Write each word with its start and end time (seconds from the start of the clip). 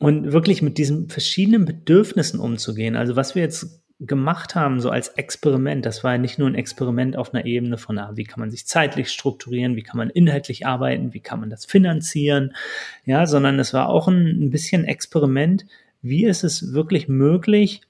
und 0.00 0.32
wirklich 0.32 0.62
mit 0.62 0.78
diesen 0.78 1.08
verschiedenen 1.08 1.64
Bedürfnissen 1.64 2.40
umzugehen. 2.40 2.96
Also 2.96 3.16
was 3.16 3.34
wir 3.34 3.42
jetzt 3.42 3.82
gemacht 4.00 4.54
haben, 4.54 4.80
so 4.80 4.90
als 4.90 5.08
Experiment, 5.08 5.86
das 5.86 6.02
war 6.02 6.12
ja 6.12 6.18
nicht 6.18 6.38
nur 6.38 6.48
ein 6.48 6.56
Experiment 6.56 7.16
auf 7.16 7.32
einer 7.32 7.44
Ebene 7.44 7.78
von, 7.78 7.96
ah, 7.98 8.12
wie 8.14 8.24
kann 8.24 8.40
man 8.40 8.50
sich 8.50 8.66
zeitlich 8.66 9.10
strukturieren, 9.10 9.76
wie 9.76 9.82
kann 9.82 9.96
man 9.96 10.10
inhaltlich 10.10 10.66
arbeiten, 10.66 11.14
wie 11.14 11.20
kann 11.20 11.40
man 11.40 11.50
das 11.50 11.64
finanzieren, 11.64 12.54
ja, 13.04 13.26
sondern 13.26 13.58
es 13.58 13.72
war 13.72 13.88
auch 13.88 14.08
ein, 14.08 14.46
ein 14.46 14.50
bisschen 14.50 14.84
Experiment, 14.84 15.64
wie 16.02 16.26
ist 16.26 16.44
es 16.44 16.72
wirklich 16.72 17.08
möglich, 17.08 17.82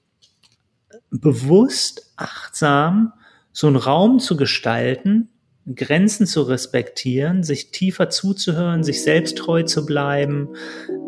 bewusst, 1.09 2.13
achtsam 2.15 3.13
so 3.51 3.67
einen 3.67 3.75
Raum 3.77 4.19
zu 4.19 4.37
gestalten, 4.37 5.29
Grenzen 5.73 6.27
zu 6.27 6.43
respektieren, 6.43 7.43
sich 7.43 7.71
tiefer 7.71 8.09
zuzuhören, 8.09 8.83
sich 8.83 9.01
selbst 9.01 9.37
treu 9.37 9.63
zu 9.63 9.85
bleiben. 9.85 10.49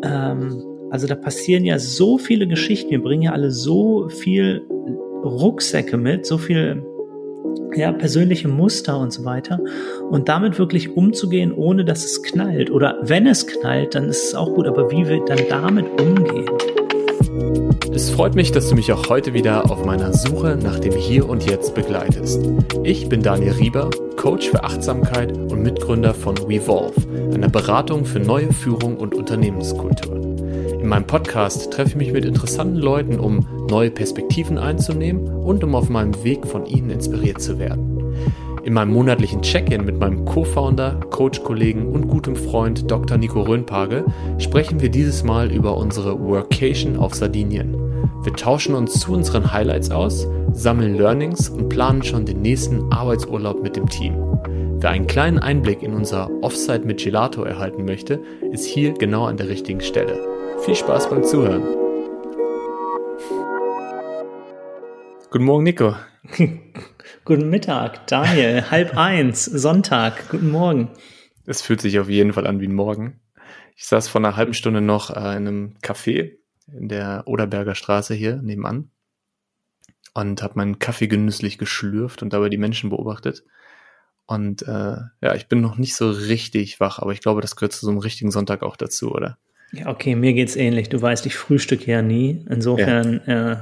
Ähm, 0.02 0.62
also 0.90 1.06
da 1.06 1.14
passieren 1.14 1.64
ja 1.64 1.78
so 1.78 2.18
viele 2.18 2.46
Geschichten. 2.46 2.90
Wir 2.90 3.02
bringen 3.02 3.22
ja 3.22 3.32
alle 3.32 3.50
so 3.50 4.08
viel 4.08 4.62
Rucksäcke 5.24 5.96
mit, 5.96 6.26
so 6.26 6.38
viel 6.38 6.82
ja, 7.74 7.92
persönliche 7.92 8.48
Muster 8.48 8.98
und 8.98 9.12
so 9.12 9.24
weiter. 9.24 9.60
Und 10.10 10.28
damit 10.28 10.58
wirklich 10.58 10.96
umzugehen, 10.96 11.52
ohne 11.52 11.84
dass 11.84 12.04
es 12.04 12.22
knallt. 12.22 12.70
Oder 12.70 12.96
wenn 13.02 13.26
es 13.26 13.46
knallt, 13.46 13.94
dann 13.94 14.08
ist 14.08 14.24
es 14.28 14.34
auch 14.34 14.54
gut. 14.54 14.66
Aber 14.66 14.90
wie 14.90 15.06
wir 15.06 15.24
dann 15.24 15.40
damit 15.48 15.86
umgehen? 16.00 16.48
Es 17.92 18.10
freut 18.10 18.34
mich, 18.34 18.52
dass 18.52 18.68
du 18.68 18.74
mich 18.74 18.92
auch 18.92 19.08
heute 19.08 19.34
wieder 19.34 19.70
auf 19.70 19.84
meiner 19.84 20.12
Suche 20.12 20.58
nach 20.62 20.78
dem 20.78 20.94
Hier 20.94 21.28
und 21.28 21.48
Jetzt 21.48 21.74
begleitest. 21.74 22.40
Ich 22.84 23.08
bin 23.08 23.22
Daniel 23.22 23.52
Rieber, 23.52 23.90
Coach 24.16 24.48
für 24.48 24.62
Achtsamkeit 24.62 25.36
und 25.36 25.62
Mitgründer 25.62 26.14
von 26.14 26.38
Revolve, 26.38 26.94
einer 27.34 27.48
Beratung 27.48 28.04
für 28.04 28.20
neue 28.20 28.52
Führung 28.52 28.96
und 28.96 29.14
Unternehmenskultur. 29.14 30.27
In 30.80 30.88
meinem 30.88 31.06
Podcast 31.06 31.72
treffe 31.72 31.90
ich 31.90 31.96
mich 31.96 32.12
mit 32.12 32.24
interessanten 32.24 32.76
Leuten, 32.76 33.18
um 33.18 33.44
neue 33.68 33.90
Perspektiven 33.90 34.58
einzunehmen 34.58 35.26
und 35.28 35.64
um 35.64 35.74
auf 35.74 35.88
meinem 35.88 36.22
Weg 36.22 36.46
von 36.46 36.66
ihnen 36.66 36.90
inspiriert 36.90 37.42
zu 37.42 37.58
werden. 37.58 38.14
In 38.62 38.74
meinem 38.74 38.92
monatlichen 38.92 39.42
Check-in 39.42 39.84
mit 39.84 39.98
meinem 39.98 40.24
Co-Founder, 40.24 41.00
Coach-Kollegen 41.10 41.86
und 41.86 42.06
gutem 42.06 42.36
Freund 42.36 42.88
Dr. 42.88 43.18
Nico 43.18 43.42
Röhnpage 43.42 44.04
sprechen 44.38 44.80
wir 44.80 44.88
dieses 44.88 45.24
Mal 45.24 45.50
über 45.50 45.76
unsere 45.76 46.20
Workation 46.20 46.96
auf 46.96 47.14
Sardinien. 47.14 47.76
Wir 48.22 48.34
tauschen 48.34 48.76
uns 48.76 49.00
zu 49.00 49.12
unseren 49.12 49.52
Highlights 49.52 49.90
aus, 49.90 50.28
sammeln 50.52 50.96
Learnings 50.96 51.48
und 51.48 51.70
planen 51.70 52.04
schon 52.04 52.24
den 52.24 52.40
nächsten 52.42 52.92
Arbeitsurlaub 52.92 53.62
mit 53.62 53.74
dem 53.74 53.88
Team. 53.88 54.14
Wer 54.80 54.90
einen 54.90 55.08
kleinen 55.08 55.40
Einblick 55.40 55.82
in 55.82 55.94
unser 55.94 56.30
Offsite 56.40 56.86
mit 56.86 57.02
Gelato 57.02 57.42
erhalten 57.42 57.84
möchte, 57.84 58.20
ist 58.52 58.64
hier 58.64 58.92
genau 58.92 59.24
an 59.24 59.36
der 59.36 59.48
richtigen 59.48 59.80
Stelle. 59.80 60.37
Viel 60.64 60.74
Spaß 60.74 61.10
beim 61.10 61.24
Zuhören. 61.24 61.62
Guten 65.30 65.44
Morgen, 65.44 65.64
Nico. 65.64 65.94
Guten 67.24 67.50
Mittag, 67.50 68.06
Daniel. 68.06 68.70
Halb 68.70 68.96
eins, 68.96 69.44
Sonntag. 69.44 70.28
Guten 70.30 70.50
Morgen. 70.50 70.90
Es 71.46 71.62
fühlt 71.62 71.80
sich 71.80 71.98
auf 71.98 72.08
jeden 72.08 72.32
Fall 72.32 72.46
an 72.46 72.60
wie 72.60 72.68
ein 72.68 72.74
Morgen. 72.74 73.20
Ich 73.76 73.86
saß 73.86 74.08
vor 74.08 74.20
einer 74.20 74.36
halben 74.36 74.54
Stunde 74.54 74.80
noch 74.80 75.10
äh, 75.10 75.36
in 75.36 75.46
einem 75.46 75.76
Café 75.82 76.36
in 76.66 76.88
der 76.88 77.22
Oderberger 77.26 77.74
Straße 77.74 78.14
hier 78.14 78.36
nebenan 78.36 78.90
und 80.14 80.42
habe 80.42 80.54
meinen 80.56 80.78
Kaffee 80.78 81.06
genüsslich 81.06 81.58
geschlürft 81.58 82.22
und 82.22 82.32
dabei 82.32 82.48
die 82.48 82.58
Menschen 82.58 82.90
beobachtet. 82.90 83.44
Und 84.26 84.62
äh, 84.62 84.96
ja, 85.22 85.34
ich 85.34 85.48
bin 85.48 85.60
noch 85.60 85.78
nicht 85.78 85.94
so 85.94 86.10
richtig 86.10 86.80
wach, 86.80 86.98
aber 86.98 87.12
ich 87.12 87.20
glaube, 87.20 87.40
das 87.40 87.56
gehört 87.56 87.72
zu 87.72 87.86
so 87.86 87.90
einem 87.90 88.00
richtigen 88.00 88.30
Sonntag 88.30 88.62
auch 88.62 88.76
dazu, 88.76 89.12
oder? 89.12 89.38
Ja, 89.72 89.88
okay, 89.88 90.14
mir 90.14 90.32
geht's 90.32 90.56
ähnlich. 90.56 90.88
Du 90.88 91.00
weißt, 91.00 91.26
ich 91.26 91.36
frühstücke 91.36 91.90
ja 91.90 92.02
nie. 92.02 92.44
Insofern 92.48 93.20
ja. 93.26 93.52
Äh, 93.52 93.56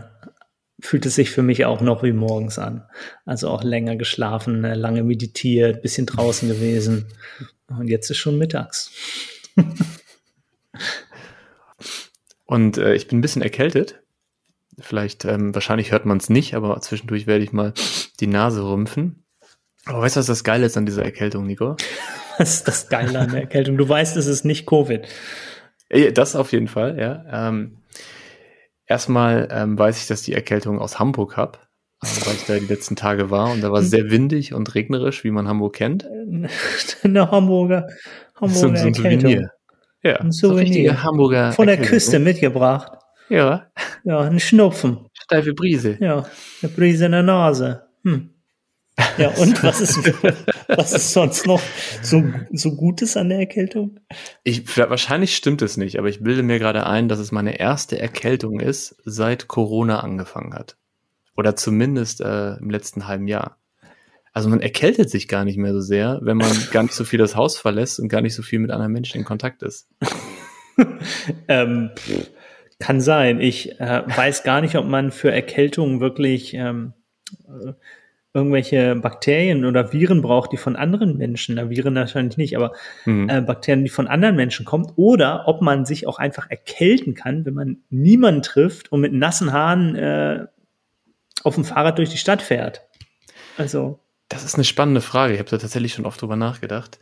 fühlt 0.81 1.07
es 1.07 1.15
sich 1.15 1.31
für 1.31 1.43
mich 1.43 1.65
auch 1.65 1.81
noch 1.81 2.03
wie 2.03 2.13
morgens 2.13 2.59
an. 2.59 2.85
Also 3.25 3.49
auch 3.49 3.63
länger 3.65 3.97
geschlafen, 3.97 4.65
äh, 4.65 4.75
lange 4.75 5.03
meditiert, 5.03 5.83
bisschen 5.83 6.07
draußen 6.07 6.49
gewesen. 6.49 7.07
Und 7.69 7.89
jetzt 7.89 8.11
ist 8.11 8.19
schon 8.19 8.39
mittags. 8.39 8.93
Und 12.45 12.79
äh, 12.79 12.95
ich 12.95 13.09
bin 13.09 13.19
ein 13.19 13.23
bisschen 13.23 13.43
erkältet. 13.43 14.01
Vielleicht, 14.79 15.25
ähm, 15.25 15.55
wahrscheinlich 15.55 15.91
hört 15.91 16.07
man 16.07 16.19
es 16.19 16.29
nicht, 16.29 16.55
aber 16.55 16.81
zwischendurch 16.81 17.27
werde 17.27 17.43
ich 17.43 17.53
mal 17.53 17.73
die 18.21 18.27
Nase 18.27 18.63
rümpfen. 18.63 19.25
Aber 19.87 20.03
weißt 20.03 20.17
du, 20.17 20.21
was 20.21 20.27
das 20.27 20.45
Geile 20.45 20.67
ist 20.67 20.77
an 20.77 20.87
dieser 20.87 21.05
Erkältung, 21.05 21.47
Nico? 21.47 21.77
Was 22.39 22.57
ist 22.57 22.69
das 22.69 22.91
Geile 22.91 23.19
an 23.19 23.31
der 23.31 23.41
Erkältung? 23.41 23.79
Du 23.79 23.89
weißt, 23.89 24.15
es 24.19 24.27
ist 24.27 24.45
nicht 24.45 24.67
Covid. 24.67 25.09
Das 26.15 26.35
auf 26.37 26.53
jeden 26.53 26.69
Fall, 26.69 26.99
ja. 26.99 27.49
Ähm, 27.49 27.79
Erstmal 28.87 29.49
ähm, 29.51 29.79
weiß 29.79 30.01
ich, 30.01 30.07
dass 30.07 30.23
die 30.23 30.33
Erkältung 30.33 30.79
aus 30.79 31.01
Hamburg 31.01 31.37
habe, 31.37 31.59
äh, 32.03 32.07
weil 32.25 32.35
ich 32.35 32.45
da 32.47 32.55
die 32.55 32.67
letzten 32.67 32.95
Tage 32.95 33.31
war 33.31 33.51
und 33.51 33.61
da 33.61 33.73
war 33.73 33.81
es 33.81 33.91
sehr 33.91 34.11
windig 34.11 34.55
und 34.55 34.75
regnerisch, 34.77 35.25
wie 35.25 35.33
man 35.33 35.49
Hamburg 35.49 35.75
kennt. 35.75 36.07
Eine 37.03 37.31
Hamburger, 37.31 37.89
Hamburger 38.37 38.77
so, 38.77 38.77
so 38.77 38.87
ein 38.87 38.95
Souvenir. 38.95 39.51
Ja, 40.05 40.17
ein 40.19 40.31
Souvenir. 40.31 40.93
So 40.93 41.03
Hamburger 41.03 41.53
Von 41.53 41.67
der 41.67 41.77
Erkältung. 41.77 41.97
Küste 41.97 42.19
mitgebracht. 42.21 42.93
Ja. 43.29 43.67
Ja, 44.05 44.21
ein 44.21 44.39
Schnupfen. 44.39 45.09
Steife 45.15 45.53
Brise. 45.53 45.97
Ja, 45.99 46.25
eine 46.63 46.71
Brise 46.71 47.07
in 47.07 47.13
der 47.13 47.25
Nase. 47.25 47.87
Hm. 48.05 48.31
Ja, 49.19 49.29
und 49.29 49.63
was 49.63 49.81
ist, 49.81 49.99
was 50.69 50.93
ist 50.93 51.13
sonst 51.13 51.47
noch 51.47 51.61
so, 52.03 52.23
so 52.53 52.77
Gutes 52.77 53.17
an 53.17 53.29
der 53.29 53.39
Erkältung? 53.39 54.01
Ich, 54.43 54.77
wahrscheinlich 54.77 55.37
stimmt 55.37 55.63
es 55.63 55.77
nicht, 55.77 55.99
aber 55.99 56.09
ich 56.09 56.23
bilde 56.23 56.43
mir 56.43 56.59
gerade 56.59 56.87
ein, 56.87 57.09
dass 57.09 57.19
es 57.19 57.33
meine 57.33 57.59
erste 57.59 57.99
Erkältung 57.99 58.61
ist, 58.61 58.97
seit 59.05 59.49
Corona 59.49 60.01
angefangen 60.01 60.55
hat. 60.55 60.77
Oder 61.37 61.57
zumindest 61.57 62.21
äh, 62.21 62.55
im 62.57 62.71
letzten 62.71 63.07
halben 63.07 63.29
Jahr. 63.29 63.59
Also 64.33 64.49
man 64.49 64.61
erkältet 64.61 65.11
sich 65.11 65.29
gar 65.29 65.45
nicht 65.45 65.57
mehr 65.57 65.73
so 65.73 65.81
sehr, 65.81 66.19
wenn 66.23 66.37
man 66.37 66.51
gar 66.71 66.83
nicht 66.83 66.95
so 66.95 67.05
viel 67.05 67.19
das 67.19 67.37
Haus 67.37 67.59
verlässt 67.59 68.01
und 68.01 68.09
gar 68.09 68.21
nicht 68.21 68.35
so 68.35 68.43
viel 68.43 68.59
mit 68.59 68.71
anderen 68.71 68.93
Menschen 68.93 69.19
in 69.19 69.25
Kontakt 69.25 69.63
ist. 69.63 69.89
ähm, 71.49 71.91
kann 72.79 73.01
sein. 73.01 73.41
Ich 73.41 73.81
äh, 73.81 74.03
weiß 74.07 74.43
gar 74.43 74.61
nicht, 74.61 74.77
ob 74.77 74.87
man 74.87 75.11
für 75.11 75.33
Erkältungen 75.33 76.01
wirklich 76.01 76.53
ähm, 76.53 76.93
irgendwelche 78.37 78.95
Bakterien 78.97 79.65
oder 79.65 79.95
Viren 79.95 80.21
braucht, 80.21 80.53
die 80.53 80.59
von 80.59 80.77
anderen 80.77 81.17
Menschen, 81.17 81.55
na 81.55 81.71
Viren 81.71 81.95
wahrscheinlich 81.95 82.37
nicht, 82.37 82.55
aber 82.55 82.73
mhm. 83.07 83.31
äh, 83.31 83.41
Bakterien, 83.41 83.83
die 83.83 83.91
von 83.91 84.07
anderen 84.07 84.37
Menschen 84.37 84.67
kommt, 84.67 84.93
oder 84.97 85.49
ob 85.49 85.63
man 85.63 85.87
sich 85.87 86.07
auch 86.07 86.19
einfach 86.19 86.51
erkälten 86.51 87.15
kann, 87.15 87.47
wenn 87.47 87.55
man 87.55 87.79
niemanden 87.89 88.43
trifft 88.43 88.93
und 88.93 89.01
mit 89.01 89.15
nassen 89.15 89.55
Haaren 89.55 89.97
äh, 89.97 90.47
auf 91.45 91.55
dem 91.55 91.65
Fahrrad 91.65 91.97
durch 91.97 92.11
die 92.11 92.19
Stadt 92.19 92.43
fährt. 92.43 92.83
Also. 93.57 94.01
Das 94.29 94.45
ist 94.45 94.57
eine 94.57 94.65
spannende 94.65 95.01
Frage. 95.01 95.33
Ich 95.33 95.39
habe 95.39 95.49
da 95.49 95.57
tatsächlich 95.57 95.95
schon 95.95 96.05
oft 96.05 96.21
drüber 96.21 96.37
nachgedacht. 96.37 96.99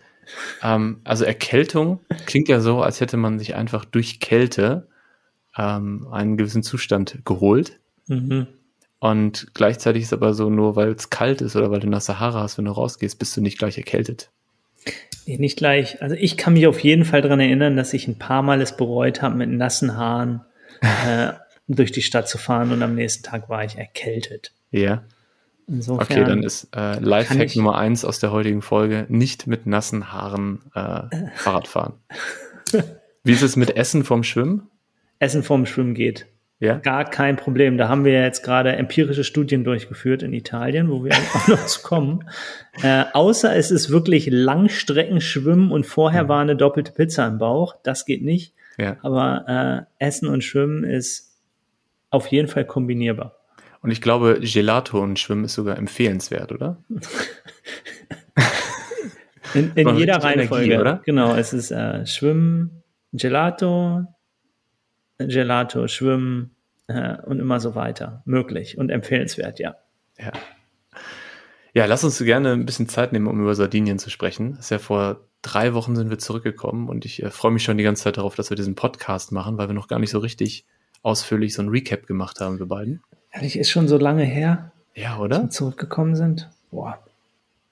Ähm, 0.62 1.00
also 1.02 1.24
Erkältung 1.24 2.00
klingt 2.26 2.48
ja 2.48 2.60
so, 2.60 2.80
als 2.80 3.00
hätte 3.00 3.16
man 3.16 3.40
sich 3.40 3.56
einfach 3.56 3.84
durch 3.84 4.20
Kälte 4.20 4.86
ähm, 5.56 6.06
einen 6.12 6.36
gewissen 6.36 6.62
Zustand 6.62 7.24
geholt. 7.24 7.80
Mhm. 8.06 8.46
Und 9.04 9.48
gleichzeitig 9.53 10.04
ist 10.04 10.15
aber 10.15 10.32
so, 10.32 10.48
nur 10.48 10.76
weil 10.76 10.92
es 10.92 11.10
kalt 11.10 11.42
ist 11.42 11.56
oder 11.56 11.70
weil 11.70 11.81
du 11.81 11.88
nach 11.91 12.00
Sahara 12.00 12.41
hast, 12.41 12.56
wenn 12.56 12.65
du 12.65 12.70
rausgehst, 12.70 13.19
bist 13.19 13.37
du 13.37 13.42
nicht 13.42 13.59
gleich 13.59 13.76
erkältet. 13.76 14.31
Nee, 15.26 15.37
nicht 15.37 15.59
gleich. 15.59 16.00
Also 16.00 16.16
ich 16.19 16.38
kann 16.38 16.54
mich 16.54 16.66
auf 16.66 16.81
jeden 16.81 17.04
Fall 17.04 17.20
daran 17.20 17.38
erinnern, 17.38 17.76
dass 17.76 17.93
ich 17.93 18.09
ein 18.09 18.19
paar 18.19 18.41
Mal 18.41 18.62
es 18.62 18.78
bereut 18.78 19.20
habe, 19.20 19.34
mit 19.34 19.50
nassen 19.50 19.98
Haaren 19.98 20.41
äh, 20.81 21.34
durch 21.69 21.93
die 21.93 22.00
Stadt 22.00 22.31
zu 22.31 22.38
fahren 22.38 22.72
und 22.72 22.82
am 22.82 22.94
nächsten 22.94 23.22
Tag 23.22 23.50
war 23.50 23.62
ich 23.62 23.76
erkältet. 23.76 24.53
Ja. 24.70 25.03
Insofern 25.69 26.03
okay, 26.03 26.25
dann 26.25 26.43
ist 26.43 26.69
äh, 26.75 26.98
Lifehack 26.98 27.54
Nummer 27.56 27.76
eins 27.76 28.06
aus 28.06 28.20
der 28.20 28.32
heutigen 28.32 28.62
Folge, 28.62 29.04
nicht 29.10 29.47
mit 29.47 29.66
nassen 29.66 30.14
Haaren 30.14 30.62
äh, 30.75 31.03
Fahrrad 31.34 31.69
fahren. 31.69 31.93
Wie 33.22 33.32
ist 33.32 33.43
es 33.43 33.56
mit 33.56 33.76
Essen 33.76 34.03
vom 34.03 34.25
Schwimmen? 34.25 34.70
Essen 35.19 35.43
vom 35.43 35.66
Schwimmen 35.66 35.93
geht. 35.93 36.25
Ja? 36.60 36.78
Gar 36.78 37.04
kein 37.04 37.36
Problem. 37.36 37.78
Da 37.78 37.88
haben 37.88 38.04
wir 38.04 38.12
jetzt 38.12 38.42
gerade 38.42 38.72
empirische 38.76 39.24
Studien 39.24 39.64
durchgeführt 39.64 40.22
in 40.22 40.32
Italien, 40.32 40.88
wo 40.88 41.04
wir 41.04 41.12
auch 41.34 41.48
noch 41.48 41.66
zu 41.66 41.82
kommen. 41.82 42.28
Äh, 42.82 43.04
außer 43.12 43.54
es 43.54 43.70
ist 43.70 43.90
wirklich 43.90 44.28
Langstreckenschwimmen 44.30 45.70
und 45.70 45.84
vorher 45.84 46.24
mhm. 46.24 46.28
war 46.28 46.40
eine 46.40 46.56
doppelte 46.56 46.92
Pizza 46.92 47.26
im 47.26 47.38
Bauch. 47.38 47.76
Das 47.82 48.06
geht 48.06 48.22
nicht. 48.22 48.54
Ja. 48.78 48.96
Aber 49.02 49.86
äh, 50.00 50.04
Essen 50.04 50.28
und 50.28 50.42
Schwimmen 50.42 50.84
ist 50.84 51.32
auf 52.10 52.28
jeden 52.28 52.48
Fall 52.48 52.64
kombinierbar. 52.64 53.36
Und 53.82 53.90
ich 53.90 54.00
glaube, 54.00 54.40
Gelato 54.40 55.02
und 55.02 55.18
Schwimmen 55.18 55.44
ist 55.44 55.54
sogar 55.54 55.76
empfehlenswert, 55.76 56.52
oder? 56.52 56.78
in, 59.52 59.72
in 59.74 59.88
jeder 59.96 60.16
Reihenfolge, 60.16 60.64
Energie, 60.64 60.80
oder? 60.80 61.02
Genau, 61.04 61.34
es 61.34 61.52
ist 61.52 61.70
äh, 61.70 62.06
Schwimmen, 62.06 62.82
Gelato, 63.12 64.06
Gelato, 65.19 65.88
Schwimmen 65.88 66.55
äh, 66.87 67.16
und 67.22 67.40
immer 67.40 67.61
so 67.61 67.75
weiter. 67.75 68.22
Möglich 68.25 68.78
und 68.78 68.90
empfehlenswert, 68.90 69.58
ja. 69.58 69.76
Ja. 70.19 70.32
Ja, 71.72 71.87
lass 71.87 72.05
uns 72.05 72.19
gerne 72.19 72.52
ein 72.52 72.66
bisschen 72.66 72.88
Zeit 72.88 73.12
nehmen, 73.12 73.26
um 73.26 73.40
über 73.40 73.55
Sardinien 73.55 73.99
zu 73.99 74.08
sprechen. 74.08 74.52
Das 74.52 74.66
ist 74.66 74.70
ja 74.70 74.78
vor 74.78 75.20
drei 75.43 75.75
Wochen 75.75 75.96
sind 75.96 76.08
wir 76.08 76.19
zurückgekommen 76.19 76.88
und 76.88 77.05
ich 77.05 77.22
äh, 77.22 77.31
freue 77.31 77.52
mich 77.52 77.64
schon 77.64 77.76
die 77.76 77.84
ganze 77.84 78.05
Zeit 78.05 78.16
darauf, 78.16 78.34
dass 78.34 78.50
wir 78.50 78.56
diesen 78.56 78.75
Podcast 78.75 79.32
machen, 79.32 79.58
weil 79.58 79.69
wir 79.69 79.75
noch 79.75 79.88
gar 79.88 79.99
nicht 79.99 80.11
so 80.11 80.19
richtig 80.19 80.64
ausführlich 81.02 81.52
so 81.55 81.62
ein 81.62 81.69
Recap 81.69 82.06
gemacht 82.06 82.40
haben, 82.40 82.58
wir 82.58 82.66
beiden. 82.66 83.02
Ehrlich, 83.31 83.58
ist 83.58 83.70
schon 83.70 83.88
so 83.88 83.99
lange 83.99 84.25
her. 84.25 84.72
Ja, 84.94 85.19
oder? 85.19 85.37
Dass 85.37 85.43
wir 85.43 85.50
zurückgekommen 85.50 86.16
sind. 86.16 86.49
Boah. 86.70 86.99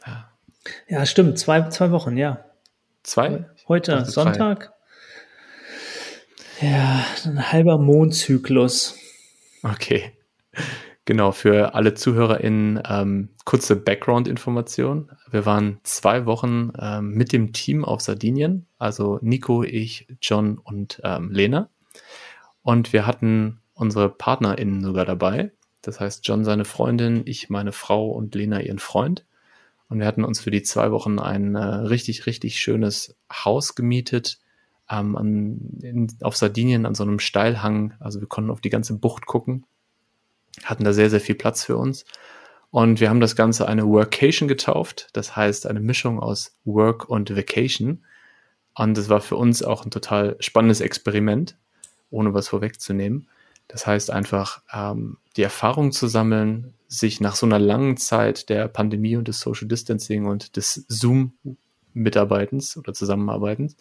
Ja, 0.07 0.31
ja 0.89 1.07
stimmt. 1.07 1.39
Zwei, 1.39 1.69
zwei 1.69 1.91
Wochen, 1.93 2.17
ja. 2.17 2.45
Zwei? 3.05 3.47
Heute, 3.69 4.05
Sonntag. 4.05 4.65
Zwei. 4.65 4.73
Ja, 6.63 7.05
ein 7.25 7.51
halber 7.51 7.77
Mondzyklus. 7.77 8.97
Okay. 9.65 10.13
Genau, 11.05 11.33
für 11.33 11.75
alle 11.75 11.95
ZuhörerInnen 11.95 12.81
ähm, 12.89 13.31
kurze 13.45 13.75
Background-Information. 13.75 15.11
Wir 15.29 15.45
waren 15.45 15.81
zwei 15.83 16.25
Wochen 16.25 16.73
ähm, 16.79 17.15
mit 17.15 17.33
dem 17.33 17.53
Team 17.53 17.85
auf 17.85 18.01
Sardinien, 18.01 18.67
also 18.79 19.19
Nico, 19.23 19.65
ich, 19.65 20.07
John 20.21 20.57
und 20.57 21.01
ähm, 21.03 21.33
Lena. 21.33 21.69
Und 22.63 22.93
wir 22.93 23.07
hatten 23.07 23.61
unsere 23.75 24.09
PartnerInnen 24.09 24.85
sogar 24.85 25.05
dabei. 25.05 25.51
Das 25.81 25.99
heißt, 25.99 26.29
John 26.29 26.45
seine 26.45 26.65
Freundin, 26.65 27.23
ich 27.25 27.51
meine 27.51 27.73
Frau 27.73 28.09
und 28.09 28.37
Lena 28.37 28.61
ihren 28.61 28.79
Freund. 28.79 29.27
Und 29.89 29.99
wir 29.99 30.07
hatten 30.07 30.23
uns 30.25 30.41
für 30.41 30.53
die 30.53 30.63
zwei 30.63 30.93
Wochen 30.93 31.19
ein 31.19 31.57
äh, 31.57 31.65
richtig, 31.65 32.27
richtig 32.27 32.61
schönes 32.61 33.17
Haus 33.33 33.75
gemietet 33.75 34.39
ähm, 34.93 35.17
an, 35.17 35.79
in, 35.83 36.09
auf 36.21 36.37
Sardinien 36.37 36.87
an 36.87 36.95
so 36.95 37.03
einem 37.03 37.19
Steilhang. 37.19 37.95
Also 37.99 38.21
wir 38.21 38.29
konnten 38.29 38.51
auf 38.51 38.61
die 38.61 38.71
ganze 38.71 38.95
Bucht 38.99 39.27
gucken 39.27 39.65
hatten 40.65 40.85
da 40.85 40.93
sehr, 40.93 41.11
sehr 41.11 41.21
viel 41.21 41.35
Platz 41.35 41.65
für 41.65 41.77
uns. 41.77 42.05
Und 42.71 43.01
wir 43.01 43.11
haben 43.11 43.21
das 43.21 43.37
Ganze 43.37 43.69
eine 43.69 43.87
Workation 43.87 44.49
getauft, 44.49 45.09
das 45.13 45.37
heißt 45.37 45.67
eine 45.67 45.81
Mischung 45.81 46.21
aus 46.21 46.57
Work 46.65 47.09
und 47.09 47.37
Vacation. 47.37 48.05
Und 48.75 48.97
es 48.97 49.11
war 49.11 49.21
für 49.21 49.37
uns 49.37 49.63
auch 49.63 49.85
ein 49.85 49.91
total 49.91 50.37
spannendes 50.41 50.81
Experiment, 50.81 51.59
ohne 52.11 52.33
was 52.33 52.49
vorwegzunehmen. 52.49 53.29
Das 53.69 53.87
heißt 53.87 54.11
einfach, 54.11 54.63
ähm, 54.73 55.19
die 55.37 55.43
Erfahrung 55.43 55.93
zu 55.93 56.07
sammeln, 56.07 56.73
sich 56.89 57.21
nach 57.21 57.37
so 57.37 57.45
einer 57.47 57.59
langen 57.59 57.99
Zeit 57.99 58.49
der 58.49 58.69
Pandemie 58.69 59.17
und 59.17 59.29
des 59.29 59.41
Social 59.41 59.69
Distancing 59.69 60.27
und 60.27 60.57
des 60.57 60.87
Zoom-Mitarbeitens 60.89 62.77
oder 62.77 62.95
Zusammenarbeitens, 62.95 63.77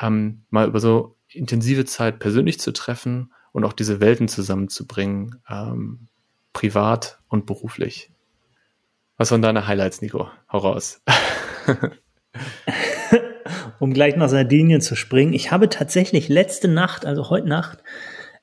ähm, 0.00 0.44
mal 0.50 0.66
über 0.66 0.80
so 0.80 1.16
intensive 1.28 1.84
Zeit 1.84 2.18
persönlich 2.18 2.60
zu 2.60 2.72
treffen 2.72 3.32
und 3.52 3.64
auch 3.64 3.72
diese 3.72 4.00
Welten 4.00 4.28
zusammenzubringen, 4.28 5.40
ähm, 5.48 6.08
privat 6.52 7.18
und 7.28 7.46
beruflich. 7.46 8.10
Was 9.16 9.30
waren 9.30 9.42
deine 9.42 9.66
Highlights, 9.66 10.02
Nico? 10.02 10.28
Hau 10.50 10.58
raus. 10.58 11.02
um 13.78 13.92
gleich 13.92 14.16
nach 14.16 14.28
Sardinien 14.28 14.80
zu 14.80 14.96
springen. 14.96 15.32
Ich 15.32 15.50
habe 15.52 15.68
tatsächlich 15.68 16.28
letzte 16.28 16.68
Nacht, 16.68 17.06
also 17.06 17.30
heute 17.30 17.48
Nacht, 17.48 17.82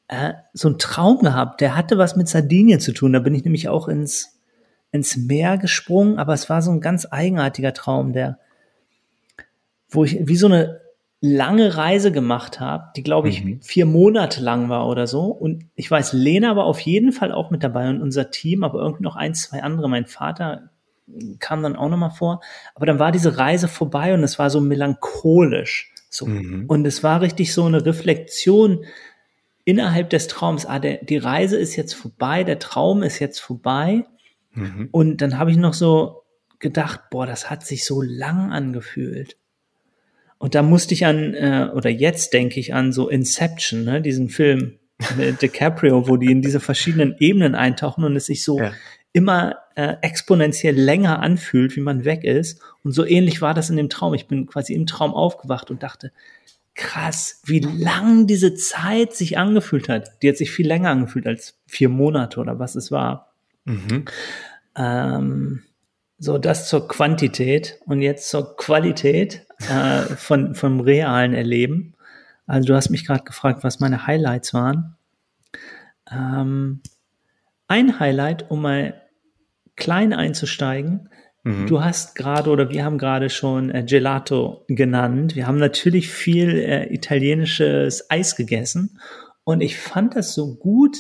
äh, 0.08 0.34
so 0.54 0.68
einen 0.68 0.78
Traum 0.78 1.20
gehabt, 1.20 1.62
der 1.62 1.76
hatte 1.76 1.98
was 1.98 2.16
mit 2.16 2.28
Sardinien 2.28 2.80
zu 2.80 2.94
tun. 2.94 3.14
Da 3.14 3.20
bin 3.20 3.34
ich 3.34 3.44
nämlich 3.44 3.70
auch 3.70 3.88
ins, 3.88 4.40
ins 4.92 5.18
Meer 5.18 5.58
gesprungen, 5.58 6.20
aber 6.20 6.34
es 6.34 6.50
war 6.50 6.62
so 6.62 6.72
ein 6.72 6.82
ganz 6.82 7.08
eigenartiger 7.10 7.74
Traum, 7.74 8.14
der, 8.14 8.40
wo 9.90 10.04
ich 10.04 10.20
wie 10.28 10.36
so 10.36 10.48
eine 10.48 10.81
lange 11.22 11.78
Reise 11.78 12.12
gemacht 12.12 12.60
habe, 12.60 12.92
die 12.96 13.04
glaube 13.04 13.30
ich 13.30 13.44
mhm. 13.44 13.62
vier 13.62 13.86
Monate 13.86 14.42
lang 14.42 14.70
war 14.70 14.88
oder 14.88 15.06
so. 15.06 15.26
Und 15.26 15.66
ich 15.76 15.90
weiß, 15.90 16.14
Lena 16.14 16.56
war 16.56 16.66
auf 16.66 16.80
jeden 16.80 17.12
Fall 17.12 17.32
auch 17.32 17.52
mit 17.52 17.64
dabei 17.64 17.90
und 17.90 18.02
unser 18.02 18.32
Team, 18.32 18.64
aber 18.64 18.80
irgendwie 18.80 19.04
noch 19.04 19.16
ein, 19.16 19.36
zwei 19.36 19.62
andere. 19.62 19.88
Mein 19.88 20.08
Vater 20.08 20.72
kam 21.40 21.62
dann 21.62 21.76
auch 21.76 21.90
noch 21.90 21.98
mal 21.98 22.10
vor. 22.10 22.42
Aber 22.74 22.88
dann 22.88 22.98
war 22.98 23.12
diese 23.12 23.38
Reise 23.38 23.68
vorbei 23.68 24.14
und 24.16 24.24
es 24.24 24.40
war 24.40 24.50
so 24.50 24.62
melancholisch. 24.62 25.94
So. 26.10 26.26
Mhm. 26.26 26.66
Und 26.68 26.86
es 26.86 27.04
war 27.04 27.22
richtig 27.22 27.54
so 27.54 27.66
eine 27.66 27.86
Reflexion 27.86 28.86
innerhalb 29.64 30.10
des 30.10 30.28
Traums. 30.28 30.66
Ah, 30.66 30.80
der, 30.80 31.04
die 31.04 31.18
Reise 31.18 31.58
ist 31.58 31.76
jetzt 31.76 31.94
vorbei, 31.94 32.44
der 32.44 32.58
Traum 32.58 33.04
ist 33.04 33.20
jetzt 33.20 33.40
vorbei. 33.40 34.06
Mhm. 34.54 34.90
Und 34.92 35.22
dann 35.22 35.38
habe 35.38 35.52
ich 35.52 35.58
noch 35.58 35.76
so 35.76 36.24
gedacht, 36.58 37.10
boah, 37.12 37.28
das 37.28 37.50
hat 37.50 37.66
sich 37.66 37.86
so 37.86 38.02
lang 38.02 38.52
angefühlt. 38.52 39.38
Und 40.42 40.56
da 40.56 40.64
musste 40.64 40.96
ich 40.96 41.06
an, 41.06 41.36
äh, 41.36 41.70
oder 41.72 41.92
jetzt 41.92 42.34
denke 42.34 42.60
ich 42.60 42.74
an 42.74 42.92
so 42.92 43.10
Inception, 43.10 43.84
ne, 43.84 44.02
diesen 44.02 44.28
Film 44.28 44.80
mit 45.16 45.40
DiCaprio, 45.40 46.08
wo 46.08 46.18
die 46.18 46.32
in 46.32 46.42
diese 46.42 46.60
verschiedenen 46.60 47.16
Ebenen 47.20 47.54
eintauchen 47.54 48.04
und 48.04 48.16
es 48.16 48.26
sich 48.26 48.44
so 48.44 48.58
ja. 48.58 48.72
immer 49.14 49.58
äh, 49.76 49.98
exponentiell 50.02 50.76
länger 50.76 51.20
anfühlt, 51.20 51.76
wie 51.76 51.82
man 51.82 52.06
weg 52.06 52.24
ist. 52.24 52.60
Und 52.84 52.92
so 52.92 53.06
ähnlich 53.06 53.44
war 53.44 53.54
das 53.54 53.70
in 53.70 53.78
dem 53.78 53.88
Traum. 53.88 54.16
Ich 54.16 54.26
bin 54.26 54.48
quasi 54.48 54.74
im 54.74 54.88
Traum 54.88 55.14
aufgewacht 55.14 55.70
und 55.70 55.84
dachte, 55.84 56.12
krass, 56.74 57.44
wie 57.46 57.60
lang 57.60 58.26
diese 58.26 58.56
Zeit 58.56 59.14
sich 59.14 59.38
angefühlt 59.38 59.90
hat. 59.90 60.10
Die 60.24 60.30
hat 60.30 60.38
sich 60.38 60.50
viel 60.50 60.66
länger 60.66 60.90
angefühlt 60.90 61.28
als 61.28 61.60
vier 61.68 61.90
Monate 61.90 62.40
oder 62.40 62.58
was 62.58 62.74
es 62.74 62.90
war. 62.90 63.32
Mhm. 63.66 64.06
Ähm, 64.76 65.62
so, 66.22 66.38
das 66.38 66.70
zur 66.70 66.88
Quantität 66.88 67.80
und 67.88 68.04
jetzt 68.04 68.30
zur 68.30 68.56
Qualität 68.56 69.48
äh, 69.68 70.02
von, 70.02 70.54
vom 70.54 70.80
realen 70.80 71.34
Erleben. 71.34 71.96
Also 72.46 72.68
du 72.68 72.76
hast 72.76 72.92
mich 72.92 73.08
gerade 73.08 73.24
gefragt, 73.24 73.64
was 73.64 73.80
meine 73.80 74.06
Highlights 74.06 74.54
waren. 74.54 74.98
Ähm, 76.12 76.82
ein 77.68 78.00
Highlight, 78.00 78.52
um 78.52 78.62
mal 78.62 79.02
klein 79.76 80.14
einzusteigen. 80.14 81.10
Mhm. 81.44 81.66
Du 81.66 81.84
hast 81.84 82.14
gerade 82.14 82.52
oder 82.52 82.70
wir 82.70 82.86
haben 82.86 83.00
gerade 83.00 83.32
schon 83.32 83.72
äh, 83.72 83.84
Gelato 83.84 84.64
genannt. 84.68 85.36
Wir 85.36 85.48
haben 85.48 85.58
natürlich 85.58 86.10
viel 86.10 86.50
äh, 86.60 86.94
italienisches 86.94 88.12
Eis 88.12 88.36
gegessen 88.36 89.00
und 89.44 89.62
ich 89.62 89.76
fand 89.76 90.16
das 90.16 90.36
so 90.36 90.54
gut, 90.54 90.98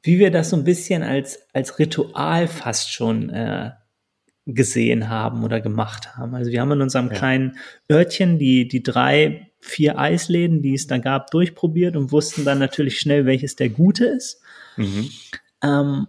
wie 0.00 0.18
wir 0.18 0.30
das 0.30 0.48
so 0.48 0.56
ein 0.56 0.64
bisschen 0.64 1.02
als, 1.02 1.46
als 1.52 1.78
Ritual 1.78 2.48
fast 2.48 2.90
schon 2.90 3.28
äh, 3.28 3.72
gesehen 4.46 5.08
haben 5.08 5.42
oder 5.42 5.60
gemacht 5.60 6.16
haben. 6.16 6.34
Also 6.34 6.50
wir 6.50 6.60
haben 6.60 6.72
in 6.72 6.82
unserem 6.82 7.08
ja. 7.08 7.14
kleinen 7.14 7.56
Örtchen 7.90 8.38
die, 8.38 8.68
die 8.68 8.82
drei, 8.82 9.50
vier 9.60 9.98
Eisläden, 9.98 10.60
die 10.60 10.74
es 10.74 10.86
da 10.86 10.98
gab, 10.98 11.30
durchprobiert 11.30 11.96
und 11.96 12.12
wussten 12.12 12.44
dann 12.44 12.58
natürlich 12.58 13.00
schnell, 13.00 13.24
welches 13.24 13.56
der 13.56 13.70
gute 13.70 14.04
ist. 14.04 14.42
Mhm. 14.76 15.10
Ähm, 15.62 16.06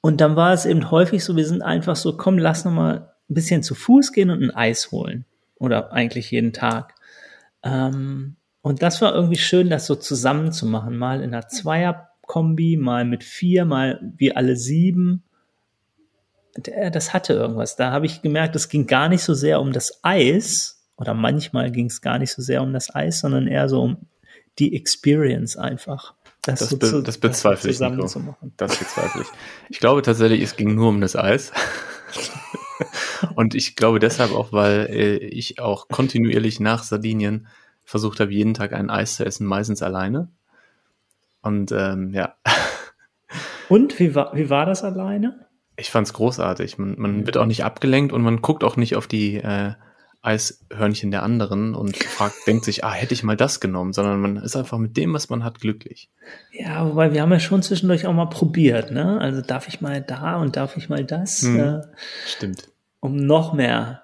und 0.00 0.20
dann 0.20 0.36
war 0.36 0.52
es 0.52 0.66
eben 0.66 0.90
häufig 0.90 1.22
so, 1.22 1.36
wir 1.36 1.46
sind 1.46 1.62
einfach 1.62 1.96
so, 1.96 2.16
komm, 2.16 2.38
lass 2.38 2.64
noch 2.64 2.72
mal 2.72 3.12
ein 3.30 3.34
bisschen 3.34 3.62
zu 3.62 3.74
Fuß 3.74 4.12
gehen 4.12 4.30
und 4.30 4.42
ein 4.42 4.50
Eis 4.50 4.90
holen. 4.90 5.24
Oder 5.56 5.92
eigentlich 5.92 6.30
jeden 6.30 6.52
Tag. 6.52 6.94
Ähm, 7.62 8.36
und 8.62 8.82
das 8.82 9.00
war 9.00 9.14
irgendwie 9.14 9.38
schön, 9.38 9.70
das 9.70 9.86
so 9.86 9.94
zusammen 9.94 10.52
zu 10.52 10.66
machen. 10.66 10.96
Mal 10.96 11.22
in 11.22 11.32
einer 11.32 11.48
Zweierkombi, 11.48 12.76
mal 12.76 13.04
mit 13.04 13.22
vier, 13.22 13.64
mal 13.64 14.00
wie 14.16 14.34
alle 14.34 14.56
sieben 14.56 15.22
das 16.62 17.12
hatte 17.12 17.34
irgendwas. 17.34 17.76
Da 17.76 17.92
habe 17.92 18.06
ich 18.06 18.22
gemerkt, 18.22 18.56
es 18.56 18.68
ging 18.68 18.86
gar 18.86 19.08
nicht 19.08 19.22
so 19.22 19.34
sehr 19.34 19.60
um 19.60 19.72
das 19.72 20.00
Eis, 20.02 20.78
oder 20.98 21.14
manchmal 21.14 21.70
ging 21.70 21.86
es 21.86 22.00
gar 22.00 22.18
nicht 22.18 22.32
so 22.32 22.42
sehr 22.42 22.62
um 22.62 22.72
das 22.72 22.94
Eis, 22.94 23.20
sondern 23.20 23.46
eher 23.46 23.68
so 23.68 23.82
um 23.82 23.96
die 24.58 24.74
Experience 24.74 25.56
einfach. 25.56 26.14
Das, 26.42 26.58
das, 26.58 26.70
so 26.70 26.76
be 26.76 27.02
das 27.02 27.18
bezweifle 27.18 27.70
ich. 27.70 27.78
Das 27.78 28.78
bezweifle 28.78 29.22
ich. 29.22 29.28
Ich 29.68 29.80
glaube 29.80 30.02
tatsächlich, 30.02 30.42
es 30.42 30.56
ging 30.56 30.74
nur 30.74 30.88
um 30.88 31.00
das 31.00 31.14
Eis. 31.14 31.52
Und 33.34 33.54
ich 33.54 33.76
glaube 33.76 33.98
deshalb 34.00 34.32
auch, 34.32 34.52
weil 34.52 34.86
äh, 34.90 35.16
ich 35.16 35.60
auch 35.60 35.88
kontinuierlich 35.88 36.58
nach 36.58 36.82
Sardinien 36.82 37.46
versucht 37.84 38.20
habe, 38.20 38.32
jeden 38.32 38.54
Tag 38.54 38.72
ein 38.72 38.90
Eis 38.90 39.16
zu 39.16 39.24
essen, 39.24 39.46
meistens 39.46 39.82
alleine. 39.82 40.28
Und 41.42 41.70
ähm, 41.72 42.12
ja. 42.12 42.34
Und 43.68 43.98
wie 44.00 44.14
war, 44.14 44.34
wie 44.34 44.50
war 44.50 44.66
das 44.66 44.82
alleine? 44.82 45.47
Ich 45.78 45.90
fand's 45.90 46.12
großartig. 46.12 46.76
Man, 46.78 46.96
man 46.98 47.26
wird 47.26 47.36
auch 47.36 47.46
nicht 47.46 47.64
abgelenkt 47.64 48.12
und 48.12 48.22
man 48.22 48.42
guckt 48.42 48.64
auch 48.64 48.76
nicht 48.76 48.96
auf 48.96 49.06
die 49.06 49.36
äh, 49.36 49.74
Eishörnchen 50.22 51.12
der 51.12 51.22
anderen 51.22 51.76
und 51.76 51.96
fragt, 51.96 52.34
denkt 52.48 52.64
sich, 52.64 52.84
ah, 52.84 52.92
hätte 52.92 53.14
ich 53.14 53.22
mal 53.22 53.36
das 53.36 53.60
genommen, 53.60 53.92
sondern 53.92 54.20
man 54.20 54.36
ist 54.38 54.56
einfach 54.56 54.78
mit 54.78 54.96
dem, 54.96 55.14
was 55.14 55.28
man 55.30 55.44
hat, 55.44 55.60
glücklich. 55.60 56.10
Ja, 56.52 56.84
wobei 56.84 57.12
wir 57.12 57.22
haben 57.22 57.30
ja 57.30 57.38
schon 57.38 57.62
zwischendurch 57.62 58.06
auch 58.06 58.12
mal 58.12 58.26
probiert, 58.26 58.90
ne? 58.90 59.20
Also 59.20 59.40
darf 59.40 59.68
ich 59.68 59.80
mal 59.80 60.02
da 60.02 60.36
und 60.36 60.56
darf 60.56 60.76
ich 60.76 60.88
mal 60.88 61.04
das? 61.04 61.42
Hm, 61.42 61.60
äh, 61.60 61.80
stimmt. 62.26 62.68
Um 62.98 63.14
noch 63.14 63.52
mehr 63.52 64.02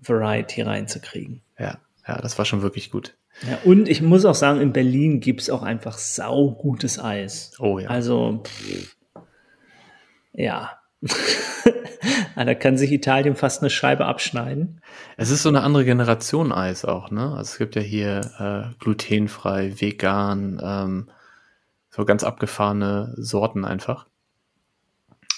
Variety 0.00 0.62
reinzukriegen. 0.62 1.42
Ja, 1.58 1.78
ja, 2.06 2.20
das 2.20 2.38
war 2.38 2.44
schon 2.44 2.62
wirklich 2.62 2.92
gut. 2.92 3.16
Ja, 3.48 3.58
und 3.64 3.88
ich 3.88 4.00
muss 4.00 4.24
auch 4.24 4.36
sagen, 4.36 4.60
in 4.60 4.72
Berlin 4.72 5.18
gibt's 5.18 5.50
auch 5.50 5.64
einfach 5.64 5.98
saugutes 5.98 7.00
Eis. 7.00 7.52
Oh 7.58 7.80
ja. 7.80 7.88
Also, 7.88 8.44
pff, 8.44 8.96
ja, 10.32 10.78
da 12.36 12.54
kann 12.54 12.76
sich 12.76 12.92
Italien 12.92 13.36
fast 13.36 13.62
eine 13.62 13.70
Scheibe 13.70 14.06
abschneiden. 14.06 14.80
Es 15.16 15.30
ist 15.30 15.42
so 15.42 15.48
eine 15.48 15.62
andere 15.62 15.84
Generation 15.84 16.52
Eis 16.52 16.84
auch, 16.84 17.10
ne? 17.10 17.30
Also 17.30 17.52
es 17.52 17.58
gibt 17.58 17.76
ja 17.76 17.82
hier 17.82 18.30
äh, 18.38 18.74
glutenfrei, 18.78 19.80
vegan, 19.80 20.60
ähm, 20.62 21.10
so 21.90 22.04
ganz 22.04 22.24
abgefahrene 22.24 23.14
Sorten 23.16 23.64
einfach. 23.64 24.06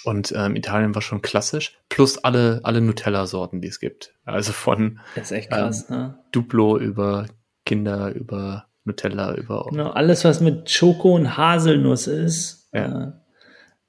Und 0.03 0.33
ähm, 0.35 0.55
Italien 0.55 0.95
war 0.95 1.01
schon 1.01 1.21
klassisch, 1.21 1.77
plus 1.89 2.17
alle, 2.17 2.61
alle 2.63 2.79
Nutella-Sorten, 2.81 3.61
die 3.61 3.67
es 3.67 3.79
gibt. 3.79 4.13
Also 4.23 4.53
von 4.53 4.99
Das 5.15 5.25
ist 5.25 5.31
echt 5.37 5.49
krass, 5.49 5.89
ähm, 5.89 5.95
ne? 5.95 6.19
Duplo 6.31 6.77
über 6.77 7.25
Kinder, 7.65 8.13
über 8.13 8.67
Nutella, 8.85 9.33
über 9.33 9.67
Genau, 9.69 9.89
alles, 9.89 10.23
was 10.23 10.39
mit 10.39 10.69
Schoko 10.69 11.13
und 11.13 11.35
Haselnuss 11.35 12.07
ist. 12.07 12.69
Ja. 12.71 13.03
Äh, 13.03 13.11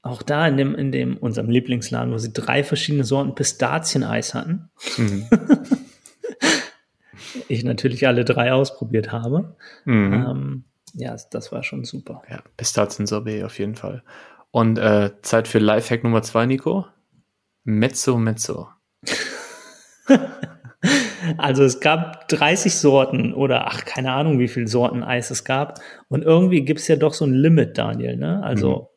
auch 0.03 0.23
da 0.23 0.47
in 0.47 0.57
dem, 0.57 0.75
in 0.75 0.93
dem, 0.93 1.17
unserem 1.17 1.51
Lieblingsladen, 1.51 2.13
wo 2.13 2.19
sie 2.19 2.33
drei 2.33 2.63
verschiedene 2.65 3.05
Sorten 3.05 3.35
Pistazieneis 3.35 4.35
hatten. 4.35 4.71
Mhm. 4.97 5.27
Ich 7.47 7.63
natürlich 7.65 8.07
alle 8.07 8.25
drei 8.25 8.53
ausprobiert 8.53 9.13
habe. 9.13 9.57
Mhm. 9.85 10.13
Ähm, 10.13 10.65
ja, 10.95 11.17
das 11.31 11.53
war 11.53 11.63
schon 11.63 11.85
super. 11.85 12.23
Ja, 12.29 12.43
Pistazien-Sorbet 12.57 13.45
auf 13.45 13.59
jeden 13.59 13.75
Fall. 13.75 14.03
Und 14.51 14.79
äh, 14.79 15.11
Zeit 15.23 15.47
für 15.47 15.59
Lifehack 15.59 16.05
Nummer 16.05 16.23
zwei, 16.23 16.47
Nico. 16.47 16.87
Mezzo 17.65 18.17
Mezzo. 18.19 18.69
Also 21.37 21.65
es 21.65 21.81
gab 21.81 22.29
30 22.29 22.75
Sorten 22.75 23.35
oder 23.35 23.67
ach, 23.67 23.85
keine 23.85 24.13
Ahnung, 24.13 24.39
wie 24.39 24.49
viele 24.49 24.69
Sorten 24.69 25.03
Eis 25.03 25.31
es 25.31 25.45
gab. 25.45 25.81
Und 26.09 26.23
irgendwie 26.23 26.65
gibt 26.65 26.81
es 26.81 26.89
ja 26.89 26.97
doch 26.97 27.13
so 27.13 27.27
ein 27.27 27.35
Limit, 27.35 27.77
Daniel. 27.77 28.17
Ne? 28.17 28.43
Also 28.43 28.91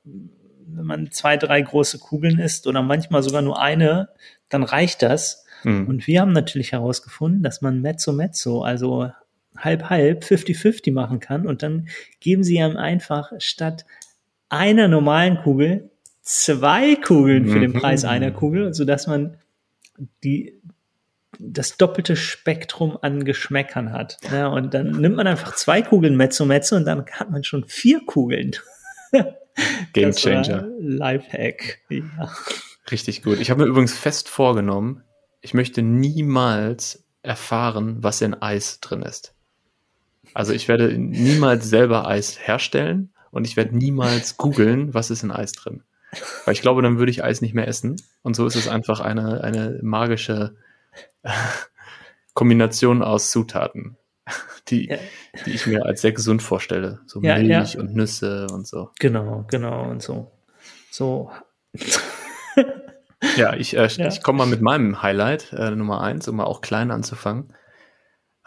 wenn 0.76 0.86
man 0.86 1.12
zwei, 1.12 1.38
drei 1.38 1.62
große 1.62 2.00
Kugeln 2.00 2.40
isst 2.40 2.68
oder 2.68 2.82
manchmal 2.82 3.24
sogar 3.24 3.42
nur 3.42 3.62
eine, 3.62 4.10
dann 4.50 4.64
reicht 4.64 5.02
das. 5.02 5.46
Mhm. 5.64 5.88
Und 5.88 6.08
wir 6.08 6.22
haben 6.22 6.34
natürlich 6.34 6.72
herausgefunden, 6.72 7.44
dass 7.44 7.62
man 7.62 7.82
Mezzo 7.82 8.14
Mezzo, 8.14 8.64
also 8.64 9.12
halb 9.58 9.90
halb, 9.90 10.24
50-50 10.24 10.94
machen 10.94 11.20
kann. 11.20 11.46
Und 11.46 11.64
dann 11.64 11.88
geben 12.20 12.44
sie 12.44 12.62
einem 12.62 12.78
einfach 12.78 13.32
statt 13.40 13.86
einer 14.50 14.88
normalen 14.88 15.38
Kugel 15.38 15.90
zwei 16.22 16.96
Kugeln 16.96 17.48
für 17.48 17.60
den 17.60 17.72
Mhm. 17.72 17.80
Preis 17.80 18.06
einer 18.06 18.32
Kugel, 18.32 18.74
sodass 18.74 19.08
man 19.08 19.38
die, 20.24 20.60
das 21.40 21.78
doppelte 21.78 22.16
Spektrum 22.16 22.98
an 23.02 23.26
Geschmäckern 23.26 23.92
hat. 23.92 24.18
Ja, 24.32 24.48
und 24.48 24.74
dann 24.74 24.92
nimmt 24.92 25.16
man 25.16 25.28
einfach 25.28 25.56
zwei 25.56 25.82
Kugeln 25.82 26.16
Mezzo 26.16 26.46
Mezzo 26.46 26.76
und 26.76 26.86
dann 26.86 27.06
hat 27.12 27.32
man 27.32 27.44
schon 27.44 27.66
vier 27.66 28.02
Kugeln. 28.06 28.52
Game 29.94 30.12
Changer. 30.12 30.68
Lifehack. 30.80 31.80
Ja. 31.90 32.02
Richtig 32.90 33.24
gut. 33.24 33.40
Ich 33.40 33.50
habe 33.50 33.64
mir 33.64 33.70
übrigens 33.70 33.98
fest 33.98 34.30
vorgenommen, 34.30 35.04
ich 35.42 35.54
möchte 35.54 35.82
niemals 35.82 37.04
erfahren, 37.24 37.98
was 38.02 38.22
in 38.22 38.34
Eis 38.42 38.80
drin 38.80 39.02
ist. 39.02 39.34
Also 40.34 40.54
ich 40.54 40.68
werde 40.68 40.98
niemals 40.98 41.70
selber 41.70 42.08
Eis 42.08 42.40
herstellen 42.40 43.14
und 43.32 43.46
ich 43.46 43.58
werde 43.58 43.76
niemals 43.76 44.38
googeln, 44.38 44.94
was 44.94 45.12
ist 45.12 45.24
in 45.24 45.32
Eis 45.32 45.52
drin. 45.52 45.84
Weil 46.46 46.54
ich 46.54 46.62
glaube, 46.62 46.82
dann 46.82 46.98
würde 46.98 47.12
ich 47.12 47.24
Eis 47.24 47.42
nicht 47.42 47.54
mehr 47.54 47.68
essen. 47.68 47.96
Und 48.22 48.36
so 48.36 48.46
ist 48.46 48.56
es 48.56 48.68
einfach 48.68 49.00
eine, 49.00 49.44
eine 49.44 49.80
magische 49.82 50.56
äh, 51.24 51.32
Kombination 52.34 53.02
aus 53.02 53.32
Zutaten, 53.32 53.98
die, 54.70 54.88
Ja. 54.90 54.98
die 55.46 55.52
ich 55.52 55.66
mir 55.68 55.86
als 55.86 56.02
sehr 56.02 56.12
gesund 56.12 56.42
vorstelle. 56.42 57.00
So 57.06 57.22
Ja, 57.22 57.38
Milch 57.38 57.74
ja. 57.74 57.80
und 57.80 57.96
Nüsse 57.96 58.48
und 58.52 58.68
so. 58.68 58.90
Genau, 59.00 59.46
genau 59.50 59.90
und 59.90 60.02
so. 60.02 60.32
So. 60.92 61.32
Ja, 63.38 63.54
ich, 63.56 63.78
äh, 63.78 63.86
ich 63.86 64.24
komme 64.24 64.40
mal 64.40 64.48
mit 64.48 64.62
meinem 64.62 65.04
Highlight, 65.04 65.54
äh, 65.54 65.70
Nummer 65.72 66.02
eins, 66.02 66.28
um 66.28 66.36
mal 66.38 66.46
auch 66.46 66.60
klein 66.62 66.90
anzufangen. 66.90 67.54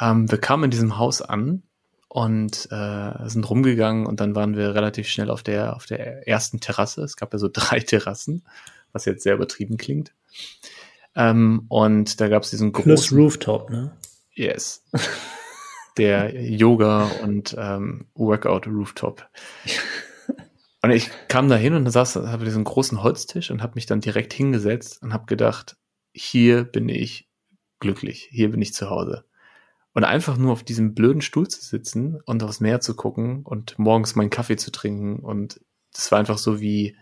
Ähm, 0.00 0.28
wir 0.30 0.38
kamen 0.38 0.64
in 0.64 0.70
diesem 0.72 0.98
Haus 0.98 1.22
an 1.22 1.62
und 2.08 2.68
äh, 2.72 3.28
sind 3.28 3.48
rumgegangen 3.48 4.04
und 4.04 4.18
dann 4.20 4.34
waren 4.34 4.56
wir 4.56 4.74
relativ 4.74 5.06
schnell 5.08 5.30
auf 5.30 5.44
der, 5.44 5.76
auf 5.76 5.86
der 5.86 6.26
ersten 6.26 6.58
Terrasse. 6.60 7.02
Es 7.02 7.16
gab 7.16 7.32
ja 7.32 7.38
so 7.38 7.48
drei 7.52 7.78
Terrassen, 7.80 8.44
was 8.92 9.04
jetzt 9.04 9.22
sehr 9.22 9.34
übertrieben 9.34 9.76
klingt. 9.76 10.12
Ähm, 11.14 11.66
und 11.68 12.20
da 12.20 12.28
gab 12.28 12.42
es 12.42 12.50
diesen 12.50 12.72
Plus 12.72 12.84
großen 12.84 13.18
Rooftop, 13.18 13.70
ne? 13.70 13.96
Yes. 14.32 14.82
Der 15.96 16.34
Yoga 16.42 17.10
und 17.22 17.54
ähm, 17.58 18.06
Workout 18.14 18.66
Rooftop. 18.66 19.28
Und 20.82 20.90
ich 20.90 21.08
kam 21.28 21.48
da 21.48 21.56
hin 21.56 21.72
und 21.72 21.90
saß, 21.90 22.16
habe 22.16 22.44
diesen 22.44 22.62
großen 22.62 23.02
Holztisch 23.02 23.50
und 23.50 23.62
habe 23.62 23.72
mich 23.76 23.86
dann 23.86 24.02
direkt 24.02 24.34
hingesetzt 24.34 25.02
und 25.02 25.14
habe 25.14 25.24
gedacht, 25.24 25.78
hier 26.12 26.62
bin 26.64 26.90
ich 26.90 27.26
glücklich, 27.80 28.28
hier 28.30 28.50
bin 28.50 28.60
ich 28.60 28.74
zu 28.74 28.90
Hause. 28.90 29.24
Und 29.94 30.04
einfach 30.04 30.36
nur 30.36 30.52
auf 30.52 30.62
diesem 30.62 30.94
blöden 30.94 31.22
Stuhl 31.22 31.48
zu 31.48 31.62
sitzen 31.62 32.20
und 32.26 32.42
aufs 32.42 32.60
Meer 32.60 32.80
zu 32.80 32.94
gucken 32.94 33.44
und 33.44 33.78
morgens 33.78 34.14
meinen 34.14 34.28
Kaffee 34.28 34.56
zu 34.56 34.72
trinken 34.72 35.20
und 35.20 35.58
das 35.94 36.12
war 36.12 36.18
einfach 36.18 36.36
so 36.36 36.60
wie, 36.60 36.98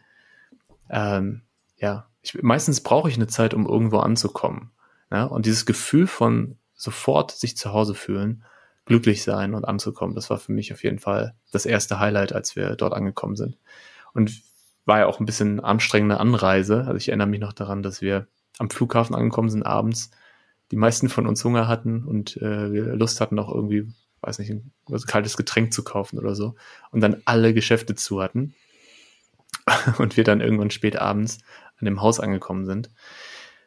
ähm, 0.89 1.43
ja, 1.77 2.09
ich, 2.21 2.41
meistens 2.41 2.83
brauche 2.83 3.09
ich 3.09 3.17
eine 3.17 3.27
Zeit, 3.27 3.53
um 3.53 3.67
irgendwo 3.67 3.99
anzukommen. 3.99 4.71
Ja? 5.11 5.25
Und 5.25 5.45
dieses 5.45 5.67
Gefühl 5.67 6.07
von 6.07 6.57
sofort 6.75 7.33
sich 7.33 7.57
zu 7.57 7.73
Hause 7.73 7.95
fühlen, 7.95 8.45
glücklich 8.85 9.23
sein 9.23 9.55
und 9.55 9.65
anzukommen, 9.65 10.15
das 10.15 10.31
war 10.31 10.39
für 10.39 10.53
mich 10.53 10.73
auf 10.73 10.83
jeden 10.83 10.99
Fall 10.99 11.35
das 11.53 11.67
erste 11.67 12.01
Highlight, 12.01 12.33
als 12.33 12.57
wir 12.57 12.75
dort 12.77 12.93
angekommen 12.93 13.37
sind. 13.37 13.59
Und 14.13 14.43
war 14.85 14.99
ja 14.99 15.07
auch 15.07 15.21
ein 15.21 15.27
bisschen 15.27 15.61
anstrengende 15.61 16.19
Anreise. 16.19 16.85
Also 16.87 16.97
ich 16.97 17.09
erinnere 17.09 17.29
mich 17.29 17.41
noch 17.41 17.53
daran, 17.53 17.83
dass 17.83 18.03
wir 18.03 18.27
am 18.59 18.71
Flughafen 18.71 19.15
angekommen 19.15 19.51
sind 19.51 19.63
abends, 19.63 20.11
die 20.71 20.77
meisten 20.77 21.09
von 21.09 21.27
uns 21.27 21.45
Hunger 21.45 21.69
hatten 21.69 22.05
und 22.05 22.37
äh, 22.39 22.73
wir 22.73 22.97
Lust 22.97 23.21
hatten 23.21 23.39
auch 23.39 23.55
irgendwie, 23.55 23.93
weiß 24.23 24.39
nicht, 24.39 24.51
ein 24.51 24.73
kaltes 25.07 25.37
Getränk 25.37 25.73
zu 25.73 25.85
kaufen 25.85 26.19
oder 26.19 26.35
so. 26.35 26.57
Und 26.91 27.01
dann 27.01 27.23
alle 27.25 27.55
Geschäfte 27.55 27.95
zu 27.95 28.21
hatten. 28.23 28.55
und 29.99 30.17
wir 30.17 30.25
dann 30.25 30.41
irgendwann 30.41 30.71
spät 30.71 30.97
abends 30.97 31.39
an 31.79 31.85
dem 31.85 32.01
Haus 32.01 32.21
angekommen 32.21 32.65
sind. 32.65 32.91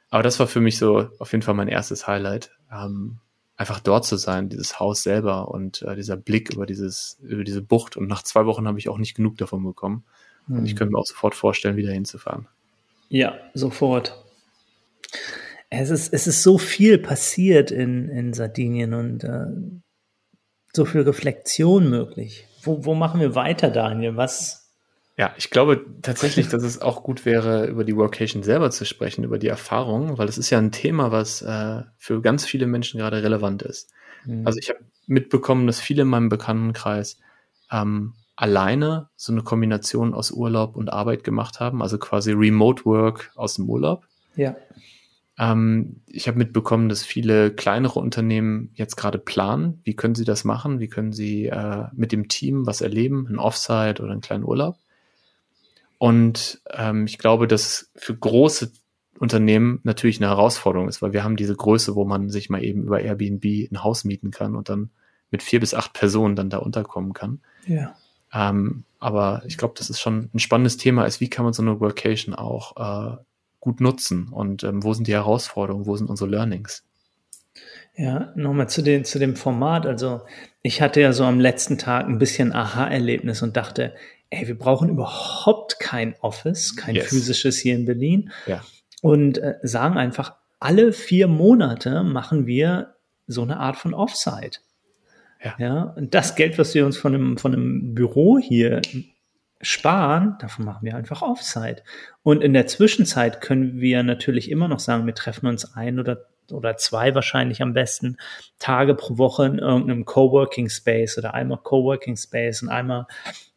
Aber 0.09 0.23
das 0.23 0.39
war 0.39 0.47
für 0.47 0.61
mich 0.61 0.77
so 0.77 1.09
auf 1.19 1.31
jeden 1.31 1.41
Fall 1.41 1.55
mein 1.55 1.67
erstes 1.67 2.07
Highlight. 2.07 2.51
Ähm, 2.71 3.19
einfach 3.57 3.79
dort 3.79 4.05
zu 4.05 4.17
sein, 4.17 4.49
dieses 4.49 4.79
Haus 4.79 5.03
selber 5.03 5.49
und 5.49 5.81
äh, 5.83 5.95
dieser 5.95 6.17
Blick 6.17 6.53
über 6.53 6.65
dieses, 6.65 7.17
über 7.21 7.43
diese 7.43 7.61
Bucht. 7.61 7.97
Und 7.97 8.07
nach 8.07 8.23
zwei 8.23 8.45
Wochen 8.45 8.67
habe 8.67 8.79
ich 8.79 8.89
auch 8.89 8.97
nicht 8.97 9.15
genug 9.15 9.37
davon 9.37 9.63
bekommen. 9.63 10.03
Und 10.47 10.65
ich 10.65 10.75
könnte 10.75 10.91
mir 10.91 10.99
auch 10.99 11.05
sofort 11.05 11.33
vorstellen, 11.33 11.75
wieder 11.75 11.91
hinzufahren. 11.91 12.47
Ja, 13.09 13.35
sofort. 13.55 14.23
Es 15.69 15.89
ist, 15.89 16.13
es 16.13 16.27
ist 16.27 16.43
so 16.43 16.57
viel 16.57 16.99
passiert 16.99 17.71
in, 17.71 18.09
in 18.09 18.33
Sardinien 18.33 18.93
und 18.93 19.23
äh, 19.23 19.47
so 20.73 20.85
viel 20.85 21.01
Reflexion 21.01 21.89
möglich. 21.89 22.47
Wo, 22.61 22.85
wo 22.85 22.93
machen 22.93 23.19
wir 23.19 23.33
weiter, 23.33 23.71
Daniel? 23.71 24.17
Was? 24.17 24.64
Ja, 25.17 25.33
ich 25.37 25.49
glaube 25.49 25.85
tatsächlich, 26.01 26.49
dass 26.49 26.63
es 26.63 26.81
auch 26.81 27.01
gut 27.01 27.23
wäre, 27.23 27.67
über 27.67 27.85
die 27.85 27.95
Workation 27.95 28.43
selber 28.43 28.69
zu 28.69 28.85
sprechen, 28.85 29.23
über 29.23 29.39
die 29.39 29.47
Erfahrung, 29.47 30.17
weil 30.17 30.25
das 30.25 30.37
ist 30.37 30.49
ja 30.49 30.57
ein 30.57 30.73
Thema, 30.73 31.11
was 31.11 31.41
äh, 31.41 31.83
für 31.97 32.21
ganz 32.21 32.45
viele 32.45 32.67
Menschen 32.67 32.99
gerade 32.99 33.23
relevant 33.23 33.61
ist. 33.61 33.91
Hm. 34.23 34.45
Also 34.45 34.59
ich 34.59 34.69
habe 34.69 34.79
mitbekommen, 35.07 35.67
dass 35.67 35.79
viele 35.79 36.01
in 36.01 36.09
meinem 36.09 36.27
Bekanntenkreis 36.27 37.17
ähm, 37.71 38.13
alleine 38.35 39.07
so 39.15 39.31
eine 39.31 39.43
Kombination 39.43 40.13
aus 40.13 40.31
Urlaub 40.31 40.75
und 40.75 40.91
Arbeit 40.91 41.23
gemacht 41.23 41.61
haben, 41.61 41.81
also 41.81 41.97
quasi 41.97 42.33
Remote 42.33 42.83
Work 42.83 43.31
aus 43.35 43.55
dem 43.55 43.69
Urlaub. 43.69 44.05
ja. 44.35 44.55
Ähm, 45.37 46.01
ich 46.07 46.27
habe 46.29 46.37
mitbekommen, 46.37 46.87
dass 46.87 47.03
viele 47.03 47.51
kleinere 47.51 47.99
Unternehmen 47.99 48.71
jetzt 48.75 48.95
gerade 48.95 49.17
planen, 49.17 49.81
wie 49.83 49.93
können 49.93 50.15
sie 50.15 50.23
das 50.23 50.45
machen, 50.45 50.79
wie 50.79 50.87
können 50.87 51.11
sie 51.11 51.47
äh, 51.47 51.87
mit 51.93 52.13
dem 52.13 52.29
Team 52.29 52.65
was 52.65 52.79
erleben, 52.79 53.27
ein 53.29 53.37
Offsite 53.37 54.01
oder 54.01 54.13
einen 54.13 54.21
kleinen 54.21 54.45
Urlaub. 54.45 54.77
Und 55.97 56.61
ähm, 56.71 57.05
ich 57.05 57.17
glaube, 57.17 57.47
dass 57.47 57.91
für 57.95 58.15
große 58.15 58.71
Unternehmen 59.19 59.79
natürlich 59.83 60.19
eine 60.19 60.29
Herausforderung 60.29 60.89
ist, 60.89 61.01
weil 61.01 61.13
wir 61.13 61.23
haben 61.23 61.37
diese 61.37 61.55
Größe, 61.55 61.95
wo 61.95 62.05
man 62.05 62.29
sich 62.29 62.49
mal 62.49 62.63
eben 62.63 62.83
über 62.83 62.99
Airbnb 62.99 63.45
ein 63.71 63.83
Haus 63.83 64.03
mieten 64.03 64.31
kann 64.31 64.55
und 64.55 64.69
dann 64.69 64.89
mit 65.31 65.41
vier 65.41 65.59
bis 65.59 65.73
acht 65.73 65.93
Personen 65.93 66.35
dann 66.35 66.49
da 66.49 66.57
unterkommen 66.57 67.13
kann. 67.13 67.39
Ja. 67.65 67.95
Ähm, 68.33 68.83
aber 68.99 69.43
ich 69.45 69.57
glaube, 69.57 69.75
dass 69.77 69.89
es 69.89 69.99
schon 69.99 70.29
ein 70.33 70.39
spannendes 70.39 70.77
Thema 70.77 71.05
ist, 71.05 71.21
wie 71.21 71.29
kann 71.29 71.45
man 71.45 71.53
so 71.53 71.61
eine 71.61 71.79
Workation 71.79 72.35
auch 72.35 72.75
äh, 72.77 73.17
gut 73.59 73.79
nutzen 73.79 74.27
und 74.29 74.63
ähm, 74.63 74.83
wo 74.83 74.93
sind 74.93 75.07
die 75.07 75.13
Herausforderungen, 75.13 75.85
wo 75.85 75.95
sind 75.95 76.09
unsere 76.09 76.29
Learnings? 76.29 76.83
Ja, 77.95 78.33
nochmal 78.35 78.67
zu, 78.67 78.81
den, 78.81 79.05
zu 79.05 79.19
dem 79.19 79.37
Format. 79.37 79.85
Also 79.85 80.21
ich 80.61 80.81
hatte 80.81 80.99
ja 80.99 81.13
so 81.13 81.23
am 81.23 81.39
letzten 81.39 81.77
Tag 81.77 82.07
ein 82.07 82.17
bisschen 82.17 82.51
Aha-Erlebnis 82.51 83.41
und 83.41 83.55
dachte, 83.55 83.95
ey, 84.35 84.47
wir 84.47 84.57
brauchen 84.57 84.89
überhaupt 84.89 85.79
kein 85.79 86.15
Office, 86.21 86.75
kein 86.75 86.95
Yes. 86.95 87.07
physisches 87.07 87.57
hier 87.57 87.75
in 87.75 87.85
Berlin. 87.85 88.31
Ja. 88.45 88.63
Und 89.01 89.37
äh, 89.37 89.55
sagen 89.63 89.97
einfach, 89.97 90.35
alle 90.59 90.93
vier 90.93 91.27
Monate 91.27 92.03
machen 92.03 92.47
wir 92.47 92.95
so 93.27 93.41
eine 93.41 93.57
Art 93.57 93.77
von 93.77 93.93
Offsite. 93.93 94.59
Ja. 95.43 95.55
ja. 95.57 95.83
Und 95.95 96.13
das 96.13 96.35
Geld, 96.35 96.57
was 96.57 96.73
wir 96.73 96.85
uns 96.85 96.97
von 96.97 97.13
einem, 97.13 97.37
von 97.37 97.53
einem 97.53 97.93
Büro 97.93 98.39
hier 98.39 98.81
sparen, 99.61 100.35
davon 100.39 100.65
machen 100.65 100.85
wir 100.85 100.95
einfach 100.95 101.21
Offsite. 101.21 101.83
Und 102.23 102.43
in 102.43 102.53
der 102.53 102.67
Zwischenzeit 102.67 103.41
können 103.41 103.79
wir 103.79 104.03
natürlich 104.03 104.49
immer 104.51 104.67
noch 104.67 104.79
sagen, 104.79 105.05
wir 105.05 105.15
treffen 105.15 105.47
uns 105.47 105.75
ein 105.75 105.99
oder, 105.99 106.25
oder 106.51 106.77
zwei 106.77 107.15
wahrscheinlich 107.15 107.61
am 107.61 107.73
besten 107.73 108.17
Tage 108.59 108.95
pro 108.95 109.17
Woche 109.17 109.45
in 109.45 109.59
irgendeinem 109.59 110.05
Coworking 110.05 110.69
Space 110.69 111.17
oder 111.17 111.33
einmal 111.33 111.59
Coworking 111.63 112.17
Space 112.17 112.61
und 112.61 112.69
einmal 112.69 113.07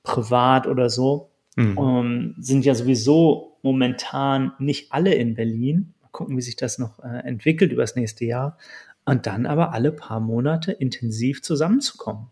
privat 0.08 0.66
oder 0.66 0.90
so. 0.90 1.30
mhm. 1.56 1.78
um, 1.78 2.06
ähm, 2.06 2.34
sind 2.38 2.64
ja 2.64 2.74
sowieso 2.74 3.58
momentan 3.62 4.52
nicht 4.58 4.92
alle 4.92 5.14
in 5.14 5.34
Berlin. 5.34 5.94
Mal 6.00 6.08
gucken, 6.12 6.36
wie 6.36 6.42
sich 6.42 6.56
das 6.56 6.78
noch 6.78 6.98
äh, 7.00 7.18
entwickelt 7.26 7.72
über 7.72 7.82
das 7.82 7.96
nächste 7.96 8.24
Jahr. 8.24 8.56
Und 9.04 9.26
dann 9.26 9.46
aber 9.46 9.72
alle 9.72 9.92
paar 9.92 10.20
Monate 10.20 10.72
intensiv 10.72 11.42
zusammenzukommen. 11.42 12.26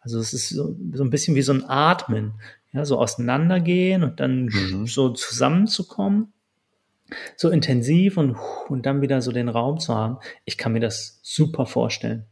Also 0.00 0.18
es 0.18 0.32
ist 0.32 0.50
so, 0.50 0.76
so 0.92 1.02
ein 1.02 1.10
bisschen 1.10 1.34
wie 1.34 1.42
so 1.42 1.52
ein 1.52 1.64
Atmen, 1.64 2.34
ja, 2.72 2.84
so 2.84 2.98
auseinandergehen 2.98 4.02
und 4.02 4.20
dann 4.20 4.46
mhm. 4.46 4.86
so 4.86 5.10
zusammenzukommen, 5.10 6.32
so 7.36 7.48
intensiv 7.50 8.16
und, 8.16 8.36
und 8.68 8.86
dann 8.86 9.00
wieder 9.00 9.22
so 9.22 9.32
den 9.32 9.48
Raum 9.48 9.78
zu 9.78 9.94
haben. 9.94 10.18
Ich 10.44 10.58
kann 10.58 10.72
mir 10.72 10.80
das 10.80 11.20
super 11.22 11.64
vorstellen. 11.64 12.26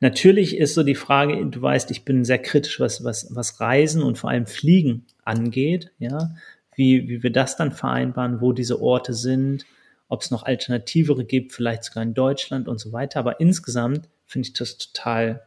Natürlich 0.00 0.56
ist 0.56 0.74
so 0.74 0.82
die 0.82 0.94
Frage, 0.94 1.44
du 1.46 1.62
weißt, 1.62 1.90
ich 1.90 2.04
bin 2.04 2.24
sehr 2.24 2.38
kritisch, 2.38 2.80
was, 2.80 3.04
was, 3.04 3.28
was 3.34 3.60
Reisen 3.60 4.02
und 4.02 4.18
vor 4.18 4.30
allem 4.30 4.46
Fliegen 4.46 5.06
angeht, 5.24 5.92
ja, 5.98 6.34
wie, 6.74 7.08
wie 7.08 7.22
wir 7.22 7.32
das 7.32 7.56
dann 7.56 7.72
vereinbaren, 7.72 8.40
wo 8.40 8.52
diese 8.52 8.80
Orte 8.80 9.14
sind, 9.14 9.66
ob 10.08 10.22
es 10.22 10.30
noch 10.30 10.42
alternativere 10.42 11.24
gibt, 11.24 11.52
vielleicht 11.52 11.84
sogar 11.84 12.02
in 12.02 12.14
Deutschland 12.14 12.68
und 12.68 12.78
so 12.78 12.92
weiter. 12.92 13.20
Aber 13.20 13.40
insgesamt 13.40 14.08
finde 14.26 14.48
ich 14.48 14.52
das 14.54 14.78
total 14.78 15.42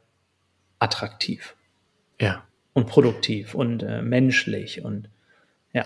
attraktiv. 0.79 1.55
Ja. 2.19 2.43
Und 2.73 2.87
produktiv 2.87 3.55
und 3.55 3.83
äh, 3.83 4.01
menschlich 4.01 4.83
und 4.83 5.09
ja. 5.73 5.85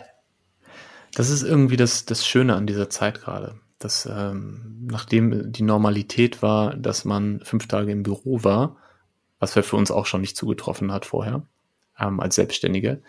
Das 1.13 1.29
ist 1.29 1.43
irgendwie 1.43 1.77
das, 1.77 2.05
das 2.05 2.25
Schöne 2.25 2.55
an 2.55 2.67
dieser 2.67 2.89
Zeit 2.89 3.21
gerade 3.21 3.59
dass 3.79 4.05
ähm, 4.05 4.85
nachdem 4.89 5.51
die 5.51 5.63
Normalität 5.63 6.41
war, 6.41 6.75
dass 6.75 7.05
man 7.05 7.39
fünf 7.43 7.67
Tage 7.67 7.91
im 7.91 8.03
Büro 8.03 8.43
war, 8.43 8.75
was 9.39 9.53
für 9.53 9.75
uns 9.75 9.89
auch 9.89 10.05
schon 10.05 10.21
nicht 10.21 10.35
zugetroffen 10.35 10.91
hat 10.91 11.05
vorher, 11.05 11.43
ähm, 11.97 12.19
als 12.19 12.35
Selbstständige. 12.35 13.01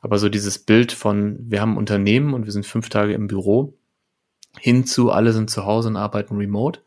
Aber 0.00 0.18
so 0.18 0.28
dieses 0.28 0.58
Bild 0.58 0.92
von, 0.92 1.38
wir 1.40 1.60
haben 1.60 1.76
Unternehmen 1.76 2.34
und 2.34 2.44
wir 2.44 2.52
sind 2.52 2.66
fünf 2.66 2.88
Tage 2.88 3.14
im 3.14 3.28
Büro, 3.28 3.74
hinzu, 4.58 5.10
alle 5.10 5.32
sind 5.32 5.50
zu 5.50 5.64
Hause 5.64 5.88
und 5.88 5.96
arbeiten 5.96 6.36
remote. 6.36 6.80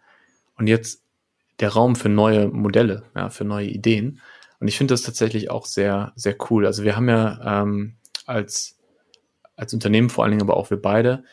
Und 0.58 0.68
jetzt 0.68 1.04
der 1.60 1.70
Raum 1.70 1.96
für 1.96 2.10
neue 2.10 2.48
Modelle, 2.50 3.04
ja, 3.16 3.30
für 3.30 3.46
neue 3.46 3.68
Ideen. 3.68 4.20
Und 4.60 4.68
ich 4.68 4.78
finde 4.78 4.94
das 4.94 5.02
tatsächlich 5.02 5.50
auch 5.50 5.66
sehr, 5.66 6.12
sehr 6.16 6.36
cool. 6.50 6.66
Also 6.66 6.84
wir 6.84 6.96
haben 6.96 7.08
ja 7.08 7.62
ähm, 7.62 7.96
als, 8.26 8.78
als 9.56 9.74
Unternehmen, 9.74 10.10
vor 10.10 10.24
allen 10.24 10.32
Dingen 10.32 10.44
aber 10.44 10.58
auch 10.58 10.70
wir 10.70 10.82
beide, 10.82 11.24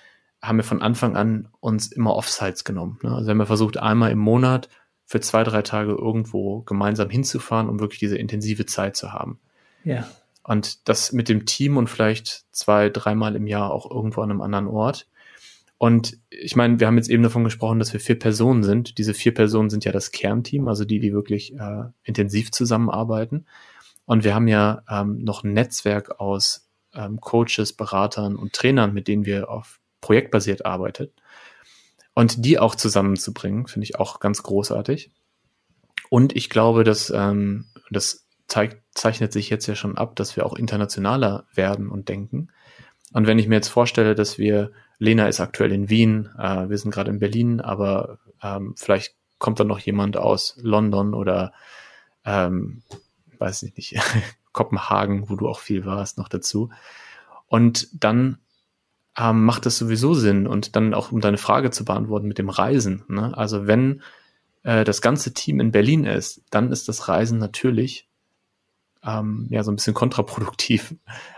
haben 0.43 0.59
wir 0.59 0.64
von 0.64 0.83
Anfang 0.83 1.16
an 1.16 1.49
uns 1.61 1.90
immer 1.90 2.14
Offsites 2.14 2.64
genommen. 2.64 2.99
Ne? 3.02 3.11
Also 3.11 3.26
wir 3.26 3.31
haben 3.31 3.38
wir 3.38 3.47
versucht, 3.47 3.78
einmal 3.78 4.11
im 4.11 4.19
Monat 4.19 4.69
für 5.05 5.21
zwei, 5.21 5.45
drei 5.45 5.62
Tage 5.62 5.93
irgendwo 5.93 6.62
gemeinsam 6.62 7.11
hinzufahren, 7.11 7.69
um 7.69 7.81
wirklich 7.81 8.00
diese 8.00 8.19
intensive 8.19 8.66
Zeit 8.66 8.97
zu 8.97 9.12
haben. 9.12 9.38
Ja. 9.85 10.09
Und 10.43 10.88
das 10.88 11.12
mit 11.12 11.28
dem 11.28 11.47
Team 11.47 11.76
und 11.76 11.88
vielleicht 11.88 12.45
zwei, 12.52 12.90
dreimal 12.90 13.37
im 13.37 13.47
Jahr 13.47 13.73
auch 13.73 13.90
irgendwo 13.90 14.21
an 14.21 14.31
einem 14.31 14.40
anderen 14.40 14.66
Ort. 14.66 15.09
Und 15.78 16.19
ich 16.31 16.57
meine, 16.57 16.81
wir 16.81 16.87
haben 16.87 16.97
jetzt 16.97 17.11
eben 17.11 17.23
davon 17.23 17.45
gesprochen, 17.45 17.78
dass 17.78 17.93
wir 17.93 18.00
vier 18.00 18.19
Personen 18.19 18.62
sind. 18.62 18.99
Diese 18.99 19.14
vier 19.14 19.35
Personen 19.35 19.71
sind 19.71 19.85
ja 19.85 19.93
das 19.93 20.11
Kernteam, 20.11 20.69
also 20.69 20.85
die, 20.85 21.00
die 21.00 21.12
wirklich 21.12 21.55
äh, 21.55 21.85
intensiv 22.02 22.50
zusammenarbeiten. 22.50 23.47
Und 24.07 24.25
wir 24.25 24.35
haben 24.35 24.49
ja 24.49 24.83
ähm, 24.88 25.23
noch 25.23 25.45
ein 25.45 25.52
Netzwerk 25.52 26.19
aus 26.21 26.69
ähm, 26.95 27.21
Coaches, 27.21 27.75
Beratern 27.75 28.37
und 28.37 28.55
Trainern, 28.55 28.95
mit 28.95 29.07
denen 29.09 29.26
wir 29.26 29.50
auf 29.50 29.81
projektbasiert 30.07 30.65
arbeitet. 30.65 31.13
Und 32.15 32.45
die 32.45 32.61
auch 32.61 32.77
zusammenzubringen, 32.77 33.67
finde 33.67 33.85
ich 33.85 33.99
auch 33.99 34.21
ganz 34.21 34.45
großartig. 34.45 35.11
Und 36.11 36.37
ich 36.37 36.49
glaube, 36.49 36.85
dass 36.85 37.11
ähm, 37.11 37.67
das 37.91 38.29
zeigt, 38.47 38.83
zeichnet 38.97 39.33
sich 39.33 39.51
jetzt 39.51 39.67
ja 39.67 39.75
schon 39.75 39.99
ab, 39.99 40.15
dass 40.15 40.37
wir 40.37 40.47
auch 40.47 40.55
internationaler 40.55 41.45
werden 41.53 41.89
und 41.89 42.09
denken. 42.09 42.53
Und 43.13 43.27
wenn 43.27 43.41
ich 43.41 43.49
mir 43.49 43.57
jetzt 43.57 43.69
vorstelle, 43.69 44.15
dass 44.15 44.39
wir, 44.39 44.71
Lena 44.99 45.27
ist 45.27 45.41
aktuell 45.41 45.73
in 45.73 45.91
Wien, 45.91 46.31
äh, 46.39 46.69
wir 46.69 46.79
sind 46.79 46.93
gerade 46.93 47.11
in 47.11 47.19
Berlin, 47.19 47.61
aber 47.61 48.21
ähm, 48.41 48.75
vielleicht 48.77 49.17
kommt 49.39 49.59
dann 49.59 49.67
noch 49.67 49.81
jemand 49.81 50.17
aus 50.17 50.57
London 50.63 51.15
oder 51.15 51.53
ähm, 52.25 52.83
weiß 53.39 53.65
ich 53.65 53.75
nicht, 53.77 53.97
Kopenhagen, 54.53 55.29
wo 55.29 55.35
du 55.35 55.49
auch 55.49 55.59
viel 55.59 55.85
warst, 55.85 56.17
noch 56.17 56.29
dazu. 56.29 56.71
Und 57.49 57.89
dann 57.93 58.39
ähm, 59.19 59.45
macht 59.45 59.67
das 59.67 59.79
sowieso 59.79 60.15
Sinn. 60.15 60.47
Und 60.47 60.76
dann 60.76 60.95
auch, 60.95 61.13
um 61.13 61.21
deine 61.21 61.39
Frage 61.39 61.71
zu 61.71 61.85
beantworten 61.85 62.29
mit 62.29 62.39
dem 62.39 62.49
Reisen. 62.49 63.05
Ne? 63.09 63.37
Also 63.37 63.67
wenn 63.67 64.02
äh, 64.63 64.85
das 64.85 65.00
ganze 65.00 65.33
Team 65.33 65.61
in 65.61 65.73
Berlin 65.73 66.05
ist, 66.05 66.43
dann 66.50 66.71
ist 66.71 66.89
das 66.89 67.09
Reisen 67.09 67.39
natürlich 67.39 68.09
ähm, 69.05 69.47
ja 69.50 69.63
so 69.63 69.71
ein 69.71 69.76
bisschen 69.76 69.95
kontraproduktiv. 69.95 70.95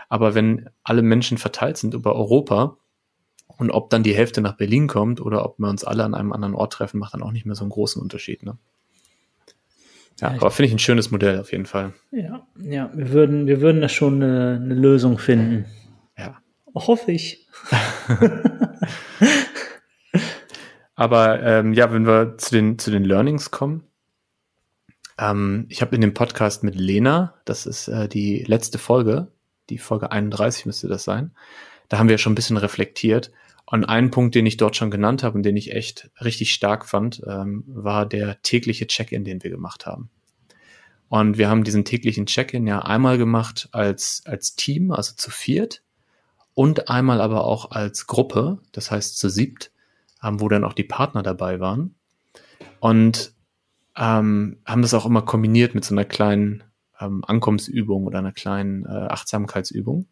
Aber 0.09 0.35
wenn 0.35 0.69
alle 0.83 1.01
Menschen 1.01 1.37
verteilt 1.37 1.77
sind 1.77 1.93
über 1.93 2.15
Europa 2.15 2.77
und 3.47 3.71
ob 3.71 3.89
dann 3.89 4.03
die 4.03 4.15
Hälfte 4.15 4.41
nach 4.41 4.57
Berlin 4.57 4.87
kommt 4.87 5.21
oder 5.21 5.45
ob 5.45 5.59
wir 5.59 5.69
uns 5.69 5.83
alle 5.83 6.03
an 6.03 6.15
einem 6.15 6.33
anderen 6.33 6.55
Ort 6.55 6.73
treffen, 6.73 6.99
macht 6.99 7.13
dann 7.13 7.23
auch 7.23 7.31
nicht 7.31 7.45
mehr 7.45 7.55
so 7.55 7.63
einen 7.63 7.71
großen 7.71 8.01
Unterschied. 8.01 8.43
Ne? 8.43 8.57
Ja, 10.19 10.31
ja 10.31 10.35
aber 10.37 10.51
finde 10.51 10.67
ich 10.67 10.73
ein 10.73 10.79
schönes 10.79 11.11
Modell 11.11 11.39
auf 11.39 11.51
jeden 11.51 11.65
Fall. 11.65 11.93
Ja, 12.11 12.45
ja, 12.61 12.89
wir 12.93 13.11
würden, 13.11 13.47
wir 13.47 13.61
würden 13.61 13.81
da 13.81 13.89
schon 13.89 14.15
eine, 14.15 14.59
eine 14.61 14.73
Lösung 14.73 15.17
finden. 15.17 15.65
Hoffe 16.87 17.11
ich. 17.11 17.47
Aber 20.95 21.41
ähm, 21.43 21.73
ja, 21.73 21.93
wenn 21.93 22.05
wir 22.05 22.37
zu 22.37 22.51
den, 22.51 22.77
zu 22.77 22.91
den 22.91 23.05
Learnings 23.05 23.51
kommen. 23.51 23.83
Ähm, 25.17 25.65
ich 25.69 25.81
habe 25.81 25.95
in 25.95 26.01
dem 26.01 26.13
Podcast 26.13 26.63
mit 26.63 26.75
Lena, 26.75 27.35
das 27.45 27.65
ist 27.65 27.87
äh, 27.87 28.09
die 28.09 28.43
letzte 28.43 28.77
Folge, 28.79 29.31
die 29.69 29.77
Folge 29.77 30.11
31 30.11 30.65
müsste 30.65 30.87
das 30.87 31.03
sein, 31.03 31.31
da 31.87 31.99
haben 31.99 32.09
wir 32.09 32.17
schon 32.17 32.33
ein 32.33 32.35
bisschen 32.35 32.57
reflektiert. 32.57 33.31
Und 33.65 33.85
ein 33.85 34.09
Punkt, 34.09 34.33
den 34.33 34.45
ich 34.47 34.57
dort 34.57 34.75
schon 34.75 34.89
genannt 34.89 35.23
habe 35.23 35.37
und 35.37 35.43
den 35.43 35.55
ich 35.55 35.73
echt 35.73 36.09
richtig 36.21 36.53
stark 36.53 36.85
fand, 36.85 37.21
ähm, 37.27 37.63
war 37.67 38.05
der 38.05 38.41
tägliche 38.41 38.87
Check-in, 38.87 39.23
den 39.23 39.43
wir 39.43 39.51
gemacht 39.51 39.85
haben. 39.85 40.09
Und 41.07 41.37
wir 41.37 41.49
haben 41.49 41.63
diesen 41.63 41.85
täglichen 41.85 42.25
Check-in 42.25 42.65
ja 42.67 42.79
einmal 42.79 43.17
gemacht 43.17 43.69
als, 43.71 44.23
als 44.25 44.55
Team, 44.55 44.91
also 44.91 45.13
zu 45.15 45.31
viert 45.31 45.83
und 46.59 46.89
einmal 46.89 47.21
aber 47.21 47.45
auch 47.45 47.71
als 47.71 48.05
Gruppe, 48.05 48.59
das 48.73 48.91
heißt 48.91 49.17
zu 49.17 49.29
siebt, 49.29 49.71
ähm, 50.21 50.41
wo 50.41 50.49
dann 50.49 50.65
auch 50.65 50.73
die 50.73 50.83
Partner 50.83 51.23
dabei 51.23 51.61
waren. 51.61 51.95
Und 52.81 53.31
ähm, 53.95 54.57
haben 54.65 54.81
das 54.81 54.93
auch 54.93 55.05
immer 55.05 55.21
kombiniert 55.21 55.73
mit 55.73 55.85
so 55.85 55.95
einer 55.95 56.03
kleinen 56.03 56.65
ähm, 56.99 57.23
Ankommensübung 57.25 58.05
oder 58.05 58.19
einer 58.19 58.33
kleinen 58.33 58.85
äh, 58.85 58.89
Achtsamkeitsübung. 58.89 60.07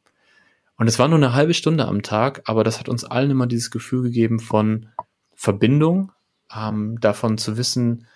Und 0.77 0.88
es 0.88 0.97
war 0.97 1.10
nur 1.10 1.17
eine 1.17 1.33
halbe 1.33 1.53
Stunde 1.53 1.86
am 1.86 2.01
Tag, 2.01 2.43
aber 2.45 2.63
das 2.63 2.79
hat 2.79 2.88
uns 2.88 3.03
allen 3.03 3.31
immer 3.31 3.47
dieses 3.47 3.69
Gefühl 3.69 4.03
gegeben 4.03 4.39
von 4.39 4.88
Verbindung, 5.36 6.13
ähm, 6.57 6.97
davon 7.01 7.38
zu 7.38 7.57
wissen, 7.57 8.07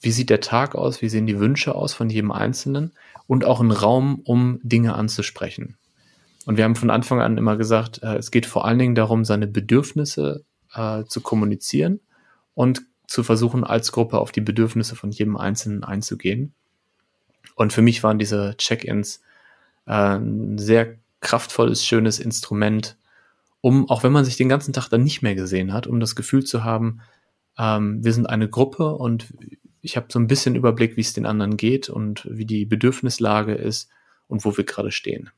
wie 0.00 0.12
sieht 0.12 0.30
der 0.30 0.40
Tag 0.40 0.76
aus, 0.76 1.02
wie 1.02 1.08
sehen 1.08 1.26
die 1.26 1.40
Wünsche 1.40 1.74
aus 1.74 1.94
von 1.94 2.10
jedem 2.10 2.30
Einzelnen 2.30 2.92
und 3.26 3.44
auch 3.44 3.60
ein 3.60 3.72
Raum, 3.72 4.20
um 4.22 4.60
Dinge 4.62 4.94
anzusprechen. 4.94 5.76
Und 6.46 6.56
wir 6.56 6.64
haben 6.64 6.76
von 6.76 6.90
Anfang 6.90 7.20
an 7.20 7.36
immer 7.36 7.56
gesagt, 7.56 8.02
äh, 8.02 8.16
es 8.16 8.30
geht 8.30 8.46
vor 8.46 8.64
allen 8.64 8.78
Dingen 8.78 8.94
darum, 8.94 9.24
seine 9.24 9.48
Bedürfnisse 9.48 10.44
äh, 10.72 11.04
zu 11.04 11.20
kommunizieren 11.20 12.00
und 12.54 12.82
zu 13.08 13.24
versuchen, 13.24 13.64
als 13.64 13.92
Gruppe 13.92 14.18
auf 14.18 14.32
die 14.32 14.40
Bedürfnisse 14.40 14.96
von 14.96 15.10
jedem 15.10 15.36
Einzelnen 15.36 15.84
einzugehen. 15.84 16.54
Und 17.56 17.72
für 17.72 17.82
mich 17.82 18.02
waren 18.02 18.18
diese 18.18 18.56
Check-ins 18.56 19.22
äh, 19.86 20.16
ein 20.16 20.56
sehr 20.56 20.94
kraftvolles, 21.20 21.84
schönes 21.84 22.20
Instrument, 22.20 22.96
um, 23.60 23.90
auch 23.90 24.04
wenn 24.04 24.12
man 24.12 24.24
sich 24.24 24.36
den 24.36 24.48
ganzen 24.48 24.72
Tag 24.72 24.88
dann 24.88 25.02
nicht 25.02 25.22
mehr 25.22 25.34
gesehen 25.34 25.72
hat, 25.72 25.88
um 25.88 25.98
das 25.98 26.14
Gefühl 26.14 26.44
zu 26.44 26.62
haben, 26.62 27.00
ähm, 27.58 28.04
wir 28.04 28.12
sind 28.12 28.26
eine 28.26 28.48
Gruppe 28.48 28.94
und 28.94 29.34
ich 29.80 29.96
habe 29.96 30.06
so 30.10 30.20
ein 30.20 30.28
bisschen 30.28 30.54
Überblick, 30.54 30.96
wie 30.96 31.00
es 31.00 31.12
den 31.12 31.26
anderen 31.26 31.56
geht 31.56 31.88
und 31.88 32.28
wie 32.30 32.46
die 32.46 32.66
Bedürfnislage 32.66 33.54
ist 33.54 33.88
und 34.28 34.44
wo 34.44 34.56
wir 34.56 34.64
gerade 34.64 34.92
stehen. 34.92 35.30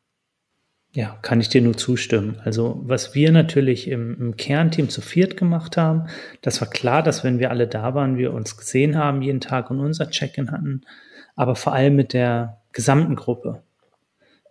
Ja, 0.93 1.19
kann 1.21 1.41
ich 1.41 1.49
dir 1.49 1.61
nur 1.61 1.77
zustimmen. 1.77 2.41
Also 2.45 2.81
was 2.83 3.15
wir 3.15 3.31
natürlich 3.31 3.89
im, 3.89 4.19
im, 4.21 4.37
Kernteam 4.37 4.89
zu 4.89 5.03
viert 5.03 5.37
gemacht 5.37 5.77
haben, 5.77 6.09
das 6.41 6.61
war 6.61 6.69
klar, 6.69 7.03
dass 7.03 7.25
wenn 7.25 7.39
wir 7.39 7.51
alle 7.51 7.69
da 7.69 7.95
waren, 7.95 8.17
wir 8.17 8.33
uns 8.33 8.57
gesehen 8.57 8.97
haben 8.97 9.21
jeden 9.21 9.41
Tag 9.41 9.71
und 9.71 9.81
unser 9.81 10.11
Check-in 10.11 10.51
hatten, 10.51 10.83
aber 11.37 11.57
vor 11.57 11.75
allem 11.75 11.95
mit 11.95 12.15
der 12.15 12.61
gesamten 12.73 13.17
Gruppe. 13.17 13.63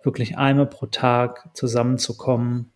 Wirklich 0.03 0.37
einmal 0.37 0.67
pro 0.67 0.85
Tag 0.85 1.49
zusammenzukommen. 1.53 2.71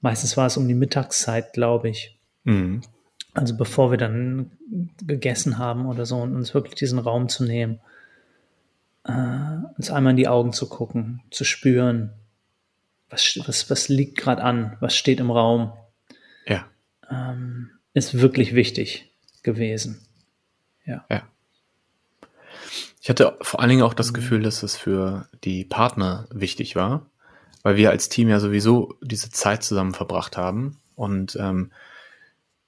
Meistens 0.00 0.36
war 0.36 0.46
es 0.46 0.56
um 0.56 0.68
die 0.68 0.74
Mittagszeit, 0.74 1.54
glaube 1.54 1.88
ich. 1.88 2.18
Mhm. 2.44 2.82
Also 3.34 3.56
bevor 3.56 3.90
wir 3.90 3.98
dann 3.98 4.52
gegessen 5.02 5.56
haben 5.56 5.86
oder 5.86 6.04
so 6.04 6.18
und 6.18 6.36
uns 6.36 6.52
wirklich 6.52 6.74
diesen 6.74 6.98
Raum 6.98 7.30
zu 7.30 7.44
nehmen, 7.44 7.80
äh, 9.04 9.56
uns 9.78 9.90
einmal 9.90 10.10
in 10.10 10.18
die 10.18 10.28
Augen 10.28 10.52
zu 10.52 10.68
gucken, 10.68 11.22
zu 11.30 11.44
spüren, 11.44 12.12
was, 13.12 13.38
was, 13.46 13.70
was 13.70 13.88
liegt 13.88 14.18
gerade 14.18 14.42
an, 14.42 14.76
was 14.80 14.96
steht 14.96 15.20
im 15.20 15.30
Raum. 15.30 15.72
Ja. 16.46 16.66
Ähm, 17.10 17.70
ist 17.94 18.18
wirklich 18.18 18.54
wichtig 18.54 19.12
gewesen. 19.42 20.00
Ja. 20.86 21.04
ja. 21.10 21.22
Ich 23.00 23.10
hatte 23.10 23.36
vor 23.42 23.60
allen 23.60 23.68
Dingen 23.68 23.82
auch 23.82 23.94
das 23.94 24.14
Gefühl, 24.14 24.42
dass 24.42 24.62
es 24.62 24.76
für 24.76 25.28
die 25.44 25.64
Partner 25.64 26.26
wichtig 26.30 26.74
war. 26.74 27.06
weil 27.62 27.76
wir 27.76 27.90
als 27.90 28.08
Team 28.08 28.28
ja 28.28 28.40
sowieso 28.40 28.94
diese 29.02 29.30
Zeit 29.30 29.62
zusammen 29.62 29.94
verbracht 29.94 30.36
haben 30.36 30.78
und 30.96 31.36
ähm, 31.40 31.70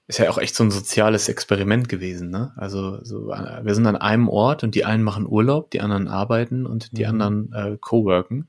ist 0.07 0.19
ja 0.19 0.29
auch 0.29 0.37
echt 0.37 0.55
so 0.55 0.63
ein 0.63 0.71
soziales 0.71 1.29
Experiment 1.29 1.89
gewesen, 1.89 2.29
ne? 2.29 2.53
Also 2.57 3.03
so, 3.03 3.31
äh, 3.31 3.65
wir 3.65 3.73
sind 3.73 3.87
an 3.87 3.95
einem 3.95 4.29
Ort 4.29 4.63
und 4.63 4.75
die 4.75 4.85
einen 4.85 5.03
machen 5.03 5.25
Urlaub, 5.27 5.71
die 5.71 5.81
anderen 5.81 6.07
arbeiten 6.07 6.65
und 6.65 6.97
die 6.97 7.03
mhm. 7.03 7.09
anderen 7.09 7.53
äh, 7.53 7.77
co-worken. 7.79 8.47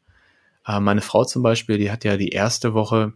Äh, 0.66 0.80
meine 0.80 1.00
Frau 1.00 1.24
zum 1.24 1.42
Beispiel, 1.42 1.78
die 1.78 1.90
hat 1.90 2.04
ja 2.04 2.16
die 2.16 2.30
erste 2.30 2.74
Woche 2.74 3.12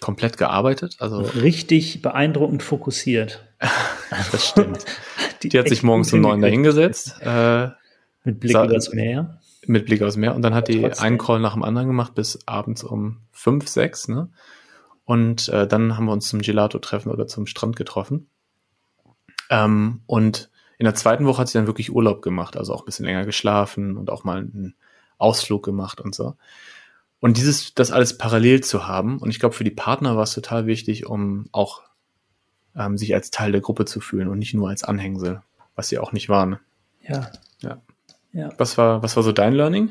komplett 0.00 0.36
gearbeitet. 0.36 0.96
Also 0.98 1.18
richtig 1.20 2.02
beeindruckend 2.02 2.62
fokussiert. 2.62 3.46
das 4.32 4.48
stimmt. 4.48 4.84
die, 5.42 5.48
die 5.48 5.58
hat 5.58 5.68
sich 5.68 5.82
morgens 5.82 6.12
um 6.12 6.20
neun 6.20 6.40
dahingesetzt. 6.40 7.20
Äh, 7.20 7.70
mit 8.24 8.40
Blick 8.40 8.56
aufs 8.56 8.92
Meer. 8.92 9.40
Mit 9.66 9.86
Blick 9.86 10.02
aufs 10.02 10.16
Meer. 10.16 10.34
Und 10.34 10.42
dann 10.42 10.54
hat 10.54 10.68
die 10.68 10.80
Trotzdem. 10.80 11.04
einen 11.04 11.18
Call 11.18 11.40
nach 11.40 11.54
dem 11.54 11.62
anderen 11.62 11.86
gemacht 11.88 12.14
bis 12.14 12.46
abends 12.46 12.82
um 12.84 13.20
fünf, 13.30 13.68
sechs, 13.68 14.08
ne? 14.08 14.28
Und 15.04 15.48
äh, 15.48 15.66
dann 15.66 15.96
haben 15.96 16.06
wir 16.06 16.12
uns 16.12 16.28
zum 16.28 16.40
Gelato-Treffen 16.40 17.10
oder 17.10 17.26
zum 17.26 17.46
Strand 17.46 17.76
getroffen. 17.76 18.28
Ähm, 19.50 20.02
und 20.06 20.50
in 20.78 20.84
der 20.84 20.94
zweiten 20.94 21.26
Woche 21.26 21.42
hat 21.42 21.48
sie 21.48 21.58
dann 21.58 21.66
wirklich 21.66 21.92
Urlaub 21.92 22.22
gemacht, 22.22 22.56
also 22.56 22.72
auch 22.72 22.82
ein 22.82 22.86
bisschen 22.86 23.06
länger 23.06 23.24
geschlafen 23.24 23.96
und 23.96 24.10
auch 24.10 24.24
mal 24.24 24.38
einen 24.38 24.74
Ausflug 25.18 25.64
gemacht 25.64 26.00
und 26.00 26.14
so. 26.14 26.34
Und 27.22 27.36
dieses, 27.36 27.72
das 27.72 27.92
alles 27.92 28.18
parallel 28.18 28.64
zu 28.64 28.88
haben, 28.88 29.18
und 29.18 29.30
ich 29.30 29.38
glaube, 29.38 29.54
für 29.54 29.62
die 29.62 29.70
Partner 29.70 30.16
war 30.16 30.24
es 30.24 30.34
total 30.34 30.66
wichtig, 30.66 31.06
um 31.06 31.46
auch 31.52 31.82
ähm, 32.76 32.98
sich 32.98 33.14
als 33.14 33.30
Teil 33.30 33.52
der 33.52 33.60
Gruppe 33.60 33.84
zu 33.84 34.00
fühlen 34.00 34.26
und 34.26 34.40
nicht 34.40 34.54
nur 34.54 34.68
als 34.68 34.82
Anhängsel, 34.82 35.40
was 35.76 35.88
sie 35.88 36.00
auch 36.00 36.10
nicht 36.10 36.28
waren. 36.28 36.58
Ja. 37.06 37.30
Ja. 37.60 37.80
ja. 38.32 38.50
Was 38.58 38.76
war, 38.76 39.04
was 39.04 39.14
war 39.14 39.22
so 39.22 39.30
dein 39.30 39.52
Learning? 39.52 39.90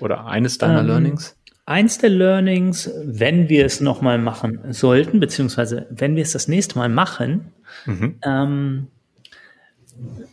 Oder 0.00 0.26
eines 0.26 0.58
deiner 0.58 0.80
ähm, 0.80 0.86
Learnings? 0.88 1.36
Eins 1.64 1.98
der 1.98 2.10
Learnings, 2.10 2.90
wenn 3.04 3.48
wir 3.48 3.64
es 3.64 3.80
nochmal 3.80 4.18
machen 4.18 4.72
sollten, 4.72 5.20
beziehungsweise 5.20 5.86
wenn 5.90 6.16
wir 6.16 6.24
es 6.24 6.32
das 6.32 6.48
nächste 6.48 6.76
Mal 6.76 6.88
machen, 6.88 7.52
mhm. 7.86 8.18
ähm, 8.24 8.86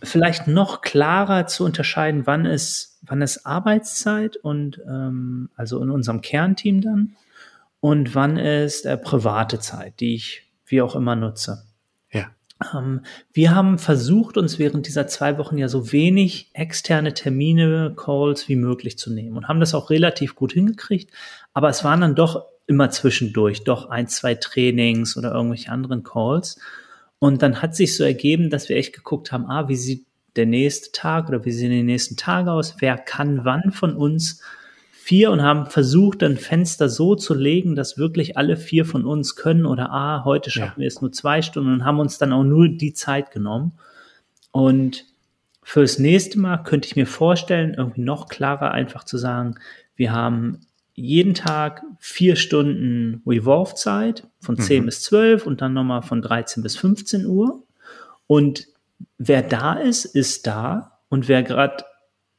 vielleicht 0.03 0.47
noch 0.47 0.81
klarer 0.81 1.47
zu 1.47 1.65
unterscheiden, 1.65 2.25
wann 2.25 2.45
ist, 2.45 2.99
wann 3.01 3.21
ist 3.21 3.45
Arbeitszeit 3.45 4.37
und 4.37 4.79
ähm, 4.87 5.49
also 5.55 5.81
in 5.81 5.89
unserem 5.89 6.21
Kernteam 6.21 6.81
dann 6.81 7.15
und 7.79 8.15
wann 8.15 8.37
ist 8.37 8.85
äh, 8.85 8.97
private 8.97 9.59
Zeit, 9.59 9.99
die 9.99 10.15
ich 10.15 10.43
wie 10.65 10.81
auch 10.81 10.95
immer 10.95 11.15
nutze. 11.15 11.63
Ja. 12.11 12.27
Ähm, 12.73 13.01
wir 13.33 13.53
haben 13.53 13.77
versucht, 13.77 14.37
uns 14.37 14.59
während 14.59 14.87
dieser 14.87 15.07
zwei 15.07 15.37
Wochen 15.37 15.57
ja 15.57 15.67
so 15.67 15.91
wenig 15.91 16.49
externe 16.53 17.13
Termine, 17.13 17.93
Calls 17.95 18.47
wie 18.47 18.55
möglich 18.55 18.97
zu 18.97 19.11
nehmen 19.11 19.37
und 19.37 19.47
haben 19.47 19.59
das 19.59 19.75
auch 19.75 19.89
relativ 19.89 20.35
gut 20.35 20.53
hingekriegt. 20.53 21.11
Aber 21.53 21.69
es 21.69 21.83
waren 21.83 22.01
dann 22.01 22.15
doch 22.15 22.45
immer 22.67 22.89
zwischendurch 22.89 23.63
doch 23.63 23.89
ein, 23.89 24.07
zwei 24.07 24.35
Trainings 24.35 25.17
oder 25.17 25.31
irgendwelche 25.31 25.71
anderen 25.71 26.03
Calls. 26.03 26.59
Und 27.25 27.41
dann 27.41 27.63
hat 27.63 27.75
sich 27.75 27.97
so 27.97 28.03
ergeben, 28.03 28.51
dass 28.51 28.69
wir 28.69 28.77
echt 28.77 28.93
geguckt 28.93 29.31
haben, 29.31 29.47
ah, 29.47 29.67
wie 29.67 29.75
sieht 29.75 30.05
der 30.35 30.45
nächste 30.45 30.91
Tag 30.91 31.27
oder 31.27 31.43
wie 31.43 31.51
sehen 31.51 31.71
die 31.71 31.81
nächsten 31.81 32.17
Tage 32.17 32.51
aus? 32.51 32.75
Wer 32.81 32.99
kann 32.99 33.43
wann 33.45 33.71
von 33.71 33.95
uns 33.95 34.43
vier 34.91 35.31
und 35.31 35.41
haben 35.41 35.65
versucht, 35.65 36.21
ein 36.21 36.37
Fenster 36.37 36.87
so 36.87 37.15
zu 37.15 37.33
legen, 37.33 37.75
dass 37.75 37.97
wirklich 37.97 38.37
alle 38.37 38.57
vier 38.57 38.85
von 38.85 39.05
uns 39.05 39.35
können 39.35 39.65
oder 39.65 39.89
ah, 39.89 40.23
heute 40.23 40.51
schaffen 40.51 40.73
ja. 40.75 40.81
wir 40.81 40.87
es 40.87 41.01
nur 41.01 41.11
zwei 41.13 41.41
Stunden 41.41 41.73
und 41.73 41.83
haben 41.83 41.99
uns 41.99 42.19
dann 42.19 42.31
auch 42.31 42.43
nur 42.43 42.69
die 42.69 42.93
Zeit 42.93 43.31
genommen. 43.31 43.71
Und 44.51 45.05
fürs 45.63 45.97
nächste 45.97 46.37
Mal 46.37 46.57
könnte 46.57 46.87
ich 46.87 46.95
mir 46.95 47.07
vorstellen, 47.07 47.73
irgendwie 47.75 48.01
noch 48.01 48.27
klarer 48.27 48.69
einfach 48.69 49.03
zu 49.03 49.17
sagen, 49.17 49.55
wir 49.95 50.11
haben 50.11 50.59
jeden 50.95 51.33
Tag 51.33 51.83
vier 51.99 52.37
Stunden 52.37 53.21
Revolve-Zeit 53.27 54.27
von 54.39 54.57
10 54.57 54.81
mhm. 54.81 54.85
bis 54.85 55.01
12 55.01 55.45
und 55.45 55.61
dann 55.61 55.73
nochmal 55.73 56.01
von 56.01 56.21
13 56.21 56.63
bis 56.63 56.77
15 56.77 57.25
Uhr. 57.25 57.63
Und 58.27 58.67
wer 59.17 59.41
da 59.41 59.73
ist, 59.73 60.05
ist 60.05 60.47
da. 60.47 60.99
Und 61.09 61.27
wer 61.27 61.43
gerade 61.43 61.83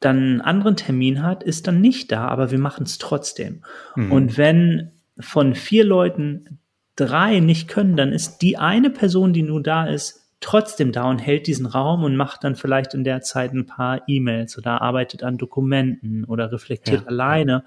dann 0.00 0.16
einen 0.16 0.40
anderen 0.40 0.76
Termin 0.76 1.22
hat, 1.22 1.42
ist 1.42 1.66
dann 1.66 1.80
nicht 1.80 2.12
da, 2.12 2.28
aber 2.28 2.50
wir 2.50 2.58
machen 2.58 2.84
es 2.84 2.98
trotzdem. 2.98 3.62
Mhm. 3.94 4.12
Und 4.12 4.38
wenn 4.38 4.92
von 5.18 5.54
vier 5.54 5.84
Leuten 5.84 6.58
drei 6.96 7.40
nicht 7.40 7.68
können, 7.68 7.96
dann 7.96 8.12
ist 8.12 8.38
die 8.38 8.56
eine 8.56 8.90
Person, 8.90 9.32
die 9.32 9.42
nur 9.42 9.62
da 9.62 9.86
ist, 9.86 10.22
trotzdem 10.40 10.92
da 10.92 11.08
und 11.08 11.18
hält 11.18 11.46
diesen 11.46 11.66
Raum 11.66 12.04
und 12.04 12.16
macht 12.16 12.44
dann 12.44 12.56
vielleicht 12.56 12.94
in 12.94 13.04
der 13.04 13.22
Zeit 13.22 13.52
ein 13.52 13.66
paar 13.66 14.02
E-Mails 14.06 14.58
oder 14.58 14.82
arbeitet 14.82 15.22
an 15.22 15.38
Dokumenten 15.38 16.24
oder 16.24 16.52
reflektiert 16.52 17.02
ja. 17.02 17.06
alleine. 17.08 17.64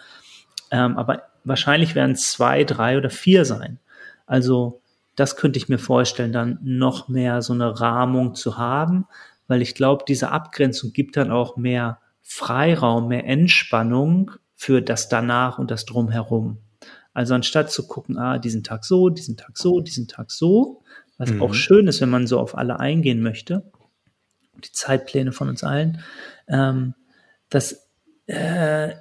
Ähm, 0.71 0.97
aber 0.97 1.23
wahrscheinlich 1.43 1.95
werden 1.95 2.11
es 2.11 2.31
zwei, 2.31 2.63
drei 2.63 2.97
oder 2.97 3.09
vier 3.09 3.45
sein. 3.45 3.79
Also 4.25 4.81
das 5.15 5.35
könnte 5.35 5.57
ich 5.57 5.69
mir 5.69 5.79
vorstellen, 5.79 6.31
dann 6.31 6.59
noch 6.61 7.09
mehr 7.09 7.41
so 7.41 7.53
eine 7.53 7.79
Rahmung 7.79 8.35
zu 8.35 8.57
haben, 8.57 9.05
weil 9.47 9.61
ich 9.61 9.75
glaube, 9.75 10.05
diese 10.07 10.31
Abgrenzung 10.31 10.93
gibt 10.93 11.17
dann 11.17 11.31
auch 11.31 11.57
mehr 11.57 11.99
Freiraum, 12.21 13.07
mehr 13.07 13.25
Entspannung 13.25 14.31
für 14.55 14.81
das 14.81 15.09
danach 15.09 15.57
und 15.57 15.71
das 15.71 15.85
drumherum. 15.85 16.59
Also 17.13 17.33
anstatt 17.33 17.71
zu 17.71 17.87
gucken, 17.87 18.17
ah, 18.17 18.37
diesen 18.37 18.63
Tag 18.63 18.85
so, 18.85 19.09
diesen 19.09 19.35
Tag 19.35 19.57
so, 19.57 19.81
diesen 19.81 20.07
Tag 20.07 20.31
so, 20.31 20.83
was 21.17 21.31
mhm. 21.31 21.41
auch 21.41 21.53
schön 21.53 21.87
ist, 21.87 22.01
wenn 22.01 22.09
man 22.09 22.27
so 22.27 22.39
auf 22.39 22.57
alle 22.57 22.79
eingehen 22.79 23.21
möchte, 23.21 23.69
die 24.63 24.71
Zeitpläne 24.71 25.31
von 25.31 25.49
uns 25.49 25.63
allen, 25.63 26.01
ähm, 26.47 26.93
das 27.49 27.89
äh, 28.27 28.93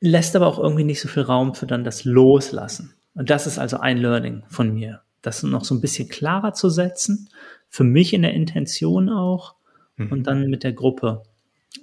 lässt 0.00 0.36
aber 0.36 0.46
auch 0.46 0.58
irgendwie 0.58 0.84
nicht 0.84 1.00
so 1.00 1.08
viel 1.08 1.22
Raum 1.22 1.54
für 1.54 1.66
dann 1.66 1.84
das 1.84 2.04
Loslassen. 2.04 2.94
Und 3.14 3.30
das 3.30 3.46
ist 3.46 3.58
also 3.58 3.78
ein 3.78 3.98
Learning 3.98 4.44
von 4.48 4.72
mir, 4.72 5.02
das 5.22 5.42
noch 5.42 5.64
so 5.64 5.74
ein 5.74 5.80
bisschen 5.80 6.08
klarer 6.08 6.52
zu 6.52 6.70
setzen, 6.70 7.30
für 7.68 7.84
mich 7.84 8.14
in 8.14 8.22
der 8.22 8.34
Intention 8.34 9.08
auch 9.08 9.56
mhm. 9.96 10.12
und 10.12 10.26
dann 10.26 10.48
mit 10.48 10.62
der 10.62 10.72
Gruppe 10.72 11.24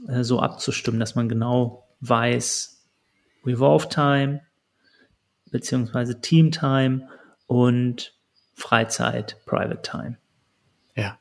äh, 0.07 0.23
so 0.23 0.39
abzustimmen, 0.39 0.99
dass 0.99 1.15
man 1.15 1.29
genau 1.29 1.87
weiß, 1.99 2.71
Revolve 3.45 3.89
Time 3.89 4.41
beziehungsweise 5.51 6.19
Team 6.19 6.51
Time 6.51 7.07
und 7.47 8.13
Freizeit, 8.55 9.37
Private 9.45 9.81
Time. 9.81 10.17
Ja, 10.95 11.17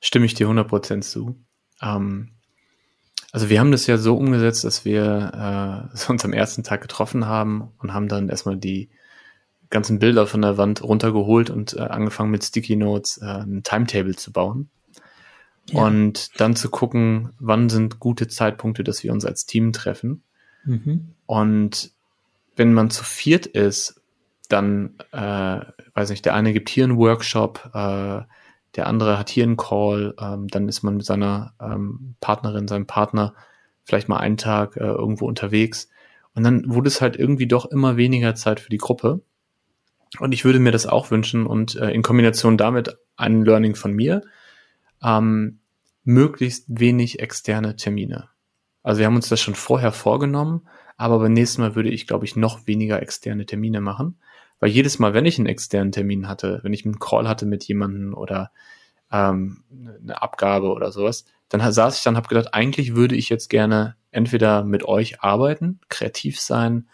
stimme 0.00 0.26
ich 0.26 0.34
dir 0.34 0.48
100% 0.48 1.00
zu. 1.00 1.36
Ähm, 1.80 2.32
also 3.32 3.50
wir 3.50 3.60
haben 3.60 3.72
das 3.72 3.86
ja 3.86 3.98
so 3.98 4.16
umgesetzt, 4.16 4.64
dass 4.64 4.84
wir 4.84 5.90
äh, 5.94 6.10
uns 6.10 6.24
am 6.24 6.32
ersten 6.32 6.62
Tag 6.62 6.80
getroffen 6.80 7.26
haben 7.26 7.70
und 7.78 7.92
haben 7.92 8.08
dann 8.08 8.28
erstmal 8.28 8.56
die 8.56 8.88
ganzen 9.70 9.98
Bilder 9.98 10.26
von 10.26 10.42
der 10.42 10.56
Wand 10.56 10.82
runtergeholt 10.82 11.50
und 11.50 11.74
äh, 11.74 11.80
angefangen 11.80 12.30
mit 12.30 12.42
Sticky 12.42 12.76
Notes 12.76 13.18
äh, 13.18 13.26
ein 13.26 13.62
Timetable 13.62 14.16
zu 14.16 14.32
bauen. 14.32 14.70
Ja. 15.70 15.82
Und 15.82 16.40
dann 16.40 16.56
zu 16.56 16.70
gucken, 16.70 17.30
wann 17.38 17.68
sind 17.68 18.00
gute 18.00 18.28
Zeitpunkte, 18.28 18.82
dass 18.82 19.04
wir 19.04 19.12
uns 19.12 19.26
als 19.26 19.44
Team 19.44 19.74
treffen. 19.74 20.22
Mhm. 20.64 21.08
Und 21.26 21.90
wenn 22.56 22.72
man 22.72 22.88
zu 22.88 23.04
viert 23.04 23.44
ist, 23.46 24.00
dann, 24.48 24.94
äh, 25.12 25.60
weiß 25.94 26.08
nicht, 26.08 26.24
der 26.24 26.34
eine 26.34 26.54
gibt 26.54 26.70
hier 26.70 26.84
einen 26.84 26.96
Workshop, 26.96 27.70
äh, 27.74 28.22
der 28.76 28.86
andere 28.86 29.18
hat 29.18 29.30
hier 29.30 29.44
einen 29.44 29.56
Call, 29.56 30.14
ähm, 30.20 30.48
dann 30.48 30.68
ist 30.68 30.82
man 30.82 30.96
mit 30.96 31.06
seiner 31.06 31.54
ähm, 31.60 32.14
Partnerin, 32.20 32.68
seinem 32.68 32.86
Partner 32.86 33.34
vielleicht 33.84 34.08
mal 34.08 34.18
einen 34.18 34.36
Tag 34.36 34.76
äh, 34.76 34.84
irgendwo 34.84 35.26
unterwegs. 35.26 35.88
Und 36.34 36.44
dann 36.44 36.64
wurde 36.66 36.88
es 36.88 37.00
halt 37.00 37.16
irgendwie 37.16 37.46
doch 37.46 37.66
immer 37.66 37.96
weniger 37.96 38.34
Zeit 38.34 38.60
für 38.60 38.70
die 38.70 38.78
Gruppe. 38.78 39.22
Und 40.20 40.32
ich 40.32 40.44
würde 40.44 40.58
mir 40.58 40.72
das 40.72 40.86
auch 40.86 41.10
wünschen 41.10 41.46
und 41.46 41.76
äh, 41.76 41.90
in 41.90 42.02
Kombination 42.02 42.56
damit 42.56 42.96
ein 43.16 43.44
Learning 43.44 43.74
von 43.74 43.92
mir, 43.92 44.22
ähm, 45.02 45.60
möglichst 46.04 46.64
wenig 46.68 47.20
externe 47.20 47.76
Termine. 47.76 48.28
Also 48.82 49.00
wir 49.00 49.06
haben 49.06 49.16
uns 49.16 49.28
das 49.28 49.40
schon 49.40 49.54
vorher 49.54 49.92
vorgenommen, 49.92 50.66
aber 50.96 51.18
beim 51.18 51.32
nächsten 51.32 51.60
Mal 51.60 51.74
würde 51.74 51.90
ich, 51.90 52.06
glaube 52.06 52.24
ich, 52.24 52.36
noch 52.36 52.66
weniger 52.66 53.02
externe 53.02 53.44
Termine 53.44 53.80
machen. 53.80 54.18
Weil 54.60 54.70
jedes 54.70 54.98
Mal, 54.98 55.14
wenn 55.14 55.26
ich 55.26 55.38
einen 55.38 55.46
externen 55.46 55.92
Termin 55.92 56.28
hatte, 56.28 56.60
wenn 56.62 56.72
ich 56.72 56.84
einen 56.84 56.98
Call 56.98 57.28
hatte 57.28 57.46
mit 57.46 57.64
jemandem 57.64 58.14
oder 58.14 58.50
ähm, 59.12 59.62
eine 60.02 60.20
Abgabe 60.20 60.72
oder 60.72 60.92
sowas, 60.92 61.24
dann 61.48 61.72
saß 61.72 61.98
ich 61.98 62.04
dann, 62.04 62.16
habe 62.16 62.28
gedacht, 62.28 62.52
eigentlich 62.52 62.94
würde 62.94 63.16
ich 63.16 63.28
jetzt 63.28 63.48
gerne 63.48 63.96
entweder 64.10 64.64
mit 64.64 64.84
euch 64.84 65.22
arbeiten, 65.22 65.80
kreativ 65.88 66.40
sein, 66.40 66.88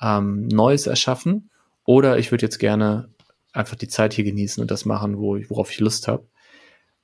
ähm, 0.00 0.48
Neues 0.48 0.86
erschaffen, 0.86 1.50
oder 1.84 2.18
ich 2.18 2.30
würde 2.30 2.46
jetzt 2.46 2.58
gerne 2.58 3.10
einfach 3.52 3.76
die 3.76 3.88
Zeit 3.88 4.14
hier 4.14 4.24
genießen 4.24 4.60
und 4.60 4.70
das 4.70 4.84
machen, 4.84 5.18
wo 5.18 5.36
ich, 5.36 5.50
worauf 5.50 5.70
ich 5.70 5.80
Lust 5.80 6.08
habe. 6.08 6.26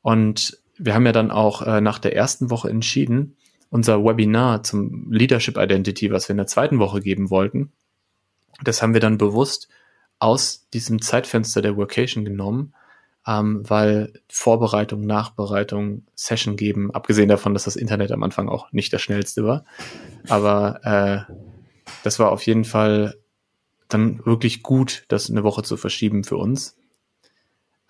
Und 0.03 0.59
wir 0.79 0.95
haben 0.95 1.07
ja 1.07 1.13
dann 1.13 1.31
auch 1.31 1.63
äh, 1.63 1.81
nach 1.81 1.99
der 1.99 2.17
ersten 2.17 2.51
Woche 2.51 2.71
entschieden, 2.71 3.37
unser 3.69 4.03
Webinar 4.05 4.63
zum 4.63 5.13
Leadership 5.13 5.57
Identity, 5.57 6.11
was 6.11 6.29
wir 6.29 6.33
in 6.33 6.39
der 6.39 6.47
zweiten 6.47 6.79
Woche 6.79 7.01
geben 7.01 7.31
wollten, 7.31 7.73
das 8.65 8.83
haben 8.83 8.95
wir 8.95 9.01
dann 9.01 9.19
bewusst 9.19 9.69
aus 10.21 10.69
diesem 10.73 11.03
Zeitfenster 11.03 11.63
der 11.63 11.77
Workation 11.77 12.25
genommen, 12.25 12.75
ähm, 13.27 13.69
weil 13.69 14.13
Vorbereitung, 14.29 15.05
Nachbereitung, 15.05 16.05
Session 16.15 16.57
geben, 16.57 16.95
abgesehen 16.95 17.29
davon, 17.29 17.55
dass 17.55 17.65
das 17.65 17.77
Internet 17.77 18.13
am 18.13 18.23
Anfang 18.23 18.49
auch 18.49 18.71
nicht 18.73 18.93
das 18.93 19.03
schnellste 19.03 19.45
war, 19.45 19.65
aber 20.29 21.27
äh, 21.29 21.33
das 22.05 22.19
war 22.19 22.31
auf 22.31 22.47
jeden 22.47 22.65
Fall 22.65 23.17
dann 23.89 24.25
wirklich 24.25 24.63
gut, 24.63 25.05
das 25.09 25.29
eine 25.29 25.43
Woche 25.43 25.63
zu 25.63 25.77
verschieben 25.77 26.23
für 26.23 26.37
uns. 26.37 26.77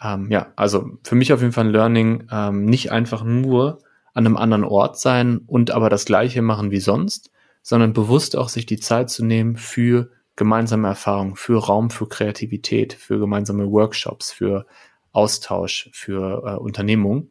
Ähm, 0.02 0.30
ja, 0.30 0.52
also 0.56 0.98
für 1.02 1.14
mich 1.14 1.32
auf 1.32 1.40
jeden 1.40 1.52
Fall 1.52 1.66
ein 1.66 1.72
Learning, 1.72 2.28
ähm, 2.30 2.64
nicht 2.64 2.90
einfach 2.90 3.22
nur 3.22 3.80
an 4.14 4.26
einem 4.26 4.36
anderen 4.36 4.64
Ort 4.64 4.98
sein 4.98 5.42
und 5.46 5.70
aber 5.70 5.90
das 5.90 6.04
gleiche 6.04 6.42
machen 6.42 6.70
wie 6.70 6.80
sonst, 6.80 7.30
sondern 7.62 7.92
bewusst 7.92 8.36
auch 8.36 8.48
sich 8.48 8.66
die 8.66 8.80
Zeit 8.80 9.10
zu 9.10 9.24
nehmen 9.24 9.56
für 9.56 10.10
gemeinsame 10.40 10.88
Erfahrungen, 10.88 11.36
für 11.36 11.62
Raum 11.62 11.90
für 11.90 12.08
Kreativität, 12.08 12.94
für 12.94 13.18
gemeinsame 13.18 13.70
Workshops, 13.70 14.32
für 14.32 14.66
Austausch, 15.12 15.90
für 15.92 16.42
äh, 16.46 16.56
Unternehmung. 16.58 17.28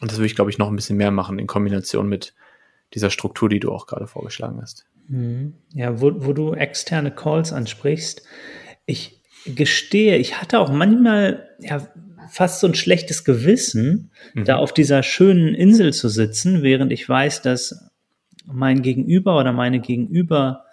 Und 0.00 0.10
das 0.10 0.18
würde 0.18 0.26
ich, 0.26 0.34
glaube 0.34 0.50
ich, 0.50 0.58
noch 0.58 0.66
ein 0.66 0.74
bisschen 0.74 0.96
mehr 0.96 1.12
machen 1.12 1.38
in 1.38 1.46
Kombination 1.46 2.08
mit 2.08 2.34
dieser 2.92 3.10
Struktur, 3.10 3.48
die 3.48 3.60
du 3.60 3.70
auch 3.70 3.86
gerade 3.86 4.08
vorgeschlagen 4.08 4.60
hast. 4.60 4.84
Mhm. 5.06 5.54
Ja, 5.74 6.00
wo, 6.00 6.10
wo 6.26 6.32
du 6.32 6.54
externe 6.54 7.12
Calls 7.12 7.52
ansprichst, 7.52 8.24
ich 8.84 9.22
gestehe, 9.46 10.16
ich 10.16 10.40
hatte 10.42 10.58
auch 10.58 10.72
manchmal 10.72 11.50
ja 11.60 11.86
fast 12.28 12.58
so 12.58 12.66
ein 12.66 12.74
schlechtes 12.74 13.22
Gewissen, 13.22 14.10
mhm. 14.34 14.44
da 14.44 14.56
auf 14.56 14.74
dieser 14.74 15.04
schönen 15.04 15.54
Insel 15.54 15.92
zu 15.92 16.08
sitzen, 16.08 16.64
während 16.64 16.90
ich 16.90 17.08
weiß, 17.08 17.42
dass 17.42 17.92
mein 18.44 18.82
Gegenüber 18.82 19.38
oder 19.38 19.52
meine 19.52 19.78
Gegenüber 19.78 20.65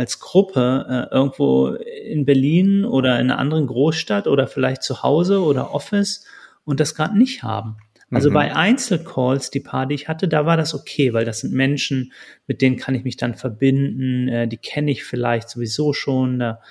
als 0.00 0.18
Gruppe 0.18 0.86
äh, 0.88 1.14
irgendwo 1.14 1.68
in 1.68 2.24
Berlin 2.24 2.86
oder 2.86 3.20
in 3.20 3.30
einer 3.30 3.38
anderen 3.38 3.66
Großstadt 3.66 4.26
oder 4.26 4.46
vielleicht 4.46 4.82
zu 4.82 5.02
Hause 5.02 5.42
oder 5.42 5.74
Office 5.74 6.24
und 6.64 6.80
das 6.80 6.94
gerade 6.94 7.18
nicht 7.18 7.42
haben. 7.42 7.76
Also 8.10 8.30
mhm. 8.30 8.34
bei 8.34 8.56
Einzelcalls, 8.56 9.50
die 9.50 9.60
paar, 9.60 9.86
die 9.86 9.94
ich 9.94 10.08
hatte, 10.08 10.26
da 10.26 10.46
war 10.46 10.56
das 10.56 10.74
okay, 10.74 11.12
weil 11.12 11.26
das 11.26 11.40
sind 11.40 11.52
Menschen, 11.52 12.14
mit 12.46 12.62
denen 12.62 12.76
kann 12.76 12.94
ich 12.94 13.04
mich 13.04 13.18
dann 13.18 13.34
verbinden, 13.34 14.26
äh, 14.28 14.48
die 14.48 14.56
kenne 14.56 14.90
ich 14.90 15.04
vielleicht 15.04 15.50
sowieso 15.50 15.92
schon, 15.92 16.38
da 16.38 16.62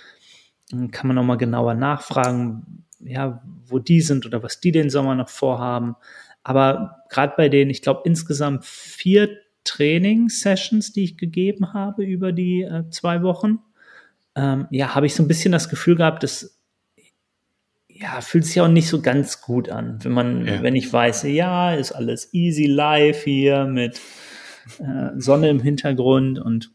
äh, 0.74 0.88
kann 0.88 1.08
man 1.08 1.18
auch 1.20 1.24
mal 1.24 1.36
genauer 1.36 1.76
nachfragen, 1.76 2.84
ja, 3.00 3.44
wo 3.68 3.78
die 3.78 4.02
sind 4.02 4.26
oder 4.26 4.42
was 4.42 4.60
die 4.60 4.72
den 4.72 4.90
Sommer 4.90 5.14
noch 5.14 5.30
vorhaben. 5.30 5.96
Aber 6.42 7.04
gerade 7.10 7.34
bei 7.38 7.48
den, 7.48 7.70
ich 7.70 7.84
glaube, 7.84 8.02
insgesamt 8.06 8.66
vier 8.66 9.30
Training-Sessions, 9.64 10.94
die 10.94 11.04
ich 11.04 11.18
gegeben 11.18 11.74
habe 11.74 12.04
über 12.04 12.32
die 12.32 12.62
äh, 12.62 12.90
zwei 12.90 13.22
Wochen, 13.24 13.60
ähm, 14.36 14.68
ja, 14.72 14.96
habe 14.96 15.06
ich 15.06 15.16
so 15.16 15.24
ein 15.24 15.28
bisschen 15.28 15.52
das 15.52 15.70
Gefühl 15.70 15.96
gehabt, 15.96 16.24
dass 16.24 16.60
ja, 17.88 18.22
fühlt 18.22 18.46
sich 18.46 18.62
auch 18.62 18.70
nicht 18.70 18.88
so 18.88 19.02
ganz 19.02 19.42
gut 19.42 19.70
an, 19.70 20.00
wenn 20.04 20.14
man, 20.14 20.46
ja. 20.46 20.64
wenn 20.64 20.76
ich 20.76 20.92
weiß, 20.92 21.24
ja, 21.24 21.74
ist 21.74 21.92
alles 21.92 22.34
easy 22.34 22.66
live 22.66 23.24
hier 23.24 23.66
mit 23.66 24.00
äh, 24.80 25.10
Sonne 25.18 25.50
im 25.50 25.60
Hintergrund 25.60 26.40
und 26.40 26.72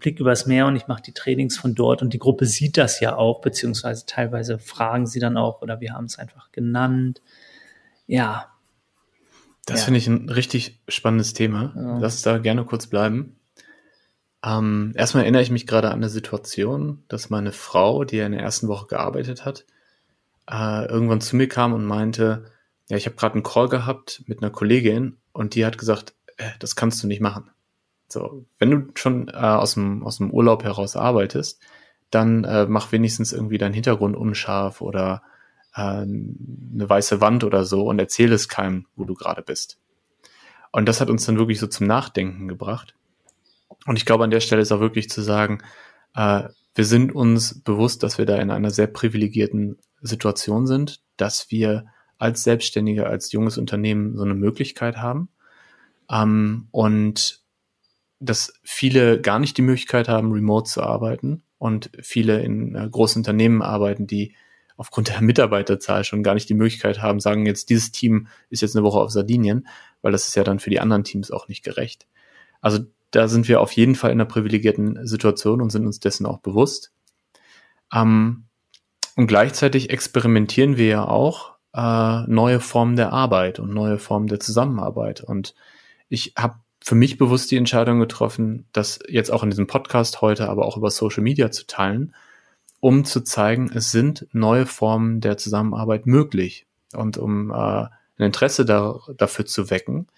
Blick 0.00 0.20
übers 0.20 0.46
Meer 0.46 0.66
und 0.66 0.76
ich 0.76 0.88
mache 0.88 1.02
die 1.02 1.12
Trainings 1.12 1.58
von 1.58 1.74
dort 1.74 2.00
und 2.00 2.14
die 2.14 2.18
Gruppe 2.18 2.46
sieht 2.46 2.78
das 2.78 3.00
ja 3.00 3.14
auch, 3.14 3.40
beziehungsweise 3.42 4.06
teilweise 4.06 4.58
fragen 4.58 5.06
sie 5.06 5.20
dann 5.20 5.36
auch 5.36 5.60
oder 5.60 5.80
wir 5.80 5.92
haben 5.92 6.06
es 6.06 6.18
einfach 6.18 6.50
genannt. 6.50 7.20
Ja. 8.06 8.51
Das 9.66 9.80
ja. 9.80 9.84
finde 9.84 9.98
ich 9.98 10.08
ein 10.08 10.28
richtig 10.28 10.80
spannendes 10.88 11.34
Thema. 11.34 11.72
Ja. 11.76 11.98
Lass 11.98 12.14
uns 12.14 12.22
da 12.22 12.38
gerne 12.38 12.64
kurz 12.64 12.86
bleiben. 12.86 13.36
Ähm, 14.44 14.92
erstmal 14.96 15.22
erinnere 15.22 15.42
ich 15.42 15.50
mich 15.50 15.66
gerade 15.66 15.88
an 15.88 15.98
eine 15.98 16.08
Situation, 16.08 17.04
dass 17.08 17.30
meine 17.30 17.52
Frau, 17.52 18.04
die 18.04 18.16
ja 18.16 18.26
in 18.26 18.32
der 18.32 18.42
ersten 18.42 18.66
Woche 18.66 18.86
gearbeitet 18.88 19.44
hat, 19.44 19.64
äh, 20.50 20.86
irgendwann 20.86 21.20
zu 21.20 21.36
mir 21.36 21.48
kam 21.48 21.72
und 21.72 21.84
meinte, 21.84 22.50
ja, 22.88 22.96
ich 22.96 23.06
habe 23.06 23.16
gerade 23.16 23.34
einen 23.34 23.44
Call 23.44 23.68
gehabt 23.68 24.22
mit 24.26 24.42
einer 24.42 24.50
Kollegin 24.50 25.16
und 25.32 25.54
die 25.54 25.64
hat 25.64 25.78
gesagt, 25.78 26.14
äh, 26.38 26.50
das 26.58 26.74
kannst 26.74 27.02
du 27.02 27.06
nicht 27.06 27.20
machen. 27.20 27.50
So, 28.08 28.44
wenn 28.58 28.70
du 28.70 28.88
schon 28.94 29.28
äh, 29.28 29.32
aus, 29.32 29.74
dem, 29.74 30.04
aus 30.04 30.18
dem 30.18 30.30
Urlaub 30.32 30.64
heraus 30.64 30.96
arbeitest, 30.96 31.60
dann 32.10 32.44
äh, 32.44 32.66
mach 32.66 32.92
wenigstens 32.92 33.32
irgendwie 33.32 33.58
deinen 33.58 33.72
Hintergrund 33.72 34.16
unscharf 34.16 34.80
oder 34.82 35.22
äh, 35.74 35.80
eine 35.80 36.88
weiße 36.88 37.20
Wand 37.20 37.44
oder 37.44 37.64
so 37.64 37.88
und 37.88 37.98
erzähl 37.98 38.32
es 38.32 38.48
keinem, 38.48 38.86
wo 38.96 39.04
du 39.04 39.14
gerade 39.14 39.42
bist. 39.42 39.78
Und 40.70 40.86
das 40.86 41.00
hat 41.00 41.10
uns 41.10 41.26
dann 41.26 41.38
wirklich 41.38 41.60
so 41.60 41.66
zum 41.66 41.86
Nachdenken 41.86 42.48
gebracht. 42.48 42.94
Und 43.86 43.96
ich 43.96 44.06
glaube, 44.06 44.24
an 44.24 44.30
der 44.30 44.40
Stelle 44.40 44.62
ist 44.62 44.72
auch 44.72 44.80
wirklich 44.80 45.10
zu 45.10 45.20
sagen, 45.20 45.62
äh, 46.14 46.44
wir 46.74 46.84
sind 46.84 47.14
uns 47.14 47.60
bewusst, 47.62 48.02
dass 48.02 48.18
wir 48.18 48.24
da 48.24 48.36
in 48.36 48.50
einer 48.50 48.70
sehr 48.70 48.86
privilegierten 48.86 49.78
Situation 50.00 50.66
sind, 50.66 51.02
dass 51.16 51.50
wir 51.50 51.86
als 52.18 52.42
Selbstständige, 52.42 53.06
als 53.06 53.32
junges 53.32 53.58
Unternehmen 53.58 54.16
so 54.16 54.22
eine 54.22 54.34
Möglichkeit 54.34 54.96
haben. 54.96 55.28
Ähm, 56.10 56.68
und 56.70 57.42
dass 58.20 58.54
viele 58.62 59.20
gar 59.20 59.38
nicht 59.38 59.58
die 59.58 59.62
Möglichkeit 59.62 60.08
haben, 60.08 60.32
remote 60.32 60.70
zu 60.70 60.82
arbeiten 60.82 61.42
und 61.58 61.90
viele 62.00 62.40
in 62.42 62.74
äh, 62.74 62.88
großen 62.88 63.20
Unternehmen 63.20 63.60
arbeiten, 63.60 64.06
die 64.06 64.34
aufgrund 64.76 65.08
der 65.08 65.20
Mitarbeiterzahl 65.20 66.04
schon 66.04 66.22
gar 66.22 66.34
nicht 66.34 66.48
die 66.48 66.54
Möglichkeit 66.54 67.00
haben, 67.00 67.20
sagen 67.20 67.46
jetzt, 67.46 67.70
dieses 67.70 67.92
Team 67.92 68.28
ist 68.50 68.62
jetzt 68.62 68.76
eine 68.76 68.84
Woche 68.84 69.00
auf 69.00 69.10
Sardinien, 69.10 69.66
weil 70.00 70.12
das 70.12 70.28
ist 70.28 70.34
ja 70.34 70.44
dann 70.44 70.58
für 70.58 70.70
die 70.70 70.80
anderen 70.80 71.04
Teams 71.04 71.30
auch 71.30 71.48
nicht 71.48 71.62
gerecht. 71.62 72.06
Also 72.60 72.80
da 73.10 73.28
sind 73.28 73.48
wir 73.48 73.60
auf 73.60 73.72
jeden 73.72 73.94
Fall 73.94 74.10
in 74.10 74.20
einer 74.20 74.28
privilegierten 74.28 75.06
Situation 75.06 75.60
und 75.60 75.70
sind 75.70 75.86
uns 75.86 76.00
dessen 76.00 76.26
auch 76.26 76.38
bewusst. 76.38 76.92
Ähm, 77.92 78.44
und 79.16 79.26
gleichzeitig 79.26 79.90
experimentieren 79.90 80.78
wir 80.78 80.86
ja 80.86 81.04
auch 81.06 81.52
äh, 81.74 82.22
neue 82.26 82.60
Formen 82.60 82.96
der 82.96 83.12
Arbeit 83.12 83.58
und 83.58 83.72
neue 83.72 83.98
Formen 83.98 84.26
der 84.26 84.40
Zusammenarbeit. 84.40 85.20
Und 85.20 85.54
ich 86.08 86.32
habe 86.36 86.56
für 86.82 86.94
mich 86.94 87.18
bewusst 87.18 87.50
die 87.50 87.56
Entscheidung 87.56 88.00
getroffen, 88.00 88.66
das 88.72 88.98
jetzt 89.08 89.30
auch 89.30 89.42
in 89.42 89.50
diesem 89.50 89.66
Podcast 89.66 90.20
heute, 90.20 90.48
aber 90.48 90.66
auch 90.66 90.76
über 90.76 90.90
Social 90.90 91.22
Media 91.22 91.50
zu 91.50 91.66
teilen, 91.66 92.14
um 92.82 93.04
zu 93.04 93.20
zeigen, 93.20 93.70
es 93.72 93.92
sind 93.92 94.26
neue 94.32 94.66
Formen 94.66 95.20
der 95.20 95.36
Zusammenarbeit 95.36 96.04
möglich 96.04 96.66
und 96.92 97.16
um 97.16 97.52
äh, 97.52 97.54
ein 97.54 97.90
Interesse 98.18 98.64
da, 98.64 98.98
dafür 99.16 99.46
zu 99.46 99.70
wecken. 99.70 100.08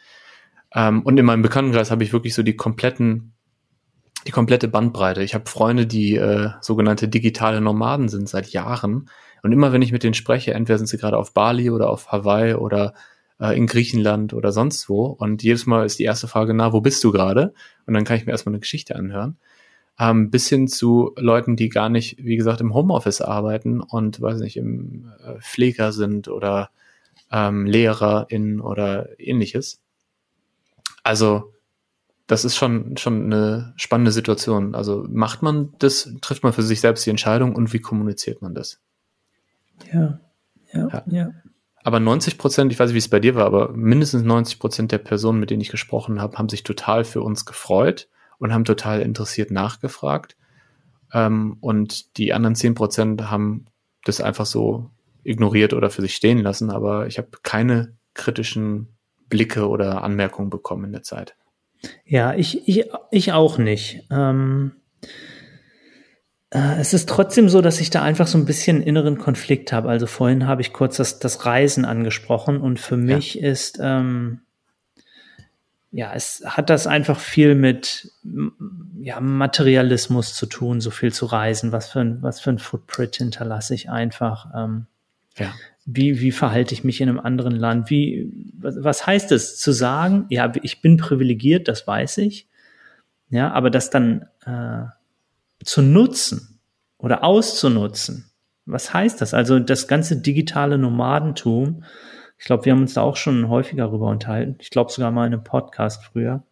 Ähm, 0.75 1.03
und 1.03 1.19
in 1.19 1.27
meinem 1.27 1.43
Bekanntenkreis 1.43 1.91
habe 1.91 2.05
ich 2.05 2.15
wirklich 2.15 2.33
so 2.35 2.43
die 2.43 2.57
kompletten 2.57 3.35
die 4.27 4.31
komplette 4.31 4.67
Bandbreite. 4.67 5.23
Ich 5.23 5.35
habe 5.35 5.45
Freunde, 5.51 5.87
die 5.87 6.17
äh, 6.17 6.49
sogenannte 6.63 7.07
digitale 7.07 7.61
Nomaden 7.61 8.09
sind 8.09 8.31
seit 8.31 8.49
Jahren. 8.49 9.11
Und 9.43 9.53
immer 9.53 9.71
wenn 9.75 9.83
ich 9.83 9.93
mit 9.93 10.03
denen 10.03 10.15
spreche, 10.15 10.55
entweder 10.55 10.79
sind 10.79 10.87
sie 10.87 10.97
gerade 10.97 11.19
auf 11.19 11.35
Bali 11.35 11.69
oder 11.69 11.91
auf 11.91 12.11
Hawaii 12.11 12.55
oder 12.55 12.95
äh, 13.39 13.55
in 13.55 13.67
Griechenland 13.67 14.33
oder 14.33 14.53
sonst 14.53 14.89
wo. 14.89 15.05
Und 15.05 15.43
jedes 15.43 15.67
Mal 15.67 15.85
ist 15.85 15.99
die 15.99 16.05
erste 16.05 16.29
Frage, 16.29 16.55
na, 16.55 16.73
wo 16.73 16.81
bist 16.81 17.05
du 17.05 17.13
gerade? 17.13 17.53
Und 17.87 17.93
dann 17.93 18.05
kann 18.05 18.17
ich 18.17 18.25
mir 18.25 18.33
erstmal 18.33 18.55
eine 18.55 18.61
Geschichte 18.61 18.97
anhören. 18.97 19.37
Ähm, 19.99 20.31
bis 20.31 20.49
hin 20.49 20.67
zu 20.67 21.13
Leuten, 21.17 21.55
die 21.55 21.69
gar 21.69 21.89
nicht, 21.89 22.17
wie 22.19 22.37
gesagt, 22.37 22.61
im 22.61 22.75
Homeoffice 22.75 23.21
arbeiten 23.21 23.81
und, 23.81 24.21
weiß 24.21 24.41
nicht, 24.41 24.57
im 24.57 25.13
äh, 25.25 25.41
Pfleger 25.41 25.93
sind 25.93 26.29
oder 26.29 26.71
ähm, 27.31 27.67
LehrerInnen 27.67 28.61
oder 28.61 29.19
ähnliches. 29.21 29.81
Also 31.05 31.53
das 32.27 32.45
ist 32.45 32.57
schon, 32.57 32.97
schon 32.97 33.27
eine 33.27 33.75
spannende 33.77 34.11
Situation. 34.11 34.75
Also 34.75 35.07
macht 35.09 35.43
man 35.43 35.75
das, 35.79 36.11
trifft 36.23 36.43
man 36.43 36.53
für 36.53 36.63
sich 36.63 36.81
selbst 36.81 37.05
die 37.07 37.11
Entscheidung 37.11 37.55
und 37.55 37.73
wie 37.73 37.81
kommuniziert 37.81 38.41
man 38.43 38.55
das? 38.55 38.81
Ja, 39.93 40.21
ja, 40.73 40.89
ja. 40.89 41.03
ja. 41.11 41.31
Aber 41.83 42.01
90 42.01 42.39
Prozent, 42.39 42.73
ich 42.73 42.79
weiß 42.79 42.89
nicht, 42.89 42.95
wie 42.95 42.99
es 42.99 43.11
bei 43.11 43.21
dir 43.21 43.35
war, 43.35 43.45
aber 43.45 43.73
mindestens 43.73 44.23
90 44.23 44.59
Prozent 44.59 44.91
der 44.91 44.99
Personen, 44.99 45.39
mit 45.39 45.51
denen 45.51 45.61
ich 45.61 45.69
gesprochen 45.69 46.21
habe, 46.21 46.39
haben 46.39 46.49
sich 46.49 46.63
total 46.63 47.05
für 47.05 47.21
uns 47.21 47.45
gefreut 47.45 48.09
und 48.39 48.53
haben 48.53 48.65
total 48.65 49.01
interessiert 49.01 49.51
nachgefragt. 49.51 50.37
Ähm, 51.13 51.57
und 51.61 52.17
die 52.17 52.33
anderen 52.33 52.55
10 52.55 52.75
Prozent 52.75 53.31
haben 53.31 53.67
das 54.05 54.21
einfach 54.21 54.47
so 54.47 54.91
ignoriert 55.23 55.73
oder 55.73 55.91
für 55.91 56.03
sich 56.03 56.15
stehen 56.15 56.39
lassen. 56.39 56.71
Aber 56.71 57.07
ich 57.07 57.19
habe 57.19 57.29
keine 57.43 57.97
kritischen 58.15 58.89
Blicke 59.29 59.69
oder 59.69 60.03
Anmerkungen 60.03 60.51
bekommen 60.51 60.85
in 60.85 60.93
der 60.93 61.03
Zeit. 61.03 61.37
Ja, 62.05 62.35
ich, 62.35 62.69
ich, 62.69 62.85
ich 63.11 63.33
auch 63.33 63.59
nicht. 63.59 64.07
Ähm, 64.11 64.73
äh, 66.51 66.79
es 66.79 66.95
ist 66.95 67.09
trotzdem 67.09 67.49
so, 67.49 67.61
dass 67.61 67.81
ich 67.81 67.91
da 67.91 68.03
einfach 68.03 68.27
so 68.27 68.39
ein 68.39 68.47
bisschen 68.47 68.83
inneren 68.83 69.19
Konflikt 69.19 69.73
habe. 69.73 69.89
Also 69.89 70.07
vorhin 70.07 70.47
habe 70.47 70.63
ich 70.63 70.73
kurz 70.73 70.97
das, 70.97 71.19
das 71.19 71.45
Reisen 71.45 71.85
angesprochen 71.85 72.61
und 72.61 72.79
für 72.79 72.97
mich 72.97 73.35
ja. 73.35 73.51
ist, 73.51 73.79
ähm, 73.83 74.41
ja, 75.97 76.13
es 76.13 76.43
hat 76.45 76.71
das 76.71 76.89
einfach 76.89 77.21
viel 77.21 77.55
mit 77.55 78.11
ja, 78.99 79.21
Materialismus 79.21 80.35
zu 80.35 80.47
tun, 80.47 80.81
so 80.81 80.91
viel 80.91 81.13
zu 81.13 81.25
reisen. 81.27 81.71
Was 81.71 81.89
für 81.89 82.01
ein, 82.01 82.21
was 82.21 82.41
für 82.41 82.51
ein 82.51 82.59
Footprint 82.59 83.15
hinterlasse 83.15 83.75
ich 83.75 83.91
einfach? 83.91 84.49
Ähm, 84.57 84.87
ja. 85.37 85.55
Wie, 85.85 86.21
wie 86.21 86.33
verhalte 86.33 86.75
ich 86.75 86.83
mich 86.83 87.01
in 87.01 87.09
einem 87.09 87.21
anderen 87.21 87.55
Land? 87.55 87.91
Wie, 87.91 88.29
was, 88.59 88.75
was 88.83 89.07
heißt 89.07 89.31
es 89.31 89.57
zu 89.61 89.71
sagen, 89.71 90.27
ja, 90.31 90.53
ich 90.63 90.83
bin 90.83 90.97
privilegiert, 90.97 91.69
das 91.69 91.87
weiß 91.87 92.19
ich. 92.19 92.49
Ja, 93.31 93.53
aber 93.53 93.71
das 93.71 93.91
dann 93.91 94.27
äh, 94.47 94.87
zu 95.65 95.81
nutzen 95.81 96.59
oder 96.99 97.23
auszunutzen, 97.23 98.33
was 98.67 98.93
heißt 98.93 99.21
das? 99.21 99.33
Also 99.33 99.61
das 99.61 99.87
ganze 99.87 100.17
digitale 100.17 100.77
Nomadentum, 100.77 101.85
ich 102.45 102.47
glaube, 102.47 102.67
wir 102.67 102.73
haben 102.73 102.83
uns 102.83 102.93
da 102.93 103.01
auch 103.01 103.17
schon 103.17 103.49
häufiger 103.49 103.85
darüber 103.85 104.09
unterhalten. 104.09 104.57
Ich 104.61 104.69
glaube 104.69 104.93
sogar 104.93 105.11
mal 105.11 105.27
in 105.27 105.33
einem 105.33 105.45
Podcast 105.45 106.05
früher. 106.05 106.43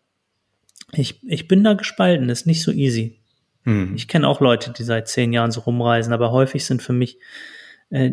Ich, 0.93 1.23
ich 1.23 1.49
bin 1.49 1.63
da 1.63 1.75
gespalten, 1.75 2.29
das 2.29 2.41
ist 2.41 2.47
nicht 2.47 2.63
so 2.63 2.73
easy. 2.73 3.21
Mhm. 3.65 3.93
Ich 3.95 4.09
kenne 4.09 4.27
auch 4.27 4.41
Leute, 4.41 4.73
die 4.73 4.85
seit 4.85 5.09
zehn 5.09 5.35
Jahren 5.35 5.51
so 5.51 5.61
rumreisen, 5.61 6.15
aber 6.15 6.33
häufig 6.33 6.65
sind 6.65 6.81
für 6.81 6.95
mich 6.95 7.19
äh, 7.91 8.13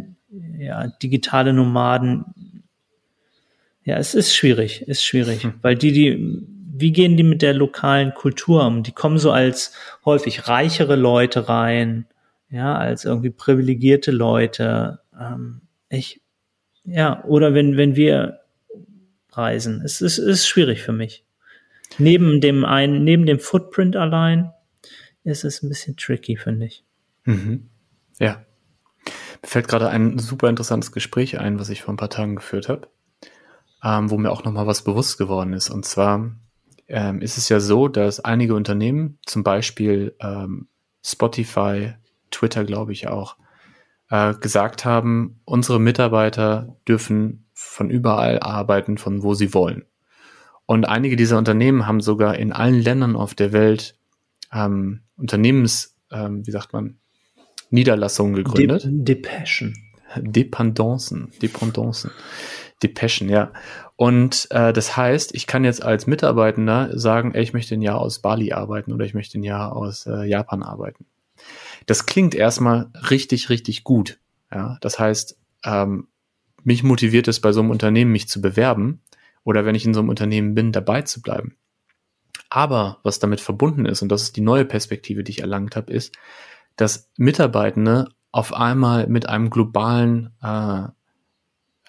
ja, 0.58 0.88
digitale 0.88 1.54
Nomaden, 1.54 2.66
ja, 3.86 3.96
es 3.96 4.14
ist 4.14 4.36
schwierig, 4.36 4.82
ist 4.82 5.06
schwierig, 5.06 5.46
mhm. 5.46 5.54
weil 5.62 5.76
die, 5.76 5.94
die, 5.94 6.46
wie 6.74 6.92
gehen 6.92 7.16
die 7.16 7.24
mit 7.24 7.42
der 7.42 7.54
lokalen 7.54 8.14
Kultur 8.14 8.68
um? 8.68 8.84
Die 8.84 8.92
kommen 8.92 9.20
so 9.20 9.32
als 9.32 9.74
häufig 10.04 10.50
reichere 10.50 10.98
Leute 10.98 11.48
rein, 11.48 12.08
ja, 12.50 12.76
als 12.76 13.06
irgendwie 13.06 13.30
privilegierte 13.30 14.12
Leute. 14.12 15.00
Ähm, 15.18 15.62
ich, 15.88 16.20
ja, 16.84 17.24
oder 17.26 17.54
wenn, 17.54 17.78
wenn 17.78 17.96
wir 17.96 18.40
reisen, 19.32 19.82
es 19.84 20.02
ist, 20.02 20.18
ist 20.18 20.48
schwierig 20.48 20.82
für 20.82 20.92
mich. 20.92 21.24
Neben 21.98 22.42
dem 22.42 22.66
einen, 22.66 23.04
neben 23.04 23.26
dem 23.26 23.40
Footprint 23.40 23.96
allein 23.96 24.52
ist 25.24 25.44
es 25.44 25.64
ein 25.64 25.70
bisschen 25.70 25.98
tricky, 25.98 26.38
finde 26.38 26.68
ich. 26.68 26.84
Mhm. 27.26 27.70
Ja. 28.20 28.46
Mir 29.42 29.48
fällt 29.48 29.68
gerade 29.68 29.90
ein 29.90 30.20
super 30.20 30.50
interessantes 30.50 30.92
Gespräch 30.92 31.40
ein, 31.40 31.60
was 31.60 31.70
ich 31.70 31.82
vor 31.82 31.94
ein 31.94 31.98
paar 31.98 32.10
Tagen 32.10 32.36
geführt 32.36 32.70
habe, 32.70 32.88
ähm, 33.84 34.10
wo 34.10 34.18
mir 34.18 34.32
auch 34.32 34.44
nochmal 34.44 34.68
was 34.68 34.84
bewusst 34.84 35.18
geworden 35.18 35.54
ist. 35.54 35.70
Und 35.70 35.86
zwar 35.86 36.36
ähm, 36.88 37.22
ist 37.22 37.38
es 37.38 37.50
ja 37.50 37.60
so, 37.60 37.88
dass 37.88 38.20
einige 38.20 38.56
Unternehmen, 38.56 39.18
zum 39.26 39.44
Beispiel 39.44 40.16
ähm, 40.20 40.68
Spotify, 41.04 41.94
Twitter, 42.32 42.66
glaube 42.66 42.92
ich 42.92 43.08
auch, 43.08 43.38
äh, 44.10 44.34
gesagt 44.36 44.86
haben, 44.86 45.42
unsere 45.46 45.80
Mitarbeiter 45.80 46.76
dürfen 46.88 47.50
von 47.54 47.90
überall 47.90 48.40
arbeiten, 48.40 48.98
von 48.98 49.24
wo 49.24 49.34
sie 49.34 49.54
wollen. 49.54 49.86
Und 50.66 50.86
einige 50.86 51.16
dieser 51.16 51.38
Unternehmen 51.38 51.88
haben 51.88 52.02
sogar 52.02 52.36
in 52.38 52.52
allen 52.52 52.80
Ländern 52.80 53.16
auf 53.16 53.34
der 53.34 53.54
Welt 53.54 53.98
ähm, 54.54 55.02
Unternehmens, 55.18 55.96
ähm, 56.12 56.46
wie 56.46 56.52
sagt 56.52 56.74
man, 56.74 57.00
Niederlassungen 57.70 58.36
gegründet. 58.36 58.84
De 58.86 59.16
Depeschen. 59.16 59.74
Dependancen, 60.16 61.32
Dependancen. 61.42 62.12
Depeschen, 62.82 63.30
ja. 63.30 63.52
Und 63.96 64.48
äh, 64.52 64.72
das 64.72 64.96
heißt, 64.96 65.36
ich 65.36 65.46
kann 65.46 65.66
jetzt 65.66 65.84
als 65.84 66.08
Mitarbeitender 66.08 66.98
sagen, 66.98 67.34
ey, 67.34 67.44
ich 67.44 67.54
möchte 67.54 67.76
ein 67.76 67.82
Jahr 67.82 68.00
aus 68.00 68.20
Bali 68.20 68.54
arbeiten 68.54 68.94
oder 68.94 69.06
ich 69.06 69.14
möchte 69.14 69.38
ein 69.38 69.44
Jahr 69.44 69.76
aus 69.76 70.08
äh, 70.08 70.24
Japan 70.24 70.64
arbeiten. 70.64 71.06
Das 71.90 72.06
klingt 72.06 72.36
erstmal 72.36 72.92
richtig, 73.10 73.50
richtig 73.50 73.84
gut. 73.84 74.20
Ja, 74.54 74.78
das 74.82 75.00
heißt, 75.00 75.40
ähm, 75.64 76.08
mich 76.64 76.84
motiviert 76.84 77.28
es 77.28 77.40
bei 77.40 77.52
so 77.52 77.62
einem 77.62 77.72
Unternehmen, 77.72 78.12
mich 78.12 78.30
zu 78.30 78.42
bewerben 78.42 79.02
oder 79.44 79.66
wenn 79.66 79.74
ich 79.74 79.86
in 79.86 79.96
so 79.96 80.00
einem 80.00 80.10
Unternehmen 80.10 80.54
bin, 80.54 80.72
dabei 80.72 81.02
zu 81.02 81.24
bleiben. 81.24 81.58
Aber 82.48 83.00
was 83.02 83.18
damit 83.18 83.42
verbunden 83.42 83.88
ist, 83.88 84.04
und 84.04 84.10
das 84.10 84.22
ist 84.22 84.38
die 84.38 84.42
neue 84.42 84.66
Perspektive, 84.66 85.24
die 85.24 85.32
ich 85.32 85.42
erlangt 85.42 85.76
habe, 85.76 85.92
ist, 85.92 86.16
dass 86.76 87.10
Mitarbeitende 87.18 88.10
auf 88.32 88.54
einmal 88.54 89.08
mit 89.08 89.28
einem 89.28 89.50
globalen 89.50 90.30
äh, 90.44 90.84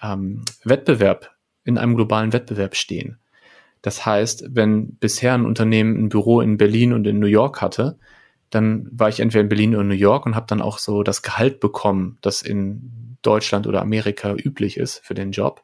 ähm, 0.01 0.45
Wettbewerb, 0.63 1.29
in 1.63 1.77
einem 1.77 1.95
globalen 1.95 2.33
Wettbewerb 2.33 2.75
stehen. 2.75 3.19
Das 3.83 4.03
heißt, 4.03 4.45
wenn 4.49 4.95
bisher 4.95 5.35
ein 5.35 5.45
Unternehmen 5.45 5.95
ein 5.95 6.09
Büro 6.09 6.41
in 6.41 6.57
Berlin 6.57 6.91
und 6.91 7.05
in 7.05 7.19
New 7.19 7.27
York 7.27 7.61
hatte, 7.61 7.99
dann 8.51 8.87
war 8.91 9.09
ich 9.09 9.19
entweder 9.19 9.41
in 9.41 9.49
Berlin 9.49 9.75
oder 9.75 9.85
New 9.85 9.95
York 9.95 10.25
und 10.25 10.35
habe 10.35 10.45
dann 10.47 10.61
auch 10.61 10.77
so 10.77 11.03
das 11.03 11.21
Gehalt 11.23 11.59
bekommen, 11.59 12.17
das 12.21 12.41
in 12.41 13.17
Deutschland 13.21 13.65
oder 13.65 13.81
Amerika 13.81 14.35
üblich 14.35 14.77
ist 14.77 14.99
für 14.99 15.13
den 15.13 15.31
Job. 15.31 15.63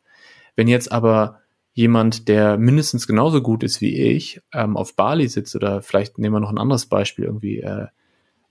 Wenn 0.55 0.67
jetzt 0.67 0.91
aber 0.91 1.41
jemand, 1.73 2.27
der 2.27 2.57
mindestens 2.57 3.05
genauso 3.05 3.41
gut 3.41 3.63
ist 3.63 3.81
wie 3.81 3.95
ich, 3.95 4.41
ähm, 4.53 4.75
auf 4.75 4.95
Bali 4.95 5.27
sitzt 5.27 5.55
oder 5.55 5.81
vielleicht 5.81 6.17
nehmen 6.17 6.35
wir 6.35 6.39
noch 6.39 6.49
ein 6.49 6.57
anderes 6.57 6.87
Beispiel 6.87 7.25
irgendwie 7.25 7.59
äh, 7.59 7.87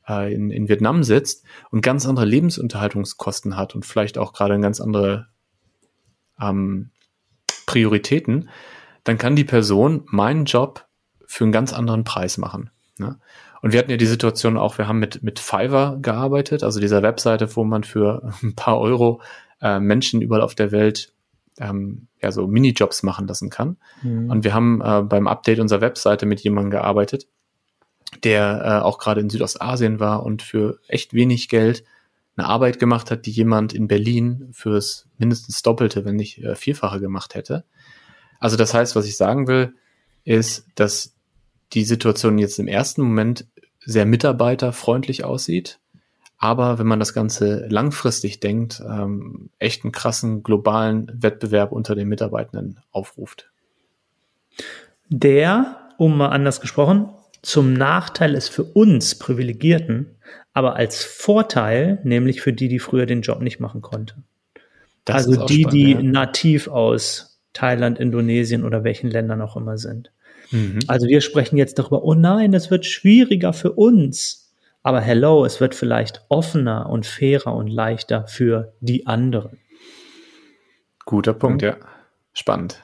äh, 0.09 0.33
in, 0.33 0.51
in 0.51 0.69
Vietnam 0.69 1.03
sitzt 1.03 1.45
und 1.71 1.81
ganz 1.81 2.07
andere 2.07 2.27
Lebensunterhaltungskosten 2.27 3.57
hat 3.57 3.75
und 3.75 3.85
vielleicht 3.85 4.19
auch 4.19 4.33
gerade 4.33 4.61
ganz 4.61 4.81
andere 4.81 5.27
ähm, 6.41 6.91
Prioritäten, 7.67 8.49
dann 9.03 9.19
kann 9.19 9.35
die 9.35 9.45
Person 9.45 10.05
meinen 10.07 10.45
Job 10.45 10.87
für 11.27 11.45
einen 11.45 11.53
ganz 11.53 11.73
anderen 11.73 12.05
Preis 12.05 12.39
machen. 12.39 12.71
Ne? 12.99 13.19
Und 13.63 13.73
wir 13.73 13.79
hatten 13.79 13.91
ja 13.91 13.97
die 13.97 14.07
Situation 14.07 14.57
auch, 14.57 14.79
wir 14.79 14.89
haben 14.89 14.99
mit, 14.99 15.23
mit 15.23 15.39
Fiverr 15.39 15.99
gearbeitet, 16.01 16.63
also 16.63 16.81
dieser 16.81 17.03
Webseite, 17.03 17.55
wo 17.57 17.65
man 17.65 17.85
für 17.85 18.33
ein 18.43 18.55
paar 18.55 18.79
Euro 18.79 19.21
äh, 19.61 19.81
Menschen 19.81 20.23
überall 20.23 20.43
auf 20.43 20.55
der 20.55 20.73
Welt 20.73 21.13
ähm, 21.59 22.09
ja 22.21 22.33
so 22.33 22.47
Minijobs 22.47 23.03
machen 23.03 23.27
lassen 23.27 23.51
kann. 23.51 23.77
Mhm. 24.03 24.31
Und 24.31 24.45
wir 24.45 24.55
haben 24.55 24.81
äh, 24.83 25.03
beim 25.03 25.27
Update 25.27 25.59
unserer 25.59 25.81
Webseite 25.81 26.27
mit 26.27 26.41
jemandem 26.41 26.71
gearbeitet, 26.71 27.27
der 28.25 28.63
äh, 28.65 28.85
auch 28.85 28.99
gerade 28.99 29.21
in 29.21 29.31
Südostasien 29.31 30.01
war 30.01 30.23
und 30.23 30.43
für 30.43 30.79
echt 30.89 31.15
wenig 31.15 31.49
Geld 31.49 31.85
eine 32.37 32.49
Arbeit 32.49 32.79
gemacht 32.79 33.11
hat, 33.11 33.25
die 33.25 33.31
jemand 33.31 33.73
in 33.73 33.89
Berlin 33.89 34.49
fürs 34.53 35.07
mindestens 35.17 35.63
Doppelte, 35.63 36.05
wenn 36.05 36.17
nicht 36.17 36.39
äh, 36.39 36.55
Vierfache 36.55 37.01
gemacht 37.01 37.35
hätte. 37.35 37.65
Also 38.39 38.57
das 38.57 38.75
heißt, 38.75 38.95
was 38.95 39.07
ich 39.07 39.17
sagen 39.17 39.49
will, 39.49 39.75
ist, 40.25 40.67
dass 40.75 41.16
die 41.73 41.85
Situation 41.85 42.39
jetzt 42.39 42.59
im 42.59 42.69
ersten 42.69 43.03
Moment 43.03 43.47
sehr 43.81 44.07
mitarbeiterfreundlich 44.07 45.25
aussieht 45.25 45.79
aber 46.39 46.79
wenn 46.79 46.87
man 46.87 46.99
das 46.99 47.15
Ganze 47.15 47.67
langfristig 47.69 48.41
denkt, 48.41 48.83
ähm, 48.87 49.51
echt 49.59 49.85
einen 49.85 49.93
krassen 49.93 50.43
globalen 50.43 51.11
Wettbewerb 51.15 51.73
unter 51.73 51.95
den 51.95 52.09
Mitarbeitenden 52.09 52.79
aufruft. 52.93 53.51
Der, 55.09 55.91
um 55.99 56.17
mal 56.17 56.29
anders 56.29 56.61
gesprochen, 56.61 57.09
zum 57.43 57.73
Nachteil 57.73 58.35
ist 58.35 58.49
für 58.49 58.65
uns 58.65 59.15
Privilegierten, 59.15 60.17
aber 60.53 60.77
als 60.77 61.05
Vorteil, 61.05 62.01
nämlich 62.03 62.41
für 62.41 62.53
die, 62.53 62.69
die 62.69 62.81
früher 62.81 63.07
den 63.07 63.23
Job 63.23 63.41
nicht 63.41 63.61
machen 63.61 63.83
konnten. 63.83 64.25
Das 65.05 65.27
also 65.27 65.47
die, 65.47 65.61
spannend, 65.61 65.73
die 65.73 65.93
ja. 65.93 66.03
nativ 66.03 66.69
aus 66.69 67.41
Thailand, 67.53 67.99
Indonesien 67.99 68.65
oder 68.65 68.85
welchen 68.85 69.11
Ländern 69.11 69.41
auch 69.41 69.57
immer 69.57 69.79
sind. 69.79 70.11
Mhm. 70.51 70.81
Also 70.87 71.07
wir 71.07 71.21
sprechen 71.21 71.57
jetzt 71.57 71.79
darüber, 71.79 72.05
oh 72.05 72.15
nein, 72.15 72.53
das 72.53 72.71
wird 72.71 72.87
schwieriger 72.87 73.53
für 73.53 73.73
uns 73.73 74.47
aber 74.87 75.01
hello, 75.01 75.45
es 75.45 75.61
wird 75.61 75.75
vielleicht 75.75 76.25
offener 76.29 76.89
und 76.89 77.07
fairer 77.07 77.57
und 77.57 77.67
leichter 77.67 78.29
für 78.29 78.73
die 78.79 79.09
anderen. 79.09 79.59
Guter 81.05 81.35
Punkt, 81.35 81.63
ja. 81.63 81.71
ja. 81.71 81.77
Spannend. 82.33 82.81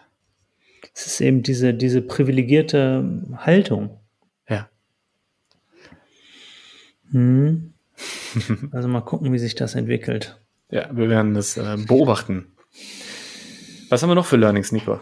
Es 0.92 1.06
ist 1.06 1.20
eben 1.20 1.44
diese, 1.44 1.72
diese 1.74 2.02
privilegierte 2.02 3.22
Haltung. 3.36 4.00
Ja. 4.48 4.68
Hm. 7.12 7.72
Also 8.72 8.88
mal 8.88 9.02
gucken, 9.02 9.32
wie 9.32 9.38
sich 9.38 9.54
das 9.54 9.76
entwickelt. 9.76 10.40
Ja, 10.70 10.90
wir 10.92 11.08
werden 11.08 11.34
das 11.34 11.56
äh, 11.56 11.76
beobachten. 11.86 12.46
Was 13.90 14.02
haben 14.02 14.10
wir 14.10 14.16
noch 14.16 14.26
für 14.26 14.38
Learnings, 14.38 14.72
Nico? 14.72 14.98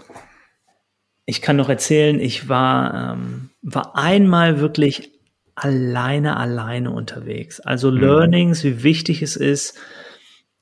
Ich 1.27 1.43
kann 1.43 1.57
noch 1.57 1.69
erzählen, 1.69 2.19
ich 2.19 2.49
war, 2.49 3.15
ähm, 3.15 3.51
war 3.63 3.97
einmal 3.97 4.61
wirklich 4.61 5.13
alleine, 5.55 6.37
alleine 6.37 6.91
unterwegs. 6.91 7.61
Also 7.61 7.91
mhm. 7.91 7.99
Learnings, 7.99 8.65
wie 8.65 8.83
wichtig 8.83 9.23
es 9.23 9.37
ist, 9.37 9.79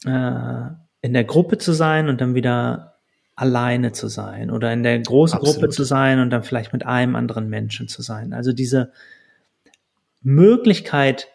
äh, 0.05 0.67
in 1.01 1.13
der 1.13 1.25
Gruppe 1.25 1.59
zu 1.59 1.73
sein 1.73 2.09
und 2.09 2.21
dann 2.21 2.35
wieder 2.35 2.99
alleine 3.37 3.93
zu 3.93 4.09
sein 4.09 4.51
oder 4.51 4.73
in 4.73 4.83
der 4.83 4.99
großen 4.99 5.39
Absolut. 5.39 5.61
Gruppe 5.61 5.69
zu 5.71 5.85
sein 5.85 6.19
und 6.19 6.31
dann 6.31 6.43
vielleicht 6.43 6.73
mit 6.73 6.85
einem 6.85 7.15
anderen 7.15 7.49
Menschen 7.49 7.87
zu 7.87 8.03
sein. 8.03 8.33
Also 8.33 8.53
diese 8.53 8.93
Möglichkeit, 10.23 11.29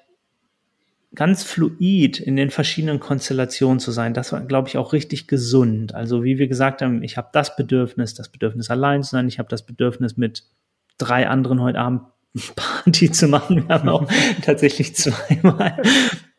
ganz 1.15 1.43
fluid 1.43 2.19
in 2.19 2.35
den 2.35 2.49
verschiedenen 2.49 2.99
Konstellationen 2.99 3.79
zu 3.79 3.91
sein, 3.91 4.13
das 4.13 4.31
war, 4.31 4.41
glaube 4.41 4.67
ich, 4.67 4.77
auch 4.77 4.93
richtig 4.93 5.27
gesund. 5.27 5.93
Also 5.93 6.23
wie 6.23 6.37
wir 6.37 6.47
gesagt 6.47 6.81
haben, 6.81 7.03
ich 7.03 7.17
habe 7.17 7.29
das 7.33 7.55
Bedürfnis, 7.55 8.13
das 8.13 8.29
Bedürfnis 8.29 8.69
allein 8.69 9.03
zu 9.03 9.11
sein, 9.11 9.27
ich 9.27 9.39
habe 9.39 9.49
das 9.49 9.65
Bedürfnis 9.65 10.17
mit 10.17 10.43
drei 10.97 11.27
anderen 11.27 11.61
heute 11.61 11.79
Abend 11.79 12.01
Party 12.55 13.11
zu 13.11 13.27
machen. 13.27 13.67
Wir 13.67 13.75
haben 13.75 13.89
auch 13.89 14.09
tatsächlich 14.41 14.95
zweimal 14.95 15.81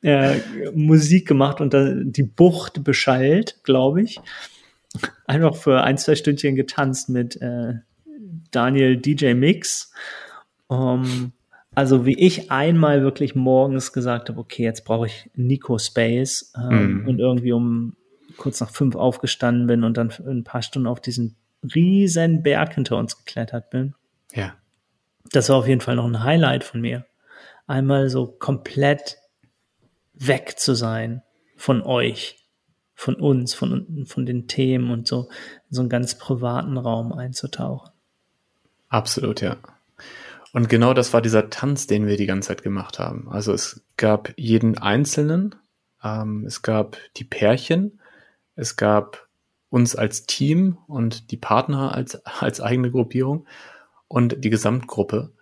äh, 0.03 0.39
Musik 0.75 1.29
gemacht 1.29 1.61
und 1.61 1.73
dann 1.73 2.13
die 2.13 2.25
Bucht 2.25 2.83
beschallt, 2.83 3.61
glaube 3.63 4.03
ich. 4.03 4.21
Einfach 5.27 5.57
für 5.57 5.83
ein, 5.83 5.99
zwei 5.99 6.15
Stündchen 6.15 6.57
getanzt 6.57 7.09
mit 7.09 7.41
äh, 7.41 7.75
Daniel 8.51 8.97
DJ 8.97 9.35
Mix. 9.35 9.93
Um, 10.67 11.33
also 11.75 12.07
wie 12.07 12.19
ich 12.19 12.51
einmal 12.51 13.03
wirklich 13.03 13.35
morgens 13.35 13.93
gesagt 13.93 14.29
habe, 14.29 14.41
okay, 14.41 14.63
jetzt 14.63 14.85
brauche 14.85 15.07
ich 15.07 15.31
Nico 15.35 15.79
Space 15.79 16.53
ähm, 16.57 17.03
mm. 17.03 17.09
und 17.09 17.19
irgendwie 17.19 17.53
um 17.53 17.97
kurz 18.37 18.61
nach 18.61 18.71
fünf 18.71 18.97
aufgestanden 18.97 19.67
bin 19.67 19.85
und 19.85 19.97
dann 19.97 20.13
ein 20.27 20.45
paar 20.45 20.63
Stunden 20.63 20.89
auf 20.89 21.01
diesen 21.01 21.37
riesen 21.75 22.43
Berg 22.43 22.75
hinter 22.75 22.97
uns 22.97 23.17
geklettert 23.17 23.71
bin. 23.71 23.95
Ja 24.35 24.55
das 25.35 25.49
war 25.49 25.57
auf 25.57 25.67
jeden 25.67 25.81
Fall 25.81 25.97
noch 25.97 26.07
ein 26.07 26.23
Highlight 26.23 26.65
von 26.65 26.81
mir. 26.81 27.07
Einmal 27.67 28.09
so 28.09 28.27
komplett 28.27 29.19
weg 30.13 30.59
zu 30.59 30.75
sein 30.75 31.23
von 31.57 31.83
euch, 31.83 32.47
von 32.95 33.17
uns, 33.17 33.55
von, 33.55 34.05
von 34.07 34.27
den 34.27 34.47
Themen 34.47 34.91
und 34.91 35.09
so 35.09 35.29
in 35.69 35.75
so 35.75 35.81
einen 35.81 35.89
ganz 35.89 36.19
privaten 36.19 36.77
Raum 36.77 37.13
einzutauchen. 37.13 37.91
Absolut, 38.89 39.41
ja. 39.41 39.57
Und 40.55 40.69
genau 40.69 40.95
das 40.95 41.13
war 41.13 41.21
dieser 41.21 41.51
Tanz, 41.51 41.89
den 41.89 42.07
wir 42.07 42.17
die 42.17 42.27
ganze 42.27 42.47
Zeit 42.47 42.63
gemacht 42.63 43.01
haben. 43.01 43.29
Also 43.29 43.53
es 43.53 43.85
gab 43.97 44.33
jeden 44.37 44.79
Einzelnen, 44.79 45.57
ähm, 46.01 46.45
es 46.47 46.63
gab 46.63 46.97
die 47.17 47.25
Pärchen, 47.25 48.01
es 48.55 48.77
gab 48.77 49.27
uns 49.69 49.97
als 49.97 50.27
Team 50.27 50.79
und 50.87 51.33
die 51.33 51.37
Partner 51.37 51.93
als, 51.93 52.25
als 52.25 52.61
eigene 52.61 52.93
Gruppierung 52.93 53.49
und 54.07 54.45
die 54.45 54.51
Gesamtgruppe. 54.51 55.33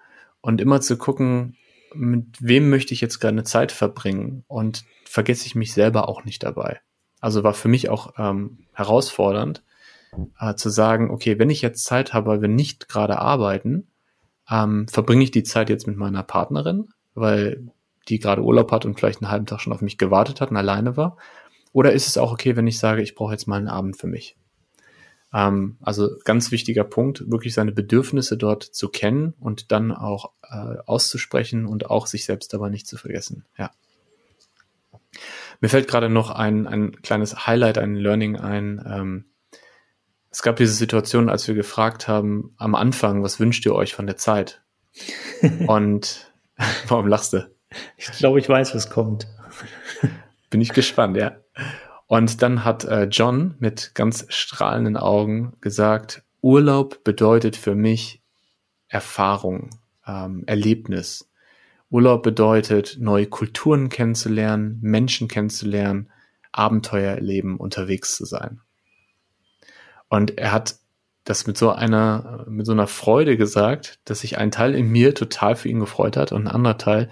Und 0.41 0.63
immer 0.63 0.81
zu 0.81 0.97
gucken, 0.97 1.59
mit 1.93 2.39
wem 2.41 2.71
möchte 2.71 2.95
ich 2.95 3.03
jetzt 3.03 3.21
gerne 3.21 3.45
Zeit 3.45 3.71
verbringen 3.71 4.45
und 4.49 4.83
vergesse 5.05 5.45
ich 5.45 5.55
mich 5.55 5.75
selber 5.75 6.09
auch 6.09 6.25
nicht 6.25 6.43
dabei. 6.43 6.81
Also 7.21 7.45
war 7.45 7.53
für 7.53 7.69
mich 7.69 7.91
auch 7.91 8.15
ähm, 8.17 8.61
herausfordernd 8.73 9.63
äh, 10.41 10.55
zu 10.55 10.71
sagen, 10.71 11.11
okay, 11.11 11.39
wenn 11.39 11.51
ich 11.51 11.61
jetzt 11.61 11.85
Zeit 11.85 12.15
habe, 12.15 12.31
weil 12.31 12.41
wir 12.41 12.49
nicht 12.49 12.89
gerade 12.89 13.19
arbeiten, 13.19 13.89
ähm, 14.53 14.87
verbringe 14.89 15.25
ich 15.25 15.31
die 15.31 15.43
Zeit 15.43 15.71
jetzt 15.71 15.87
mit 15.87 15.97
meiner 15.97 16.23
Partnerin, 16.23 16.91
weil 17.15 17.67
die 18.09 18.19
gerade 18.19 18.43
Urlaub 18.43 18.71
hat 18.71 18.85
und 18.85 18.99
vielleicht 18.99 19.23
einen 19.23 19.31
halben 19.31 19.47
Tag 19.47 19.61
schon 19.61 19.73
auf 19.73 19.81
mich 19.81 19.97
gewartet 19.97 20.41
hat 20.41 20.51
und 20.51 20.57
alleine 20.57 20.97
war? 20.97 21.17
Oder 21.73 21.93
ist 21.93 22.07
es 22.07 22.19
auch 22.19 22.33
okay, 22.33 22.55
wenn 22.55 22.67
ich 22.67 22.79
sage, 22.79 23.03
ich 23.03 23.15
brauche 23.15 23.33
jetzt 23.33 23.47
mal 23.47 23.57
einen 23.57 23.69
Abend 23.69 23.97
für 23.97 24.07
mich? 24.07 24.37
Ähm, 25.33 25.79
also 25.81 26.11
ganz 26.25 26.51
wichtiger 26.51 26.85
Punkt, 26.85 27.31
wirklich 27.31 27.55
seine 27.55 27.73
Bedürfnisse 27.73 28.37
dort 28.37 28.63
zu 28.63 28.91
kennen 28.91 29.33
und 29.41 29.73
dann 29.73 29.91
auch 29.91 30.33
äh, 30.43 30.77
auszusprechen 30.85 31.65
und 31.65 31.89
auch 31.89 32.07
sich 32.07 32.27
selbst 32.27 32.53
dabei 32.53 32.69
nicht 32.69 32.87
zu 32.87 32.99
vergessen. 32.99 33.47
Ja. 33.57 33.71
Mir 35.61 35.69
fällt 35.69 35.89
gerade 35.89 36.11
noch 36.11 36.31
ein, 36.31 36.67
ein 36.67 37.01
kleines 37.01 37.47
Highlight, 37.47 37.79
ein 37.79 37.95
Learning 37.95 38.37
ein. 38.37 38.85
Ähm, 38.87 39.25
es 40.33 40.41
gab 40.41 40.57
diese 40.57 40.73
Situation, 40.73 41.29
als 41.29 41.47
wir 41.47 41.55
gefragt 41.55 42.09
haben 42.09 42.55
am 42.57 42.75
Anfang, 42.75 43.23
was 43.23 43.39
wünscht 43.39 43.67
ihr 43.67 43.75
euch 43.75 43.95
von 43.95 44.07
der 44.07 44.17
Zeit? 44.17 44.63
Und 45.67 46.33
warum 46.89 47.07
lachst 47.07 47.35
du? 47.35 47.51
Ich 47.97 48.11
glaube, 48.13 48.39
ich 48.41 48.49
weiß, 48.49 48.75
was 48.75 48.91
kommt. 48.91 49.29
Bin 50.51 50.61
ich 50.61 50.73
gespannt, 50.73 51.17
ja. 51.17 51.37
Und 52.07 52.43
dann 52.43 52.65
hat 52.65 52.85
äh, 52.85 53.05
John 53.05 53.57
mit 53.59 53.95
ganz 53.95 54.27
strahlenden 54.29 54.97
Augen 54.97 55.55
gesagt, 55.61 56.23
Urlaub 56.41 57.05
bedeutet 57.05 57.57
für 57.57 57.75
mich 57.75 58.23
Erfahrung, 58.89 59.71
ähm, 60.07 60.45
Erlebnis. 60.47 61.31
Urlaub 61.91 62.23
bedeutet, 62.23 62.97
neue 62.99 63.27
Kulturen 63.27 63.91
kennenzulernen, 63.91 64.79
Menschen 64.81 65.29
kennenzulernen, 65.29 66.11
Abenteuer 66.53 67.13
erleben, 67.13 67.59
unterwegs 67.59 68.17
zu 68.17 68.25
sein. 68.25 68.61
Und 70.13 70.37
er 70.37 70.53
hat 70.53 70.77
das 71.25 71.47
mit 71.47 71.57
so 71.57 71.71
einer, 71.71 72.45
mit 72.47 72.67
so 72.67 72.73
einer 72.73 72.87
Freude 72.87 73.39
gesagt, 73.39 73.99
dass 74.05 74.21
sich 74.21 74.37
ein 74.37 74.51
Teil 74.51 74.75
in 74.75 74.89
mir 74.89 75.15
total 75.15 75.57
für 75.57 75.71
ihn 75.71 75.81
gefreut 75.81 76.19
hat 76.19 76.33
und 76.33 76.43
ein 76.43 76.55
anderer 76.55 76.77
Teil 76.77 77.11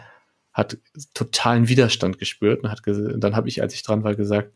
hat 0.53 0.76
totalen 1.14 1.66
Widerstand 1.68 2.18
gespürt 2.18 2.62
und 2.62 2.70
hat 2.70 2.82
dann 2.84 3.36
habe 3.36 3.48
ich, 3.48 3.62
als 3.62 3.72
ich 3.72 3.82
dran 3.84 4.05
war, 4.05 4.14
gesagt, 4.16 4.53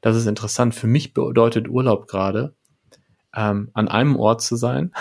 das 0.00 0.14
ist 0.14 0.28
interessant. 0.28 0.76
Für 0.76 0.86
mich 0.86 1.12
bedeutet 1.12 1.66
Urlaub 1.68 2.06
gerade, 2.06 2.54
ähm, 3.34 3.70
an 3.74 3.88
einem 3.88 4.14
Ort 4.14 4.42
zu 4.42 4.54
sein, 4.54 4.92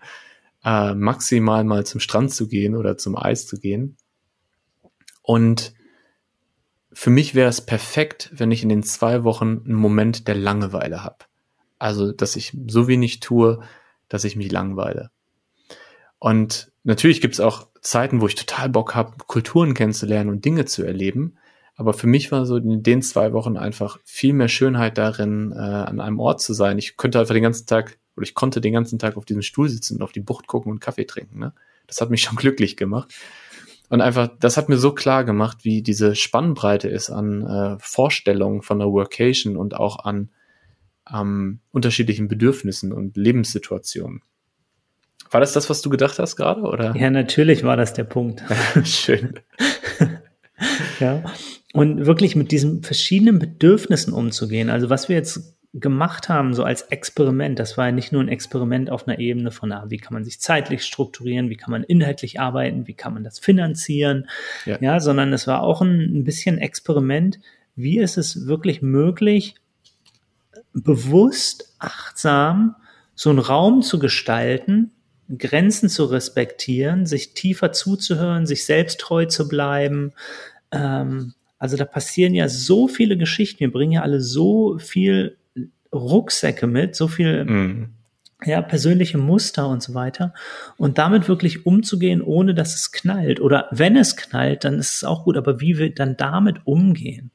äh, 0.64 0.94
maximal 0.94 1.64
mal 1.64 1.84
zum 1.84 2.00
Strand 2.00 2.32
zu 2.32 2.48
gehen 2.48 2.76
oder 2.76 2.96
zum 2.96 3.14
Eis 3.14 3.46
zu 3.46 3.60
gehen. 3.60 3.98
Und 5.20 5.74
für 6.94 7.10
mich 7.10 7.34
wäre 7.34 7.50
es 7.50 7.60
perfekt, 7.60 8.30
wenn 8.32 8.52
ich 8.52 8.62
in 8.62 8.70
den 8.70 8.84
zwei 8.84 9.22
Wochen 9.22 9.64
einen 9.66 9.74
Moment 9.74 10.28
der 10.28 10.34
Langeweile 10.34 11.04
habe. 11.04 11.27
Also, 11.78 12.12
dass 12.12 12.36
ich 12.36 12.56
so 12.66 12.88
wenig 12.88 13.20
tue, 13.20 13.60
dass 14.08 14.24
ich 14.24 14.36
mich 14.36 14.50
langweile. 14.50 15.10
Und 16.18 16.72
natürlich 16.82 17.20
gibt 17.20 17.34
es 17.34 17.40
auch 17.40 17.68
Zeiten, 17.80 18.20
wo 18.20 18.26
ich 18.26 18.34
total 18.34 18.68
Bock 18.68 18.94
habe, 18.94 19.12
Kulturen 19.26 19.74
kennenzulernen 19.74 20.30
und 20.30 20.44
Dinge 20.44 20.64
zu 20.64 20.82
erleben. 20.82 21.36
Aber 21.76 21.92
für 21.92 22.08
mich 22.08 22.32
war 22.32 22.44
so 22.44 22.56
in 22.56 22.82
den 22.82 23.02
zwei 23.02 23.32
Wochen 23.32 23.56
einfach 23.56 24.00
viel 24.04 24.32
mehr 24.32 24.48
Schönheit 24.48 24.98
darin, 24.98 25.52
äh, 25.52 25.58
an 25.58 26.00
einem 26.00 26.18
Ort 26.18 26.40
zu 26.40 26.52
sein. 26.52 26.76
Ich 26.76 26.96
könnte 26.96 27.20
einfach 27.20 27.34
den 27.34 27.44
ganzen 27.44 27.66
Tag, 27.66 27.98
oder 28.16 28.24
ich 28.24 28.34
konnte 28.34 28.60
den 28.60 28.72
ganzen 28.72 28.98
Tag 28.98 29.16
auf 29.16 29.24
diesem 29.24 29.42
Stuhl 29.42 29.68
sitzen 29.68 29.96
und 29.96 30.02
auf 30.02 30.10
die 30.10 30.20
Bucht 30.20 30.48
gucken 30.48 30.72
und 30.72 30.80
Kaffee 30.80 31.04
trinken. 31.04 31.38
Ne? 31.38 31.52
Das 31.86 32.00
hat 32.00 32.10
mich 32.10 32.22
schon 32.24 32.36
glücklich 32.36 32.76
gemacht. 32.76 33.14
Und 33.90 34.00
einfach, 34.00 34.28
das 34.40 34.56
hat 34.56 34.68
mir 34.68 34.76
so 34.76 34.92
klar 34.92 35.24
gemacht, 35.24 35.58
wie 35.62 35.82
diese 35.82 36.16
Spannbreite 36.16 36.88
ist 36.88 37.10
an 37.10 37.46
äh, 37.46 37.76
Vorstellungen 37.78 38.62
von 38.62 38.80
der 38.80 38.88
Workation 38.88 39.56
und 39.56 39.74
auch 39.74 40.04
an 40.04 40.30
ähm, 41.12 41.60
unterschiedlichen 41.70 42.28
Bedürfnissen 42.28 42.92
und 42.92 43.16
Lebenssituationen. 43.16 44.22
War 45.30 45.40
das 45.40 45.52
das, 45.52 45.68
was 45.68 45.82
du 45.82 45.90
gedacht 45.90 46.18
hast 46.18 46.36
gerade, 46.36 46.62
oder? 46.62 46.96
Ja, 46.96 47.10
natürlich 47.10 47.62
war 47.62 47.76
das 47.76 47.92
der 47.92 48.04
Punkt. 48.04 48.42
Schön. 48.84 49.34
ja. 51.00 51.22
Und 51.74 52.06
wirklich 52.06 52.34
mit 52.34 52.50
diesen 52.50 52.82
verschiedenen 52.82 53.38
Bedürfnissen 53.38 54.12
umzugehen. 54.12 54.70
Also 54.70 54.88
was 54.88 55.08
wir 55.08 55.16
jetzt 55.16 55.58
gemacht 55.74 56.30
haben, 56.30 56.54
so 56.54 56.64
als 56.64 56.82
Experiment, 56.82 57.58
das 57.58 57.76
war 57.76 57.86
ja 57.86 57.92
nicht 57.92 58.10
nur 58.10 58.22
ein 58.22 58.28
Experiment 58.28 58.90
auf 58.90 59.06
einer 59.06 59.18
Ebene 59.18 59.50
von, 59.50 59.70
ah, 59.70 59.84
wie 59.88 59.98
kann 59.98 60.14
man 60.14 60.24
sich 60.24 60.40
zeitlich 60.40 60.82
strukturieren, 60.82 61.50
wie 61.50 61.56
kann 61.56 61.70
man 61.70 61.84
inhaltlich 61.84 62.40
arbeiten, 62.40 62.86
wie 62.86 62.94
kann 62.94 63.12
man 63.12 63.22
das 63.22 63.38
finanzieren, 63.38 64.28
ja, 64.64 64.78
ja 64.80 65.00
sondern 65.00 65.32
es 65.34 65.46
war 65.46 65.62
auch 65.62 65.82
ein, 65.82 66.20
ein 66.20 66.24
bisschen 66.24 66.56
Experiment, 66.56 67.38
wie 67.76 67.98
ist 67.98 68.16
es 68.16 68.46
wirklich 68.46 68.80
möglich, 68.80 69.56
bewusst, 70.82 71.74
achtsam 71.78 72.76
so 73.14 73.30
einen 73.30 73.40
Raum 73.40 73.82
zu 73.82 73.98
gestalten, 73.98 74.92
Grenzen 75.36 75.88
zu 75.88 76.04
respektieren, 76.04 77.04
sich 77.04 77.34
tiefer 77.34 77.72
zuzuhören, 77.72 78.46
sich 78.46 78.64
selbst 78.64 79.00
treu 79.00 79.26
zu 79.26 79.48
bleiben. 79.48 80.12
Ähm, 80.70 81.34
also 81.58 81.76
da 81.76 81.84
passieren 81.84 82.34
ja 82.34 82.48
so 82.48 82.88
viele 82.88 83.16
Geschichten. 83.16 83.60
Wir 83.60 83.72
bringen 83.72 83.92
ja 83.92 84.02
alle 84.02 84.20
so 84.20 84.78
viel 84.78 85.36
Rucksäcke 85.92 86.66
mit, 86.66 86.94
so 86.94 87.08
viel 87.08 87.44
mm. 87.44 87.94
ja, 88.44 88.62
persönliche 88.62 89.18
Muster 89.18 89.68
und 89.68 89.82
so 89.82 89.94
weiter. 89.94 90.32
Und 90.76 90.98
damit 90.98 91.28
wirklich 91.28 91.66
umzugehen, 91.66 92.22
ohne 92.22 92.54
dass 92.54 92.74
es 92.74 92.92
knallt. 92.92 93.40
Oder 93.40 93.68
wenn 93.70 93.96
es 93.96 94.16
knallt, 94.16 94.64
dann 94.64 94.78
ist 94.78 94.94
es 94.94 95.04
auch 95.04 95.24
gut. 95.24 95.36
Aber 95.36 95.60
wie 95.60 95.76
wir 95.76 95.92
dann 95.92 96.16
damit 96.16 96.66
umgehen? 96.66 97.32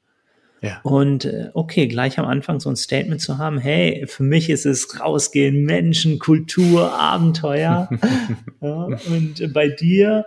Ja. 0.63 0.79
Und 0.83 1.25
äh, 1.25 1.49
okay, 1.53 1.87
gleich 1.87 2.17
am 2.17 2.25
Anfang 2.25 2.61
so 2.61 2.69
ein 2.69 2.77
Statement 2.77 3.19
zu 3.19 3.37
haben, 3.37 3.57
hey, 3.57 4.05
für 4.07 4.23
mich 4.23 4.49
ist 4.49 4.65
es 4.65 4.97
rausgehen, 4.97 5.65
Menschen, 5.65 6.19
Kultur, 6.19 6.93
Abenteuer. 6.93 7.89
ja, 8.61 8.85
und 8.85 9.53
bei 9.53 9.67
dir 9.67 10.25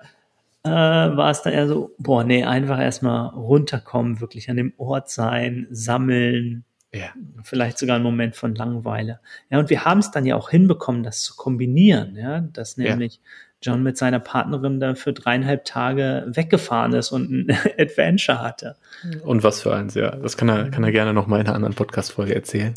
äh, 0.62 0.68
war 0.68 1.30
es 1.30 1.41
dann 1.41 1.55
eher 1.55 1.66
so, 1.66 1.95
boah, 1.97 2.22
nee, 2.22 2.45
einfach 2.45 2.78
erstmal 2.78 3.28
runterkommen, 3.28 4.20
wirklich 4.20 4.51
an 4.51 4.59
dem 4.59 4.74
Ort 4.76 5.09
sein, 5.09 5.68
sammeln, 5.70 6.64
ja. 6.93 7.09
vielleicht 7.43 7.78
sogar 7.78 7.97
einen 7.97 8.05
Moment 8.05 8.37
von 8.37 8.55
Langeweile. 8.55 9.20
Ja, 9.49 9.59
und 9.59 9.70
wir 9.70 9.87
haben 9.87 10.01
es 10.01 10.11
dann 10.11 10.26
ja 10.26 10.37
auch 10.37 10.51
hinbekommen, 10.51 11.03
das 11.03 11.22
zu 11.22 11.34
kombinieren, 11.34 12.14
ja, 12.14 12.41
dass 12.41 12.76
nämlich 12.76 13.14
ja. 13.14 13.20
John 13.67 13.83
mit 13.83 13.97
seiner 13.97 14.21
Partnerin 14.21 14.81
da 14.81 14.95
für 14.95 15.12
dreieinhalb 15.12 15.64
Tage 15.64 16.25
weggefahren 16.29 16.93
ist 16.93 17.12
und 17.12 17.31
ein 17.31 17.59
Adventure 17.79 18.41
hatte. 18.41 18.77
Und 19.25 19.43
was 19.43 19.62
für 19.62 19.75
eins, 19.75 19.95
ja. 19.95 20.17
Das 20.17 20.37
kann 20.37 20.49
er, 20.49 20.71
kann 20.71 20.85
er 20.85 20.93
gerne 20.93 21.12
noch 21.12 21.27
mal 21.27 21.41
in 21.41 21.47
einer 21.47 21.57
anderen 21.57 21.75
Podcast-Folge 21.75 22.35
erzählen. 22.35 22.75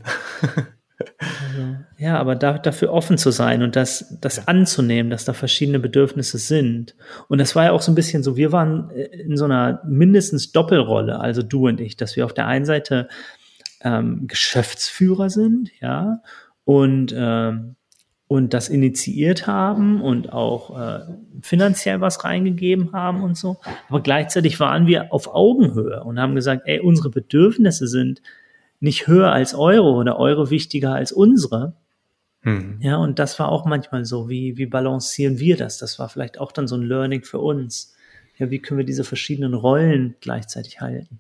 Also, 1.00 1.78
ja, 1.98 2.18
aber 2.18 2.36
da, 2.36 2.58
dafür 2.58 2.92
offen 2.92 3.18
zu 3.18 3.32
sein 3.32 3.64
und 3.64 3.76
das, 3.76 4.18
das 4.20 4.38
ja. 4.38 4.44
anzunehmen, 4.48 5.10
dass 5.10 5.26
da 5.26 5.34
verschiedene 5.34 5.80
Bedürfnisse 5.80 6.38
sind. 6.38 6.96
Und 7.28 7.40
das 7.40 7.56
war 7.56 7.66
ja 7.66 7.72
auch 7.72 7.82
so 7.82 7.92
ein 7.92 7.96
bisschen 7.96 8.24
so, 8.24 8.36
wir 8.36 8.52
waren 8.52 8.90
in 8.90 9.38
so 9.38 9.46
einer 9.46 9.82
mindestens 9.86 10.52
Doppelrolle, 10.52 11.20
also 11.20 11.42
du 11.42 11.68
und 11.68 11.80
ich, 11.80 11.96
dass 11.96 12.16
wir 12.16 12.26
auf 12.26 12.34
der 12.34 12.48
einen 12.48 12.66
Seite 12.66 13.08
ähm, 13.82 14.28
Geschäftsführer 14.28 15.30
sind, 15.30 15.72
ja, 15.80 16.22
und 16.66 17.14
ähm, 17.16 17.76
und 18.30 18.54
das 18.54 18.70
initiiert 18.70 19.48
haben 19.48 20.02
und 20.02 20.32
auch 20.32 20.80
äh, 20.80 21.00
finanziell 21.42 22.00
was 22.00 22.24
reingegeben 22.24 22.94
haben 22.94 23.24
und 23.24 23.36
so. 23.36 23.58
Aber 23.90 24.02
gleichzeitig 24.02 24.60
waren 24.60 24.86
wir 24.86 25.12
auf 25.12 25.34
Augenhöhe 25.34 26.04
und 26.04 26.20
haben 26.20 26.36
gesagt, 26.36 26.62
ey, 26.66 26.80
unsere 26.80 27.10
Bedürfnisse 27.10 27.88
sind 27.88 28.22
nicht 28.80 29.08
höher 29.08 29.32
als 29.32 29.56
eure 29.56 29.90
oder 29.90 30.20
eure 30.20 30.52
wichtiger 30.52 30.94
als 30.94 31.12
unsere. 31.12 31.74
Mhm. 32.44 32.78
Ja, 32.82 32.98
und 32.98 33.18
das 33.18 33.40
war 33.40 33.50
auch 33.50 33.66
manchmal 33.66 34.06
so, 34.06 34.30
wie, 34.30 34.58
wie 34.58 34.68
balancieren 34.68 35.40
wir 35.40 35.58
das? 35.58 35.80
Das 35.80 35.98
war 35.98 36.08
vielleicht 36.08 36.40
auch 36.40 36.52
dann 36.52 36.68
so 36.68 36.76
ein 36.76 36.84
Learning 36.84 37.24
für 37.24 37.40
uns. 37.40 37.96
Ja, 38.38 38.52
wie 38.52 38.60
können 38.60 38.78
wir 38.78 38.86
diese 38.86 39.04
verschiedenen 39.04 39.56
Rollen 39.56 40.16
gleichzeitig 40.22 40.82
halten? 40.82 41.20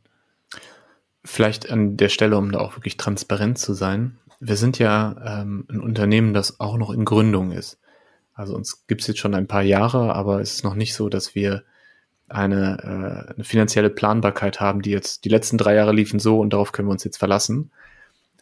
Vielleicht 1.25 1.71
an 1.71 1.97
der 1.97 2.09
Stelle, 2.09 2.37
um 2.37 2.51
da 2.51 2.59
auch 2.59 2.77
wirklich 2.77 2.97
transparent 2.97 3.57
zu 3.57 3.73
sein, 3.73 4.19
wir 4.39 4.55
sind 4.55 4.79
ja 4.79 5.41
ähm, 5.41 5.65
ein 5.69 5.81
Unternehmen, 5.81 6.33
das 6.33 6.59
auch 6.59 6.77
noch 6.77 6.91
in 6.91 7.05
Gründung 7.05 7.51
ist. 7.51 7.79
Also 8.33 8.55
uns 8.55 8.87
gibt 8.87 9.01
es 9.01 9.07
jetzt 9.07 9.19
schon 9.19 9.35
ein 9.35 9.47
paar 9.47 9.63
Jahre, 9.63 10.15
aber 10.15 10.39
es 10.39 10.53
ist 10.53 10.63
noch 10.63 10.75
nicht 10.75 10.93
so, 10.93 11.09
dass 11.09 11.35
wir 11.35 11.63
eine, 12.29 12.77
äh, 13.29 13.33
eine 13.33 13.43
finanzielle 13.43 13.89
Planbarkeit 13.89 14.61
haben, 14.61 14.81
die 14.81 14.91
jetzt 14.91 15.25
die 15.25 15.29
letzten 15.29 15.57
drei 15.57 15.75
Jahre 15.75 15.91
liefen 15.91 16.19
so 16.19 16.39
und 16.39 16.53
darauf 16.53 16.71
können 16.71 16.87
wir 16.87 16.93
uns 16.93 17.03
jetzt 17.03 17.17
verlassen. 17.17 17.71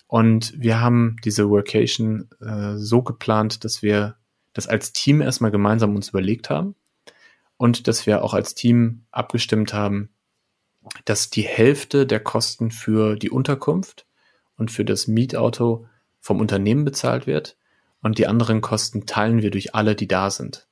Und 0.08 0.54
wir 0.56 0.80
haben 0.80 1.18
diese 1.26 1.50
Workation 1.50 2.30
äh, 2.41 2.78
so 2.78 3.02
geplant, 3.02 3.66
dass 3.66 3.82
wir 3.82 4.16
das 4.54 4.68
als 4.68 4.93
Team 4.93 5.22
erstmal 5.22 5.52
gemeinsam 5.52 5.95
uns 5.95 6.10
überlegt 6.10 6.50
haben 6.50 6.76
und 7.58 7.88
dass 7.88 8.06
wir 8.06 8.24
auch 8.24 8.34
als 8.34 8.56
Team 8.56 9.04
abgestimmt 9.12 9.74
haben, 9.74 10.10
dass 11.06 11.30
die 11.30 11.41
Hälfte 11.41 12.06
der 12.06 12.20
Kosten 12.20 12.72
für 12.72 13.16
die 13.16 13.30
Unterkunft 13.30 14.07
und 14.58 14.72
für 14.72 14.86
das 14.86 15.08
Mietauto 15.08 15.88
vom 16.20 16.39
Unternehmen 16.39 16.84
bezahlt 16.84 17.28
wird 17.28 17.58
und 18.01 18.18
die 18.18 18.28
anderen 18.28 18.62
Kosten 18.62 19.05
teilen 19.05 19.41
wir 19.41 19.51
durch 19.51 19.76
alle, 19.76 19.95
die 19.95 20.08
da 20.08 20.30
sind. 20.30 20.68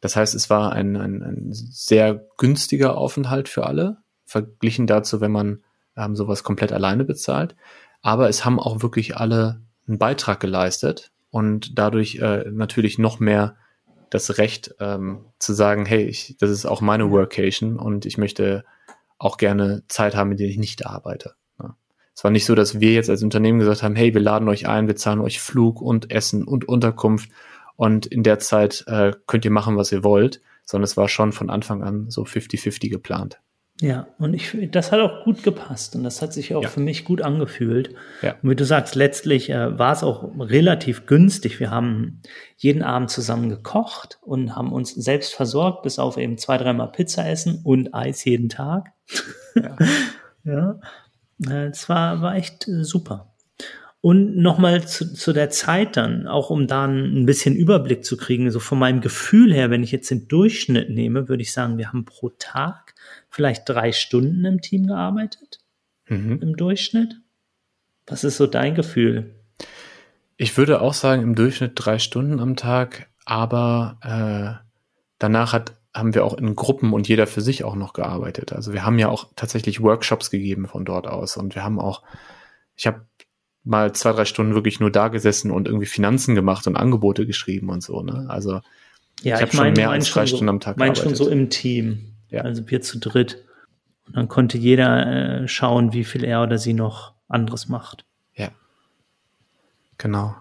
Das 0.00 0.16
heißt, 0.16 0.34
es 0.34 0.48
war 0.50 0.72
ein, 0.72 0.96
ein, 0.96 1.22
ein 1.22 1.48
sehr 1.52 2.26
günstiger 2.36 2.96
Aufenthalt 2.96 3.48
für 3.48 3.66
alle, 3.66 3.98
verglichen 4.24 4.86
dazu, 4.86 5.20
wenn 5.20 5.32
man 5.32 5.62
ähm, 5.96 6.14
sowas 6.14 6.44
komplett 6.44 6.72
alleine 6.72 7.04
bezahlt. 7.04 7.56
Aber 8.02 8.28
es 8.28 8.44
haben 8.44 8.60
auch 8.60 8.82
wirklich 8.82 9.16
alle 9.16 9.60
einen 9.86 9.98
Beitrag 9.98 10.40
geleistet 10.40 11.10
und 11.30 11.78
dadurch 11.78 12.16
äh, 12.16 12.44
natürlich 12.50 12.98
noch 12.98 13.18
mehr 13.18 13.56
das 14.10 14.38
Recht 14.38 14.74
ähm, 14.80 15.26
zu 15.38 15.52
sagen, 15.52 15.84
hey, 15.84 16.04
ich, 16.04 16.36
das 16.38 16.50
ist 16.50 16.66
auch 16.66 16.80
meine 16.80 17.10
Workation 17.10 17.78
und 17.78 18.06
ich 18.06 18.18
möchte 18.18 18.64
auch 19.18 19.36
gerne 19.36 19.82
Zeit 19.88 20.14
haben, 20.14 20.30
in 20.30 20.38
der 20.38 20.48
ich 20.48 20.58
nicht 20.58 20.86
arbeite. 20.86 21.34
Es 22.18 22.24
war 22.24 22.32
nicht 22.32 22.46
so, 22.46 22.56
dass 22.56 22.80
wir 22.80 22.94
jetzt 22.94 23.08
als 23.10 23.22
Unternehmen 23.22 23.60
gesagt 23.60 23.84
haben, 23.84 23.94
hey, 23.94 24.12
wir 24.12 24.20
laden 24.20 24.48
euch 24.48 24.66
ein, 24.66 24.88
wir 24.88 24.96
zahlen 24.96 25.20
euch 25.20 25.38
Flug 25.38 25.80
und 25.80 26.10
Essen 26.10 26.42
und 26.42 26.66
Unterkunft 26.66 27.30
und 27.76 28.06
in 28.06 28.24
der 28.24 28.40
Zeit 28.40 28.82
äh, 28.88 29.12
könnt 29.28 29.44
ihr 29.44 29.52
machen, 29.52 29.76
was 29.76 29.92
ihr 29.92 30.02
wollt, 30.02 30.40
sondern 30.64 30.82
es 30.82 30.96
war 30.96 31.08
schon 31.08 31.30
von 31.30 31.48
Anfang 31.48 31.84
an 31.84 32.10
so 32.10 32.24
50-50 32.24 32.90
geplant. 32.90 33.38
Ja, 33.80 34.08
und 34.18 34.34
ich, 34.34 34.58
das 34.72 34.90
hat 34.90 34.98
auch 34.98 35.22
gut 35.22 35.44
gepasst 35.44 35.94
und 35.94 36.02
das 36.02 36.20
hat 36.20 36.32
sich 36.32 36.56
auch 36.56 36.64
ja. 36.64 36.68
für 36.68 36.80
mich 36.80 37.04
gut 37.04 37.22
angefühlt. 37.22 37.94
Ja. 38.20 38.34
Und 38.42 38.50
wie 38.50 38.56
du 38.56 38.64
sagst, 38.64 38.96
letztlich 38.96 39.50
äh, 39.50 39.78
war 39.78 39.92
es 39.92 40.02
auch 40.02 40.28
relativ 40.40 41.06
günstig. 41.06 41.60
Wir 41.60 41.70
haben 41.70 42.22
jeden 42.56 42.82
Abend 42.82 43.10
zusammen 43.10 43.48
gekocht 43.48 44.18
und 44.22 44.56
haben 44.56 44.72
uns 44.72 44.92
selbst 44.92 45.36
versorgt, 45.36 45.84
bis 45.84 46.00
auf 46.00 46.16
eben 46.16 46.36
zwei, 46.36 46.58
dreimal 46.58 46.90
Pizza 46.90 47.28
essen 47.28 47.60
und 47.62 47.94
Eis 47.94 48.24
jeden 48.24 48.48
Tag. 48.48 48.88
Ja. 49.54 49.76
ja. 50.42 50.80
Es 51.38 51.88
war, 51.88 52.20
war 52.20 52.36
echt 52.36 52.66
äh, 52.68 52.84
super. 52.84 53.34
Und 54.00 54.36
nochmal 54.36 54.86
zu, 54.86 55.12
zu 55.12 55.32
der 55.32 55.50
Zeit 55.50 55.96
dann, 55.96 56.28
auch 56.28 56.50
um 56.50 56.68
da 56.68 56.86
ein 56.86 57.26
bisschen 57.26 57.56
Überblick 57.56 58.04
zu 58.04 58.16
kriegen, 58.16 58.50
so 58.50 58.60
von 58.60 58.78
meinem 58.78 59.00
Gefühl 59.00 59.52
her, 59.52 59.70
wenn 59.70 59.82
ich 59.82 59.90
jetzt 59.90 60.10
den 60.10 60.28
Durchschnitt 60.28 60.90
nehme, 60.90 61.28
würde 61.28 61.42
ich 61.42 61.52
sagen, 61.52 61.78
wir 61.78 61.88
haben 61.88 62.04
pro 62.04 62.28
Tag 62.28 62.94
vielleicht 63.28 63.68
drei 63.68 63.90
Stunden 63.92 64.44
im 64.44 64.60
Team 64.60 64.86
gearbeitet, 64.86 65.58
mhm. 66.06 66.38
im 66.40 66.56
Durchschnitt. 66.56 67.16
Was 68.06 68.22
ist 68.22 68.36
so 68.36 68.46
dein 68.46 68.76
Gefühl? 68.76 69.34
Ich 70.36 70.56
würde 70.56 70.80
auch 70.80 70.94
sagen, 70.94 71.22
im 71.22 71.34
Durchschnitt 71.34 71.72
drei 71.74 71.98
Stunden 71.98 72.38
am 72.38 72.54
Tag, 72.54 73.08
aber 73.24 73.98
äh, 74.02 74.64
danach 75.18 75.52
hat, 75.52 75.74
haben 75.94 76.14
wir 76.14 76.24
auch 76.24 76.34
in 76.34 76.54
Gruppen 76.54 76.92
und 76.92 77.08
jeder 77.08 77.26
für 77.26 77.40
sich 77.40 77.64
auch 77.64 77.74
noch 77.74 77.92
gearbeitet. 77.92 78.52
Also 78.52 78.72
wir 78.72 78.84
haben 78.84 78.98
ja 78.98 79.08
auch 79.08 79.28
tatsächlich 79.36 79.82
Workshops 79.82 80.30
gegeben 80.30 80.66
von 80.66 80.84
dort 80.84 81.06
aus 81.06 81.36
und 81.36 81.54
wir 81.54 81.64
haben 81.64 81.80
auch, 81.80 82.02
ich 82.76 82.86
habe 82.86 83.06
mal 83.64 83.92
zwei, 83.92 84.12
drei 84.12 84.24
Stunden 84.24 84.54
wirklich 84.54 84.80
nur 84.80 84.90
da 84.90 85.08
gesessen 85.08 85.50
und 85.50 85.66
irgendwie 85.66 85.86
Finanzen 85.86 86.34
gemacht 86.34 86.66
und 86.66 86.76
Angebote 86.76 87.26
geschrieben 87.26 87.68
und 87.68 87.82
so. 87.82 88.02
Ne? 88.02 88.26
Also 88.28 88.60
ja, 89.22 89.36
ich 89.36 89.42
habe 89.42 89.52
schon 89.52 89.72
mehr 89.72 89.90
als 89.90 90.10
drei 90.10 90.26
Stunden 90.26 90.46
so, 90.46 90.50
am 90.50 90.60
Tag 90.60 90.76
gearbeitet. 90.76 91.04
schon 91.04 91.14
so 91.14 91.28
im 91.28 91.50
Team. 91.50 92.14
Ja. 92.28 92.42
Also 92.42 92.68
wir 92.68 92.80
zu 92.82 92.98
dritt. 92.98 93.44
Und 94.06 94.16
dann 94.16 94.28
konnte 94.28 94.56
jeder 94.56 95.42
äh, 95.42 95.48
schauen, 95.48 95.92
wie 95.92 96.04
viel 96.04 96.24
er 96.24 96.42
oder 96.42 96.58
sie 96.58 96.72
noch 96.72 97.14
anderes 97.28 97.68
macht. 97.68 98.04
Ja. 98.34 98.48
Genau. 99.98 100.34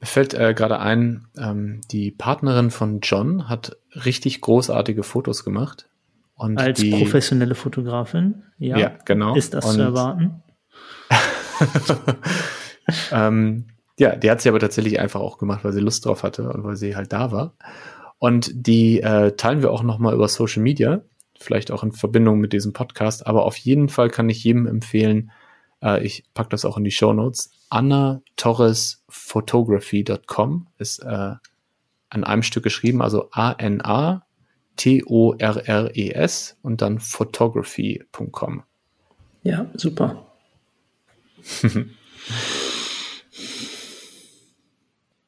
Mir 0.00 0.06
fällt 0.06 0.34
äh, 0.34 0.54
gerade 0.54 0.78
ein, 0.80 1.26
ähm, 1.38 1.80
die 1.90 2.10
Partnerin 2.10 2.70
von 2.70 3.00
John 3.00 3.48
hat 3.48 3.76
richtig 3.94 4.40
großartige 4.40 5.02
Fotos 5.02 5.44
gemacht. 5.44 5.88
Und 6.36 6.58
Als 6.58 6.80
die, 6.80 6.90
professionelle 6.90 7.54
Fotografin, 7.54 8.42
ja, 8.58 8.76
ja 8.76 8.98
genau. 9.04 9.36
Ist 9.36 9.54
das 9.54 9.64
und, 9.66 9.74
zu 9.74 9.82
erwarten? 9.82 10.42
ähm, 13.12 13.66
ja, 13.98 14.16
die 14.16 14.30
hat 14.30 14.40
sie 14.40 14.48
aber 14.48 14.58
tatsächlich 14.58 14.98
einfach 14.98 15.20
auch 15.20 15.38
gemacht, 15.38 15.62
weil 15.64 15.72
sie 15.72 15.80
Lust 15.80 16.04
drauf 16.04 16.24
hatte 16.24 16.52
und 16.52 16.64
weil 16.64 16.76
sie 16.76 16.96
halt 16.96 17.12
da 17.12 17.30
war. 17.30 17.54
Und 18.18 18.50
die 18.54 19.00
äh, 19.00 19.36
teilen 19.36 19.62
wir 19.62 19.70
auch 19.70 19.84
nochmal 19.84 20.14
über 20.14 20.26
Social 20.28 20.62
Media, 20.62 21.02
vielleicht 21.38 21.70
auch 21.70 21.84
in 21.84 21.92
Verbindung 21.92 22.40
mit 22.40 22.52
diesem 22.52 22.72
Podcast. 22.72 23.24
Aber 23.26 23.44
auf 23.44 23.56
jeden 23.56 23.88
Fall 23.88 24.10
kann 24.10 24.28
ich 24.28 24.42
jedem 24.42 24.66
empfehlen, 24.66 25.30
äh, 25.82 26.04
ich 26.04 26.24
packe 26.34 26.48
das 26.48 26.64
auch 26.64 26.76
in 26.76 26.82
die 26.84 26.90
Show 26.90 27.12
Notes, 27.12 27.52
annatorresphotography.com 27.68 30.66
ist 30.78 30.98
äh, 31.00 31.34
an 32.14 32.24
einem 32.24 32.42
Stück 32.42 32.62
geschrieben, 32.62 33.02
also 33.02 33.28
A-N-A 33.32 34.24
T-O-R-R-E-S 34.76 36.56
und 36.62 36.82
dann 36.82 36.98
photography.com. 36.98 38.64
Ja, 39.42 39.66
super. 39.74 40.32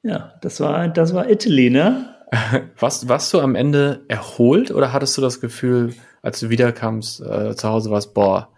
ja, 0.02 0.34
das 0.40 0.60
war, 0.60 0.88
das 0.88 1.14
war 1.14 1.30
Italy, 1.30 1.70
ne? 1.70 2.14
warst, 2.78 3.08
warst 3.08 3.32
du 3.32 3.40
am 3.40 3.54
Ende 3.54 4.04
erholt 4.08 4.72
oder 4.72 4.92
hattest 4.92 5.16
du 5.16 5.22
das 5.22 5.40
Gefühl, 5.40 5.94
als 6.22 6.40
du 6.40 6.50
wiederkamst, 6.50 7.20
äh, 7.20 7.54
zu 7.54 7.68
Hause 7.68 7.90
warst, 7.90 8.14
boah, 8.14 8.50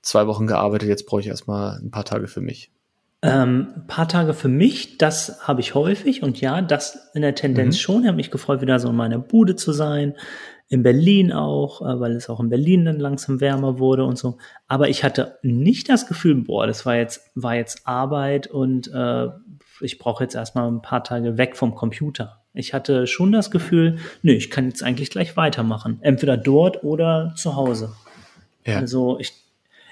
zwei 0.00 0.26
Wochen 0.26 0.46
gearbeitet, 0.46 0.88
jetzt 0.88 1.04
brauche 1.06 1.20
ich 1.20 1.26
erstmal 1.26 1.78
ein 1.78 1.90
paar 1.90 2.06
Tage 2.06 2.28
für 2.28 2.40
mich? 2.40 2.72
Ähm, 3.22 3.74
ein 3.76 3.86
paar 3.86 4.08
Tage 4.08 4.32
für 4.32 4.48
mich, 4.48 4.96
das 4.96 5.46
habe 5.46 5.60
ich 5.60 5.74
häufig 5.74 6.22
und 6.22 6.40
ja, 6.40 6.62
das 6.62 7.10
in 7.14 7.20
der 7.20 7.34
Tendenz 7.34 7.76
mhm. 7.76 7.80
schon. 7.80 8.02
Ich 8.02 8.08
habe 8.08 8.16
mich 8.16 8.30
gefreut, 8.30 8.62
wieder 8.62 8.78
so 8.78 8.88
in 8.88 8.96
meiner 8.96 9.18
Bude 9.18 9.56
zu 9.56 9.72
sein, 9.72 10.14
in 10.68 10.82
Berlin 10.82 11.30
auch, 11.32 11.82
äh, 11.82 12.00
weil 12.00 12.12
es 12.12 12.30
auch 12.30 12.40
in 12.40 12.48
Berlin 12.48 12.86
dann 12.86 12.98
langsam 12.98 13.40
wärmer 13.40 13.78
wurde 13.78 14.04
und 14.04 14.16
so. 14.16 14.38
Aber 14.68 14.88
ich 14.88 15.04
hatte 15.04 15.38
nicht 15.42 15.90
das 15.90 16.06
Gefühl, 16.06 16.36
boah, 16.36 16.66
das 16.66 16.86
war 16.86 16.96
jetzt, 16.96 17.30
war 17.34 17.56
jetzt 17.56 17.86
Arbeit 17.86 18.46
und 18.46 18.90
äh, 18.94 19.26
ich 19.82 19.98
brauche 19.98 20.24
jetzt 20.24 20.34
erstmal 20.34 20.70
ein 20.70 20.80
paar 20.80 21.04
Tage 21.04 21.36
weg 21.36 21.56
vom 21.56 21.74
Computer. 21.74 22.40
Ich 22.54 22.72
hatte 22.72 23.06
schon 23.06 23.32
das 23.32 23.50
Gefühl, 23.50 23.98
nö, 24.22 24.32
ich 24.32 24.50
kann 24.50 24.66
jetzt 24.66 24.82
eigentlich 24.82 25.10
gleich 25.10 25.36
weitermachen. 25.36 25.98
Entweder 26.00 26.36
dort 26.36 26.84
oder 26.84 27.32
zu 27.36 27.54
Hause. 27.54 27.92
Ja. 28.64 28.78
Also 28.78 29.18
ich, 29.18 29.32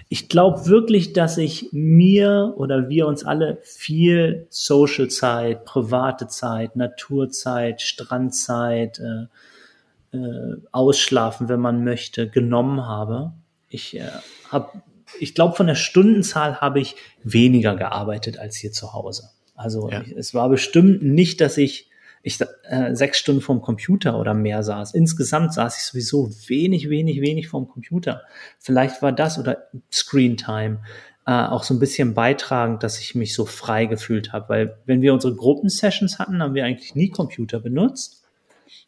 ich 0.09 0.29
glaube 0.29 0.67
wirklich, 0.67 1.13
dass 1.13 1.37
ich 1.37 1.69
mir 1.73 2.55
oder 2.57 2.89
wir 2.89 3.07
uns 3.07 3.25
alle 3.25 3.59
viel 3.63 4.47
Social-Zeit, 4.49 5.65
private 5.65 6.29
Zeit, 6.29 6.77
Naturzeit, 6.77 7.83
Strandzeit, 7.83 9.01
äh, 9.01 10.17
äh, 10.17 10.57
ausschlafen, 10.73 11.51
wenn 11.51 11.61
man 11.61 11.85
möchte, 11.85 12.29
genommen 12.29 12.87
habe. 12.87 13.33
Ich 13.69 13.99
äh, 13.99 14.09
habe, 14.51 14.83
ich 15.21 15.35
glaube, 15.35 15.55
von 15.55 15.67
der 15.67 15.75
Stundenzahl 15.75 16.61
habe 16.63 16.81
ich 16.81 16.97
weniger 17.23 17.77
gearbeitet 17.77 18.39
als 18.39 18.57
hier 18.57 18.73
zu 18.73 18.95
Hause. 18.95 19.25
Also 19.55 19.91
ja. 19.91 20.03
es 20.17 20.33
war 20.33 20.49
bestimmt 20.49 21.03
nicht, 21.03 21.43
dass 21.43 21.59
ich 21.59 21.88
ich 22.29 22.41
äh, 22.65 22.95
sechs 22.95 23.19
Stunden 23.19 23.41
vorm 23.41 23.61
Computer 23.61 24.19
oder 24.19 24.35
mehr 24.35 24.63
saß. 24.63 24.95
Insgesamt 24.95 25.55
saß 25.55 25.77
ich 25.77 25.83
sowieso 25.83 26.31
wenig, 26.47 26.89
wenig, 26.89 27.21
wenig 27.21 27.49
vorm 27.49 27.69
Computer. 27.69 28.23
Vielleicht 28.59 29.03
war 29.03 29.13
das 29.13 29.39
oder 29.39 29.69
Screen 29.91 30.37
Time 30.37 30.81
äh, 31.29 31.33
auch 31.33 31.63
so 31.63 31.75
ein 31.75 31.79
bisschen 31.79 32.15
beitragend, 32.15 32.83
dass 32.83 32.99
ich 33.01 33.15
mich 33.15 33.35
so 33.35 33.45
frei 33.45 33.85
gefühlt 33.85 34.33
habe. 34.33 34.49
Weil 34.49 34.79
wenn 34.87 35.03
wir 35.03 35.13
unsere 35.13 35.35
Gruppensessions 35.35 36.19
hatten, 36.19 36.43
haben 36.43 36.55
wir 36.55 36.65
eigentlich 36.65 36.95
nie 36.95 37.11
Computer 37.11 37.61
benutzt. 37.61 38.25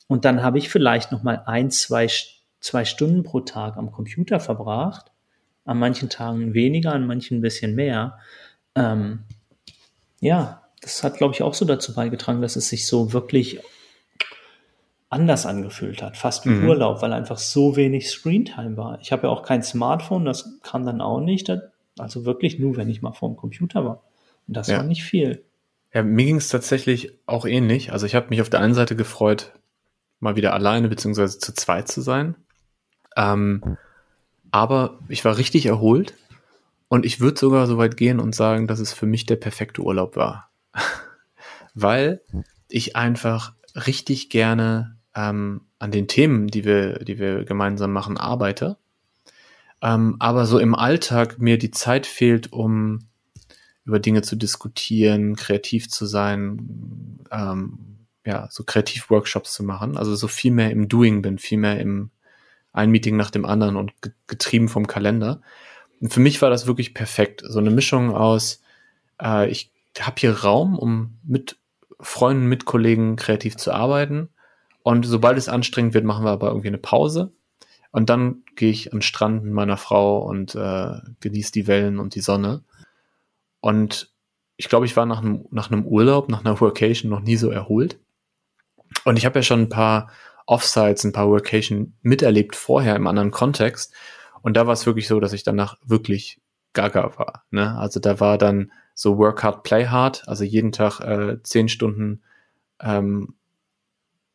Und 0.08 0.24
dann 0.24 0.42
habe 0.42 0.56
ich 0.56 0.70
vielleicht 0.70 1.12
noch 1.12 1.22
mal 1.22 1.42
ein, 1.44 1.70
zwei, 1.70 2.08
zwei 2.60 2.84
Stunden 2.86 3.24
pro 3.24 3.40
Tag 3.40 3.76
am 3.76 3.92
Computer 3.92 4.40
verbracht. 4.40 5.12
An 5.66 5.78
manchen 5.78 6.08
Tagen 6.08 6.54
weniger, 6.54 6.94
an 6.94 7.06
manchen 7.06 7.38
ein 7.38 7.42
bisschen 7.42 7.74
mehr. 7.74 8.18
Ähm, 8.74 9.24
ja, 10.20 10.59
das 10.80 11.02
hat, 11.02 11.16
glaube 11.18 11.34
ich, 11.34 11.42
auch 11.42 11.54
so 11.54 11.64
dazu 11.64 11.94
beigetragen, 11.94 12.40
dass 12.40 12.56
es 12.56 12.68
sich 12.68 12.86
so 12.86 13.12
wirklich 13.12 13.60
anders 15.10 15.44
angefühlt 15.44 16.02
hat, 16.02 16.16
fast 16.16 16.46
wie 16.46 16.50
mhm. 16.50 16.68
Urlaub, 16.68 17.02
weil 17.02 17.12
einfach 17.12 17.38
so 17.38 17.76
wenig 17.76 18.08
Screentime 18.08 18.76
war. 18.76 19.00
Ich 19.00 19.10
habe 19.10 19.26
ja 19.26 19.28
auch 19.30 19.42
kein 19.42 19.62
Smartphone, 19.62 20.24
das 20.24 20.60
kam 20.62 20.86
dann 20.86 21.00
auch 21.00 21.20
nicht. 21.20 21.52
Also 21.98 22.24
wirklich 22.24 22.58
nur, 22.58 22.76
wenn 22.76 22.88
ich 22.88 23.02
mal 23.02 23.12
vor 23.12 23.28
dem 23.28 23.36
Computer 23.36 23.84
war. 23.84 24.04
Und 24.46 24.56
das 24.56 24.68
ja. 24.68 24.78
war 24.78 24.84
nicht 24.84 25.02
viel. 25.02 25.44
Ja, 25.92 26.04
mir 26.04 26.24
ging 26.24 26.36
es 26.36 26.48
tatsächlich 26.48 27.18
auch 27.26 27.44
ähnlich. 27.44 27.92
Also 27.92 28.06
ich 28.06 28.14
habe 28.14 28.28
mich 28.30 28.40
auf 28.40 28.48
der 28.48 28.60
einen 28.60 28.74
Seite 28.74 28.94
gefreut, 28.94 29.52
mal 30.20 30.36
wieder 30.36 30.54
alleine 30.54 30.88
beziehungsweise 30.88 31.38
zu 31.38 31.52
zweit 31.52 31.88
zu 31.88 32.00
sein. 32.00 32.36
Ähm, 33.16 33.76
aber 34.52 35.00
ich 35.08 35.24
war 35.24 35.36
richtig 35.36 35.66
erholt 35.66 36.14
und 36.88 37.04
ich 37.04 37.20
würde 37.20 37.38
sogar 37.38 37.66
so 37.66 37.78
weit 37.78 37.96
gehen 37.96 38.20
und 38.20 38.34
sagen, 38.34 38.68
dass 38.68 38.78
es 38.78 38.92
für 38.92 39.06
mich 39.06 39.26
der 39.26 39.36
perfekte 39.36 39.82
Urlaub 39.82 40.14
war. 40.14 40.49
Weil 41.74 42.22
ich 42.68 42.96
einfach 42.96 43.54
richtig 43.74 44.30
gerne 44.30 44.96
ähm, 45.14 45.62
an 45.78 45.90
den 45.90 46.08
Themen, 46.08 46.48
die 46.48 46.64
wir, 46.64 46.98
die 47.00 47.18
wir 47.18 47.44
gemeinsam 47.44 47.92
machen, 47.92 48.16
arbeite. 48.16 48.76
Ähm, 49.82 50.16
aber 50.18 50.46
so 50.46 50.58
im 50.58 50.74
Alltag 50.74 51.38
mir 51.38 51.58
die 51.58 51.70
Zeit 51.70 52.06
fehlt, 52.06 52.52
um 52.52 53.00
über 53.84 53.98
Dinge 53.98 54.22
zu 54.22 54.36
diskutieren, 54.36 55.36
kreativ 55.36 55.88
zu 55.88 56.06
sein, 56.06 57.18
ähm, 57.30 58.06
ja, 58.24 58.48
so 58.50 58.64
Kreativworkshops 58.64 59.54
zu 59.54 59.64
machen, 59.64 59.96
also 59.96 60.14
so 60.14 60.28
viel 60.28 60.52
mehr 60.52 60.70
im 60.70 60.88
Doing 60.88 61.22
bin, 61.22 61.38
viel 61.38 61.58
mehr 61.58 61.80
im 61.80 62.10
ein 62.72 62.90
Meeting 62.90 63.16
nach 63.16 63.30
dem 63.30 63.44
anderen 63.44 63.76
und 63.76 63.92
getrieben 64.26 64.68
vom 64.68 64.86
Kalender. 64.86 65.40
Und 66.00 66.12
für 66.12 66.20
mich 66.20 66.40
war 66.40 66.50
das 66.50 66.66
wirklich 66.66 66.94
perfekt. 66.94 67.42
So 67.44 67.58
eine 67.58 67.70
Mischung 67.70 68.14
aus, 68.14 68.62
äh, 69.20 69.50
ich 69.50 69.69
habe 69.98 70.16
hier 70.18 70.40
Raum, 70.40 70.78
um 70.78 71.18
mit 71.24 71.58
Freunden, 72.00 72.46
mit 72.46 72.64
Kollegen 72.64 73.16
kreativ 73.16 73.56
zu 73.56 73.72
arbeiten. 73.72 74.30
Und 74.82 75.04
sobald 75.04 75.36
es 75.36 75.48
anstrengend 75.48 75.94
wird, 75.94 76.04
machen 76.04 76.24
wir 76.24 76.30
aber 76.30 76.48
irgendwie 76.48 76.68
eine 76.68 76.78
Pause. 76.78 77.32
Und 77.92 78.08
dann 78.08 78.44
gehe 78.56 78.70
ich 78.70 78.92
an 78.92 79.02
Strand 79.02 79.44
mit 79.44 79.52
meiner 79.52 79.76
Frau 79.76 80.18
und 80.18 80.54
äh, 80.54 80.92
genieße 81.20 81.52
die 81.52 81.66
Wellen 81.66 81.98
und 81.98 82.14
die 82.14 82.20
Sonne. 82.20 82.62
Und 83.60 84.12
ich 84.56 84.68
glaube, 84.68 84.86
ich 84.86 84.96
war 84.96 85.06
nach 85.06 85.20
einem, 85.20 85.46
nach 85.50 85.70
einem 85.70 85.84
Urlaub, 85.84 86.28
nach 86.28 86.44
einer 86.44 86.60
Workation 86.60 87.10
noch 87.10 87.20
nie 87.20 87.36
so 87.36 87.50
erholt. 87.50 87.98
Und 89.04 89.16
ich 89.16 89.26
habe 89.26 89.38
ja 89.38 89.42
schon 89.42 89.62
ein 89.62 89.68
paar 89.68 90.10
Offsites, 90.46 91.04
ein 91.04 91.12
paar 91.12 91.28
Workation 91.28 91.94
miterlebt 92.02 92.56
vorher 92.56 92.96
im 92.96 93.06
anderen 93.06 93.30
Kontext. 93.30 93.92
Und 94.42 94.56
da 94.56 94.66
war 94.66 94.72
es 94.72 94.86
wirklich 94.86 95.08
so, 95.08 95.20
dass 95.20 95.32
ich 95.32 95.42
danach 95.42 95.76
wirklich 95.84 96.40
gaga 96.72 97.18
war. 97.18 97.44
Ne? 97.50 97.76
Also 97.76 98.00
da 98.00 98.20
war 98.20 98.38
dann 98.38 98.72
so 99.00 99.16
Work 99.16 99.42
Hard, 99.42 99.62
Play 99.62 99.86
Hard, 99.86 100.28
also 100.28 100.44
jeden 100.44 100.72
Tag 100.72 101.00
äh, 101.00 101.42
zehn 101.42 101.70
Stunden 101.70 102.20
ähm, 102.82 103.32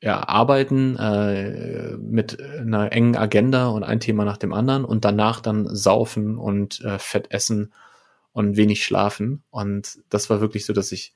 ja, 0.02 0.28
arbeiten 0.28 0.98
äh, 0.98 1.96
mit 1.98 2.42
einer 2.42 2.92
engen 2.92 3.16
Agenda 3.16 3.68
und 3.68 3.84
ein 3.84 4.00
Thema 4.00 4.26
nach 4.26 4.38
dem 4.38 4.54
anderen 4.54 4.84
und 4.84 5.06
danach 5.06 5.40
dann 5.40 5.68
saufen 5.76 6.40
und 6.40 6.82
äh, 6.82 6.98
Fett 6.98 7.28
essen 7.30 7.74
und 8.32 8.58
wenig 8.58 8.84
schlafen. 8.84 9.44
Und 9.52 10.00
das 10.10 10.32
war 10.32 10.42
wirklich 10.42 10.66
so, 10.66 10.74
dass 10.74 10.92
ich, 10.92 11.14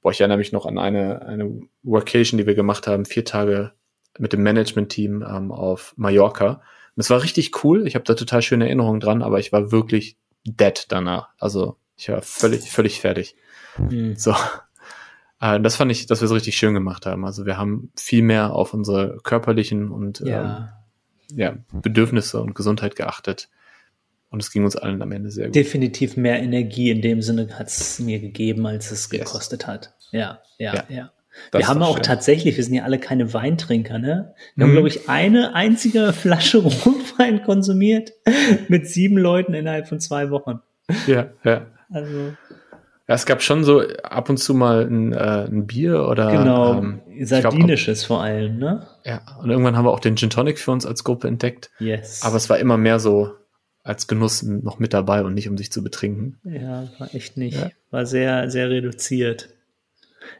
boah, 0.00 0.10
ich 0.10 0.22
erinnere 0.22 0.38
mich 0.38 0.52
noch 0.52 0.64
an 0.64 0.78
eine, 0.78 1.26
eine 1.26 1.60
Workation, 1.82 2.38
die 2.38 2.46
wir 2.46 2.54
gemacht 2.54 2.86
haben, 2.86 3.04
vier 3.04 3.26
Tage 3.26 3.72
mit 4.18 4.32
dem 4.32 4.42
Management-Team 4.42 5.22
ähm, 5.28 5.52
auf 5.52 5.92
Mallorca. 5.98 6.62
Und 6.96 7.00
es 7.02 7.10
war 7.10 7.22
richtig 7.22 7.62
cool. 7.64 7.86
Ich 7.86 7.96
habe 7.96 8.06
da 8.06 8.14
total 8.14 8.40
schöne 8.40 8.64
Erinnerungen 8.64 9.00
dran, 9.00 9.20
aber 9.20 9.40
ich 9.40 9.52
war 9.52 9.72
wirklich 9.72 10.16
dead 10.46 10.86
danach. 10.88 11.28
Also 11.38 11.76
ich 11.98 12.08
war 12.08 12.22
völlig, 12.22 12.70
völlig 12.70 13.00
fertig. 13.00 13.34
Mhm. 13.76 14.14
So. 14.16 14.34
Äh, 15.40 15.60
das 15.60 15.76
fand 15.76 15.90
ich, 15.90 16.06
dass 16.06 16.20
wir 16.20 16.26
es 16.26 16.32
richtig 16.32 16.56
schön 16.56 16.74
gemacht 16.74 17.06
haben. 17.06 17.24
Also 17.24 17.44
wir 17.44 17.58
haben 17.58 17.90
viel 17.96 18.22
mehr 18.22 18.52
auf 18.52 18.72
unsere 18.72 19.18
körperlichen 19.22 19.90
und 19.90 20.20
ja. 20.20 20.56
Ähm, 20.56 20.68
ja, 21.36 21.56
Bedürfnisse 21.72 22.40
und 22.40 22.54
Gesundheit 22.54 22.96
geachtet. 22.96 23.50
Und 24.30 24.42
es 24.42 24.50
ging 24.50 24.64
uns 24.64 24.76
allen 24.76 25.02
am 25.02 25.12
Ende 25.12 25.30
sehr 25.30 25.46
gut. 25.46 25.54
Definitiv 25.54 26.16
mehr 26.16 26.40
Energie 26.40 26.90
in 26.90 27.02
dem 27.02 27.20
Sinne 27.20 27.48
hat 27.58 27.68
es 27.68 27.98
mir 27.98 28.20
gegeben, 28.20 28.66
als 28.66 28.90
es 28.90 29.10
yes. 29.10 29.24
gekostet 29.24 29.66
hat. 29.66 29.94
Ja, 30.10 30.40
ja, 30.58 30.74
ja. 30.74 30.84
ja. 30.88 31.12
Das 31.50 31.60
wir 31.60 31.68
haben 31.68 31.82
auch 31.82 31.96
schön. 31.96 32.02
tatsächlich, 32.02 32.56
wir 32.56 32.64
sind 32.64 32.74
ja 32.74 32.84
alle 32.84 32.98
keine 32.98 33.32
Weintrinker, 33.32 33.98
ne? 33.98 34.34
Wir 34.54 34.64
mhm. 34.64 34.68
haben, 34.68 34.72
glaube 34.74 34.88
ich, 34.88 35.08
eine 35.08 35.54
einzige 35.54 36.12
Flasche 36.12 36.58
Rotwein 36.62 37.42
konsumiert 37.42 38.12
mit 38.68 38.88
sieben 38.88 39.16
Leuten 39.16 39.54
innerhalb 39.54 39.88
von 39.88 40.00
zwei 40.00 40.30
Wochen. 40.30 40.60
Ja, 41.06 41.30
ja. 41.44 41.66
Also. 41.90 42.34
Ja, 43.08 43.14
es 43.14 43.24
gab 43.24 43.42
schon 43.42 43.64
so 43.64 43.80
ab 44.02 44.28
und 44.28 44.36
zu 44.36 44.52
mal 44.52 44.84
ein, 44.84 45.12
äh, 45.14 45.46
ein 45.46 45.66
Bier 45.66 46.06
oder 46.06 46.30
genau, 46.30 46.78
ähm, 46.78 47.00
sardinisches 47.22 48.00
glaub, 48.00 48.18
vor 48.18 48.22
allem, 48.22 48.58
ne? 48.58 48.86
Ja, 49.04 49.22
und 49.40 49.48
irgendwann 49.48 49.76
haben 49.76 49.86
wir 49.86 49.92
auch 49.92 50.00
den 50.00 50.16
Gin 50.16 50.28
Tonic 50.28 50.58
für 50.58 50.72
uns 50.72 50.84
als 50.84 51.04
Gruppe 51.04 51.26
entdeckt. 51.26 51.70
Yes. 51.78 52.22
Aber 52.22 52.36
es 52.36 52.50
war 52.50 52.58
immer 52.58 52.76
mehr 52.76 53.00
so 53.00 53.32
als 53.82 54.06
Genuss 54.06 54.42
noch 54.42 54.78
mit 54.78 54.92
dabei 54.92 55.22
und 55.22 55.32
nicht 55.32 55.48
um 55.48 55.56
sich 55.56 55.72
zu 55.72 55.82
betrinken. 55.82 56.38
Ja, 56.44 56.88
war 56.98 57.14
echt 57.14 57.38
nicht. 57.38 57.56
Ja. 57.58 57.70
War 57.90 58.04
sehr, 58.04 58.50
sehr 58.50 58.68
reduziert. 58.68 59.48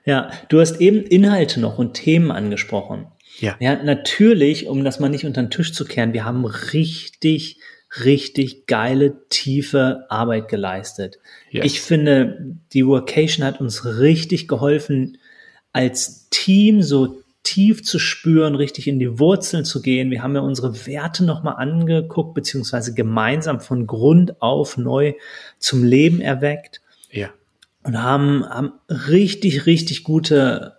Ja, 0.05 0.30
du 0.51 0.61
hast 0.61 0.82
eben 0.82 1.03
Inhalte 1.03 1.61
noch 1.61 1.78
und 1.78 1.94
Themen 1.94 2.30
angesprochen. 2.30 3.07
Ja. 3.40 3.57
Ja, 3.61 3.82
natürlich, 3.82 4.66
um 4.66 4.84
das 4.84 5.01
mal 5.01 5.09
nicht 5.09 5.24
unter 5.24 5.42
den 5.42 5.51
Tisch 5.51 5.72
zu 5.72 5.86
kehren, 5.86 6.12
wir 6.12 6.26
haben 6.26 6.44
richtig, 6.44 7.61
richtig 8.05 8.66
geile, 8.66 9.28
tiefe 9.28 10.05
Arbeit 10.09 10.49
geleistet. 10.49 11.18
Yes. 11.51 11.64
Ich 11.64 11.80
finde, 11.80 12.57
die 12.72 12.86
Workation 12.86 13.47
hat 13.47 13.61
uns 13.61 13.84
richtig 13.84 14.49
geholfen, 14.49 15.18
als 15.72 16.28
Team 16.30 16.82
so 16.82 17.22
tief 17.43 17.82
zu 17.82 17.99
spüren, 17.99 18.55
richtig 18.55 18.89
in 18.89 18.99
die 18.99 19.18
Wurzeln 19.18 19.64
zu 19.64 19.80
gehen. 19.80 20.11
Wir 20.11 20.22
haben 20.22 20.34
ja 20.34 20.43
unsere 20.43 20.86
Werte 20.86 21.24
nochmal 21.24 21.57
angeguckt, 21.57 22.34
beziehungsweise 22.34 22.93
gemeinsam 22.93 23.61
von 23.61 23.86
Grund 23.86 24.43
auf 24.43 24.76
neu 24.76 25.14
zum 25.59 25.84
Leben 25.84 26.20
erweckt. 26.20 26.82
Ja 27.11 27.30
und 27.89 28.03
haben, 28.03 28.47
haben 28.49 28.72
richtig, 28.89 29.64
richtig 29.64 30.05
gute 30.05 30.76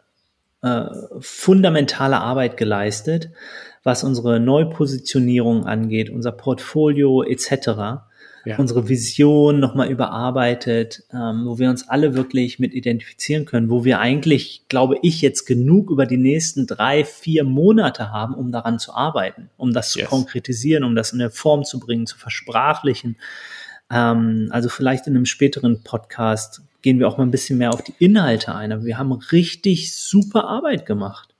äh, 0.61 0.85
fundamentale 1.19 2.19
Arbeit 2.19 2.55
geleistet, 2.55 3.31
was 3.83 4.03
unsere 4.03 4.39
Neupositionierung 4.39 5.65
angeht, 5.65 6.09
unser 6.09 6.31
Portfolio 6.31 7.23
etc. 7.23 8.01
Ja. 8.45 8.57
unsere 8.57 8.87
Vision 8.87 9.59
nochmal 9.59 9.89
überarbeitet, 9.89 11.03
ähm, 11.11 11.45
wo 11.45 11.59
wir 11.59 11.69
uns 11.69 11.89
alle 11.89 12.15
wirklich 12.15 12.57
mit 12.57 12.73
identifizieren 12.73 13.45
können, 13.45 13.69
wo 13.69 13.83
wir 13.83 13.99
eigentlich, 13.99 14.63
glaube 14.69 14.97
ich, 15.01 15.21
jetzt 15.21 15.45
genug 15.45 15.91
über 15.91 16.05
die 16.05 16.17
nächsten 16.17 16.65
drei, 16.65 17.03
vier 17.03 17.43
Monate 17.43 18.11
haben, 18.11 18.33
um 18.33 18.51
daran 18.51 18.79
zu 18.79 18.93
arbeiten, 18.93 19.49
um 19.57 19.73
das 19.73 19.93
yes. 19.93 20.05
zu 20.05 20.09
konkretisieren, 20.09 20.85
um 20.85 20.95
das 20.95 21.11
in 21.11 21.19
eine 21.19 21.31
Form 21.31 21.65
zu 21.65 21.79
bringen, 21.79 22.07
zu 22.07 22.17
versprachlichen. 22.17 23.17
Ähm, 23.91 24.47
also 24.51 24.69
vielleicht 24.69 25.07
in 25.07 25.15
einem 25.15 25.25
späteren 25.25 25.83
Podcast 25.83 26.61
gehen 26.81 26.99
wir 26.99 27.07
auch 27.07 27.17
mal 27.17 27.25
ein 27.25 27.31
bisschen 27.31 27.57
mehr 27.57 27.73
auf 27.73 27.83
die 27.83 27.93
Inhalte 27.99 28.55
ein. 28.55 28.71
Aber 28.71 28.85
wir 28.85 28.97
haben 28.97 29.11
richtig 29.11 29.93
super 29.95 30.45
Arbeit 30.45 30.85
gemacht. 30.85 31.33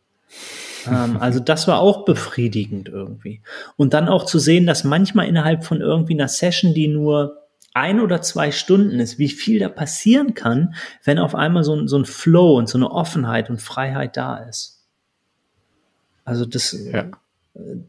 Ähm, 0.88 1.18
also 1.20 1.40
das 1.40 1.68
war 1.68 1.80
auch 1.80 2.06
befriedigend 2.06 2.90
irgendwie. 2.90 3.42
Und 3.76 3.94
dann 3.94 4.08
auch 4.08 4.26
zu 4.26 4.40
sehen, 4.40 4.66
dass 4.66 4.84
manchmal 4.84 5.28
innerhalb 5.28 5.64
von 5.64 5.82
irgendwie 5.82 6.14
einer 6.14 6.28
Session, 6.28 6.74
die 6.74 6.88
nur 6.88 7.38
ein 7.74 8.00
oder 8.00 8.22
zwei 8.22 8.52
Stunden 8.52 9.00
ist, 9.00 9.20
wie 9.20 9.30
viel 9.30 9.60
da 9.60 9.70
passieren 9.70 10.34
kann, 10.34 10.76
wenn 11.04 11.20
auf 11.20 11.36
einmal 11.36 11.64
so 11.64 11.76
ein, 11.76 11.88
so 11.88 11.98
ein 11.98 12.06
Flow 12.06 12.58
und 12.58 12.68
so 12.68 12.78
eine 12.78 12.92
Offenheit 12.92 13.50
und 13.50 13.62
Freiheit 13.62 14.18
da 14.18 14.38
ist. 14.38 14.84
Also 16.26 16.46
das, 16.46 16.72
ja. 16.74 17.06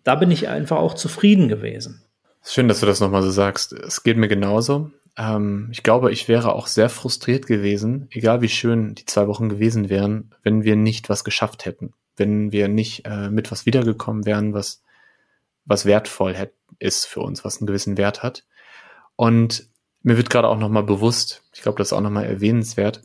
da 0.04 0.14
bin 0.14 0.30
ich 0.30 0.48
einfach 0.48 0.78
auch 0.78 0.94
zufrieden 0.94 1.48
gewesen. 1.48 2.02
Schön, 2.42 2.68
dass 2.68 2.80
du 2.80 2.86
das 2.86 3.00
nochmal 3.00 3.22
so 3.22 3.30
sagst. 3.30 3.72
Es 3.72 4.02
geht 4.02 4.16
mir 4.16 4.28
genauso. 4.28 4.90
Ähm, 5.16 5.68
ich 5.72 5.82
glaube, 5.82 6.12
ich 6.12 6.28
wäre 6.28 6.54
auch 6.54 6.66
sehr 6.66 6.88
frustriert 6.88 7.46
gewesen, 7.46 8.08
egal 8.10 8.40
wie 8.40 8.48
schön 8.48 8.94
die 8.94 9.04
zwei 9.04 9.26
Wochen 9.26 9.48
gewesen 9.48 9.90
wären, 9.90 10.34
wenn 10.42 10.64
wir 10.64 10.76
nicht 10.76 11.08
was 11.08 11.24
geschafft 11.24 11.66
hätten. 11.66 11.92
Wenn 12.20 12.52
wir 12.52 12.68
nicht 12.68 13.06
äh, 13.06 13.30
mit 13.30 13.50
was 13.50 13.66
wiedergekommen 13.66 14.26
wären, 14.26 14.52
was, 14.52 14.82
was 15.64 15.86
wertvoll 15.86 16.34
hätt, 16.34 16.52
ist 16.78 17.06
für 17.06 17.20
uns, 17.20 17.44
was 17.44 17.58
einen 17.58 17.66
gewissen 17.66 17.96
Wert 17.96 18.22
hat. 18.22 18.44
Und 19.16 19.68
mir 20.02 20.16
wird 20.18 20.30
gerade 20.30 20.48
auch 20.48 20.58
nochmal 20.58 20.82
bewusst, 20.82 21.42
ich 21.54 21.62
glaube, 21.62 21.78
das 21.78 21.88
ist 21.88 21.92
auch 21.94 22.02
nochmal 22.02 22.26
erwähnenswert. 22.26 23.02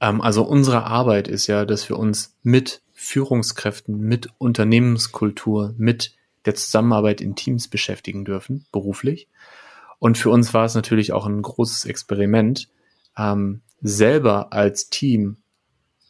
Ähm, 0.00 0.20
also 0.20 0.44
unsere 0.44 0.84
Arbeit 0.84 1.26
ist 1.26 1.46
ja, 1.46 1.64
dass 1.64 1.88
wir 1.88 1.98
uns 1.98 2.36
mit 2.42 2.82
Führungskräften, 2.92 3.98
mit 3.98 4.28
Unternehmenskultur, 4.38 5.74
mit 5.76 6.14
der 6.44 6.54
Zusammenarbeit 6.54 7.20
in 7.20 7.34
Teams 7.34 7.68
beschäftigen 7.68 8.24
dürfen, 8.24 8.66
beruflich. 8.72 9.28
Und 9.98 10.18
für 10.18 10.30
uns 10.30 10.52
war 10.52 10.64
es 10.64 10.74
natürlich 10.74 11.12
auch 11.12 11.26
ein 11.26 11.40
großes 11.40 11.86
Experiment, 11.86 12.68
ähm, 13.16 13.62
selber 13.80 14.52
als 14.52 14.90
Team 14.90 15.38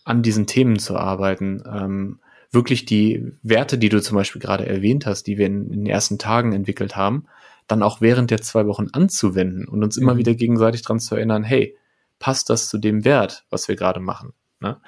an 0.04 0.22
diesen 0.22 0.46
Themen 0.46 0.78
zu 0.78 0.96
arbeiten. 0.96 1.62
Ähm, 1.66 2.20
wirklich 2.50 2.84
die 2.84 3.32
Werte, 3.42 3.78
die 3.78 3.88
du 3.88 4.00
zum 4.00 4.16
Beispiel 4.16 4.40
gerade 4.40 4.66
erwähnt 4.66 5.06
hast, 5.06 5.26
die 5.26 5.38
wir 5.38 5.46
in, 5.46 5.70
in, 5.70 5.84
den 5.84 5.86
ersten 5.86 6.18
Tagen 6.18 6.52
entwickelt 6.52 6.96
haben, 6.96 7.26
dann 7.66 7.82
auch 7.82 8.00
während 8.00 8.30
der 8.30 8.42
zwei 8.42 8.66
Wochen 8.66 8.88
anzuwenden 8.92 9.66
und 9.66 9.82
uns 9.82 9.96
mhm. 9.96 10.02
immer 10.02 10.16
wieder 10.18 10.34
gegenseitig 10.34 10.82
dran 10.82 11.00
zu 11.00 11.14
erinnern, 11.14 11.44
hey, 11.44 11.76
passt 12.18 12.50
das 12.50 12.68
zu 12.68 12.78
dem 12.78 13.04
Wert, 13.04 13.44
was 13.50 13.68
wir 13.68 13.76
gerade 13.76 14.00
machen? 14.00 14.32
Ne? 14.60 14.80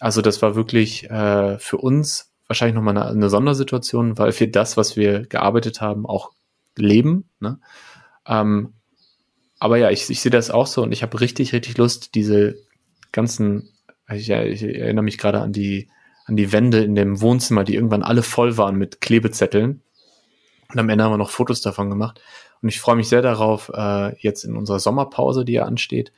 Also 0.00 0.22
das 0.22 0.42
war 0.42 0.56
wirklich 0.56 1.08
äh, 1.10 1.58
für 1.58 1.76
uns 1.76 2.32
wahrscheinlich 2.46 2.74
nochmal 2.74 2.96
eine, 2.96 3.06
eine 3.06 3.30
Sondersituation, 3.30 4.18
weil 4.18 4.38
wir 4.38 4.50
das, 4.50 4.76
was 4.76 4.96
wir 4.96 5.26
gearbeitet 5.26 5.80
haben, 5.80 6.06
auch 6.06 6.32
leben. 6.76 7.28
Ne? 7.40 7.58
Ähm, 8.26 8.74
aber 9.58 9.76
ja, 9.76 9.90
ich, 9.90 10.10
ich 10.10 10.20
sehe 10.20 10.32
das 10.32 10.50
auch 10.50 10.66
so 10.66 10.82
und 10.82 10.92
ich 10.92 11.02
habe 11.02 11.20
richtig, 11.20 11.52
richtig 11.52 11.78
Lust, 11.78 12.14
diese 12.14 12.56
ganzen, 13.12 13.70
ich, 14.10 14.30
ich 14.30 14.62
erinnere 14.62 15.04
mich 15.04 15.18
gerade 15.18 15.40
an 15.40 15.52
die, 15.52 15.88
an 16.26 16.36
die 16.36 16.52
Wände 16.52 16.82
in 16.82 16.94
dem 16.94 17.20
Wohnzimmer, 17.20 17.64
die 17.64 17.74
irgendwann 17.74 18.02
alle 18.02 18.22
voll 18.22 18.56
waren 18.56 18.76
mit 18.76 19.00
Klebezetteln. 19.00 19.82
Und 20.70 20.78
am 20.78 20.88
Ende 20.88 21.04
haben 21.04 21.12
wir 21.12 21.18
noch 21.18 21.30
Fotos 21.30 21.60
davon 21.60 21.90
gemacht. 21.90 22.20
Und 22.62 22.68
ich 22.68 22.80
freue 22.80 22.96
mich 22.96 23.08
sehr 23.08 23.22
darauf, 23.22 23.70
äh, 23.74 24.16
jetzt 24.18 24.44
in 24.44 24.56
unserer 24.56 24.80
Sommerpause, 24.80 25.44
die 25.44 25.52
ja 25.52 25.64
ansteht, 25.64 26.12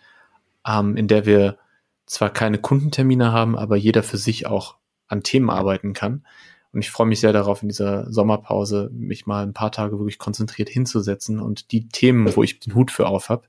ähm, 0.66 0.96
in 0.96 1.08
der 1.08 1.26
wir 1.26 1.58
zwar 2.06 2.30
keine 2.30 2.58
Kundentermine 2.58 3.32
haben, 3.32 3.56
aber 3.56 3.76
jeder 3.76 4.02
für 4.02 4.18
sich 4.18 4.46
auch 4.46 4.76
an 5.08 5.22
Themen 5.22 5.50
arbeiten 5.50 5.92
kann, 5.92 6.22
und 6.76 6.82
ich 6.82 6.90
freue 6.90 7.06
mich 7.06 7.20
sehr 7.20 7.32
darauf, 7.32 7.62
in 7.62 7.68
dieser 7.68 8.12
Sommerpause 8.12 8.90
mich 8.92 9.24
mal 9.24 9.42
ein 9.42 9.54
paar 9.54 9.72
Tage 9.72 9.98
wirklich 9.98 10.18
konzentriert 10.18 10.68
hinzusetzen 10.68 11.40
und 11.40 11.72
die 11.72 11.88
Themen, 11.88 12.36
wo 12.36 12.42
ich 12.42 12.60
den 12.60 12.74
Hut 12.74 12.90
für 12.90 13.06
auf 13.06 13.30
habe, 13.30 13.46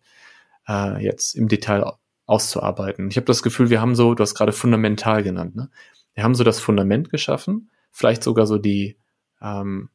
äh, 0.66 1.04
jetzt 1.04 1.36
im 1.36 1.50
Detail 1.50 1.84
auszuarbeiten. 2.28 3.10
Ich 3.10 3.18
habe 3.18 3.26
das 3.26 3.42
Gefühl, 3.42 3.70
wir 3.70 3.82
haben 3.82 3.96
so, 3.96 4.14
du 4.14 4.22
hast 4.22 4.36
gerade 4.36 4.52
fundamental 4.52 5.24
genannt, 5.24 5.56
ne? 5.56 5.70
Wir 6.14 6.24
haben 6.24 6.36
so 6.36 6.44
das 6.44 6.60
Fundament 6.60 7.10
geschaffen, 7.10 7.70
vielleicht 7.92 8.24
sogar 8.24 8.48
so 8.48 8.58
die, 8.58 8.98
ähm, 9.42 9.90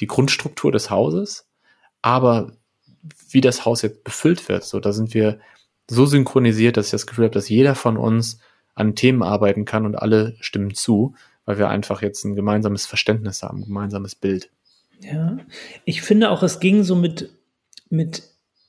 die 0.00 0.06
Grundstruktur 0.06 0.70
des 0.70 0.90
Hauses, 0.90 1.48
aber 2.02 2.52
wie 3.30 3.40
das 3.40 3.64
Haus 3.64 3.82
jetzt 3.82 4.04
befüllt 4.04 4.48
wird, 4.48 4.64
so 4.64 4.80
da 4.80 4.92
sind 4.92 5.14
wir 5.14 5.40
so 5.88 6.06
synchronisiert, 6.06 6.76
dass 6.76 6.86
ich 6.86 6.92
das 6.92 7.06
Gefühl 7.06 7.24
habe, 7.24 7.34
dass 7.34 7.48
jeder 7.48 7.74
von 7.74 7.96
uns 7.96 8.38
an 8.74 8.94
Themen 8.94 9.22
arbeiten 9.22 9.64
kann 9.64 9.86
und 9.86 9.96
alle 9.96 10.36
stimmen 10.40 10.74
zu, 10.74 11.14
weil 11.44 11.58
wir 11.58 11.68
einfach 11.68 12.02
jetzt 12.02 12.24
ein 12.24 12.34
gemeinsames 12.34 12.86
Verständnis 12.86 13.42
haben, 13.42 13.60
ein 13.60 13.64
gemeinsames 13.66 14.14
Bild. 14.14 14.50
Ja, 15.00 15.38
ich 15.84 16.02
finde 16.02 16.30
auch, 16.30 16.42
es 16.42 16.60
ging 16.60 16.82
so 16.82 16.96
mit, 16.96 17.30
mit 17.88 18.22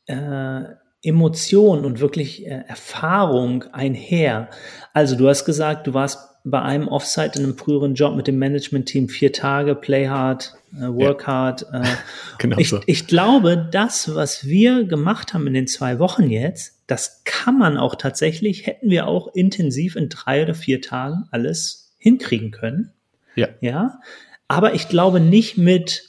äh, 0.05 0.63
Emotion 1.03 1.85
und 1.85 1.99
wirklich 1.99 2.45
äh, 2.45 2.63
Erfahrung 2.67 3.63
einher. 3.71 4.49
Also 4.93 5.15
du 5.15 5.27
hast 5.27 5.45
gesagt, 5.45 5.87
du 5.87 5.93
warst 5.93 6.19
bei 6.43 6.61
einem 6.61 6.87
Offsite 6.87 7.39
in 7.39 7.45
einem 7.45 7.57
früheren 7.57 7.93
Job 7.93 8.15
mit 8.15 8.27
dem 8.27 8.39
Management-Team 8.39 9.09
vier 9.09 9.33
Tage, 9.33 9.75
Play 9.75 10.07
hard, 10.07 10.55
äh, 10.73 10.87
Work 10.87 11.21
ja. 11.21 11.27
hard. 11.27 11.65
Äh, 11.73 11.83
genau 12.39 12.57
ich, 12.57 12.69
so. 12.69 12.79
ich 12.85 13.07
glaube, 13.07 13.69
das, 13.71 14.15
was 14.15 14.45
wir 14.45 14.85
gemacht 14.85 15.33
haben 15.33 15.47
in 15.47 15.53
den 15.53 15.67
zwei 15.67 15.99
Wochen 15.99 16.29
jetzt, 16.29 16.81
das 16.87 17.23
kann 17.25 17.57
man 17.57 17.77
auch 17.77 17.95
tatsächlich, 17.95 18.65
hätten 18.65 18.89
wir 18.89 19.07
auch 19.07 19.33
intensiv 19.33 19.95
in 19.95 20.09
drei 20.09 20.43
oder 20.43 20.55
vier 20.55 20.81
Tagen 20.81 21.25
alles 21.31 21.93
hinkriegen 21.97 22.51
können. 22.51 22.93
Ja. 23.35 23.49
Ja. 23.59 23.99
Aber 24.47 24.73
ich 24.73 24.87
glaube 24.87 25.19
nicht 25.19 25.57
mit 25.57 26.06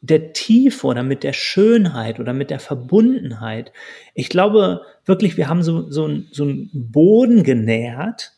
der 0.00 0.32
Tiefe 0.32 0.86
oder 0.86 1.02
mit 1.02 1.22
der 1.22 1.32
Schönheit 1.32 2.20
oder 2.20 2.32
mit 2.32 2.50
der 2.50 2.60
Verbundenheit. 2.60 3.72
Ich 4.14 4.28
glaube 4.28 4.82
wirklich, 5.04 5.36
wir 5.36 5.48
haben 5.48 5.62
so, 5.62 5.90
so, 5.90 6.08
so 6.30 6.44
einen 6.44 6.70
Boden 6.72 7.42
genährt, 7.42 8.32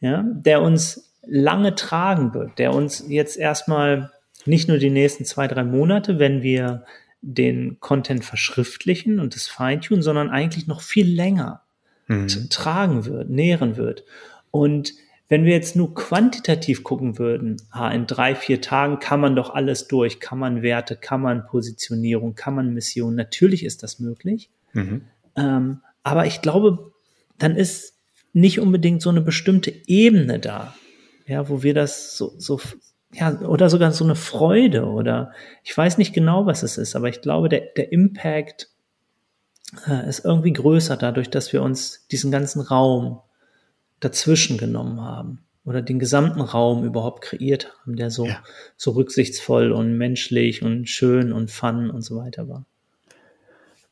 ja, 0.00 0.24
der 0.26 0.62
uns 0.62 1.14
lange 1.26 1.74
tragen 1.74 2.34
wird, 2.34 2.58
der 2.58 2.74
uns 2.74 3.04
jetzt 3.08 3.36
erstmal 3.36 4.10
nicht 4.44 4.68
nur 4.68 4.78
die 4.78 4.90
nächsten 4.90 5.24
zwei, 5.24 5.48
drei 5.48 5.64
Monate, 5.64 6.18
wenn 6.18 6.42
wir 6.42 6.84
den 7.20 7.78
Content 7.80 8.24
verschriftlichen 8.24 9.18
und 9.18 9.34
das 9.34 9.48
Feintunen, 9.48 10.02
sondern 10.02 10.30
eigentlich 10.30 10.66
noch 10.66 10.80
viel 10.80 11.08
länger 11.08 11.62
mhm. 12.06 12.28
tragen 12.50 13.04
wird, 13.06 13.30
nähren 13.30 13.76
wird. 13.76 14.04
Und 14.50 14.92
wenn 15.28 15.44
wir 15.44 15.52
jetzt 15.52 15.74
nur 15.74 15.94
quantitativ 15.94 16.84
gucken 16.84 17.18
würden, 17.18 17.56
ah, 17.70 17.90
in 17.90 18.06
drei, 18.06 18.34
vier 18.34 18.60
Tagen 18.60 19.00
kann 19.00 19.20
man 19.20 19.34
doch 19.34 19.50
alles 19.50 19.88
durch, 19.88 20.20
kann 20.20 20.38
man 20.38 20.62
Werte, 20.62 20.96
kann 20.96 21.20
man 21.20 21.46
Positionierung, 21.46 22.34
kann 22.34 22.54
man 22.54 22.72
Mission, 22.72 23.14
natürlich 23.14 23.64
ist 23.64 23.82
das 23.82 23.98
möglich. 23.98 24.50
Mhm. 24.72 25.02
Ähm, 25.36 25.80
aber 26.02 26.26
ich 26.26 26.42
glaube, 26.42 26.92
dann 27.38 27.56
ist 27.56 27.94
nicht 28.32 28.60
unbedingt 28.60 29.02
so 29.02 29.10
eine 29.10 29.20
bestimmte 29.20 29.72
Ebene 29.86 30.38
da, 30.38 30.74
ja, 31.26 31.48
wo 31.48 31.62
wir 31.62 31.74
das 31.74 32.16
so, 32.16 32.32
so, 32.38 32.60
ja, 33.12 33.40
oder 33.40 33.68
sogar 33.68 33.92
so 33.92 34.04
eine 34.04 34.14
Freude 34.14 34.84
oder 34.84 35.32
ich 35.64 35.76
weiß 35.76 35.98
nicht 35.98 36.12
genau, 36.12 36.46
was 36.46 36.62
es 36.62 36.78
ist, 36.78 36.94
aber 36.94 37.08
ich 37.08 37.20
glaube, 37.20 37.48
der, 37.48 37.62
der 37.76 37.90
Impact 37.92 38.68
äh, 39.88 40.08
ist 40.08 40.24
irgendwie 40.24 40.52
größer 40.52 40.96
dadurch, 40.96 41.30
dass 41.30 41.52
wir 41.52 41.62
uns 41.62 42.06
diesen 42.08 42.30
ganzen 42.30 42.60
Raum 42.60 43.20
dazwischen 44.00 44.58
genommen 44.58 45.00
haben 45.00 45.40
oder 45.64 45.82
den 45.82 45.98
gesamten 45.98 46.40
Raum 46.40 46.84
überhaupt 46.84 47.22
kreiert 47.22 47.76
haben, 47.80 47.96
der 47.96 48.10
so, 48.10 48.26
ja. 48.26 48.42
so 48.76 48.92
rücksichtsvoll 48.92 49.72
und 49.72 49.98
menschlich 49.98 50.62
und 50.62 50.88
schön 50.88 51.32
und 51.32 51.50
fun 51.50 51.90
und 51.90 52.02
so 52.02 52.16
weiter 52.16 52.48
war. 52.48 52.64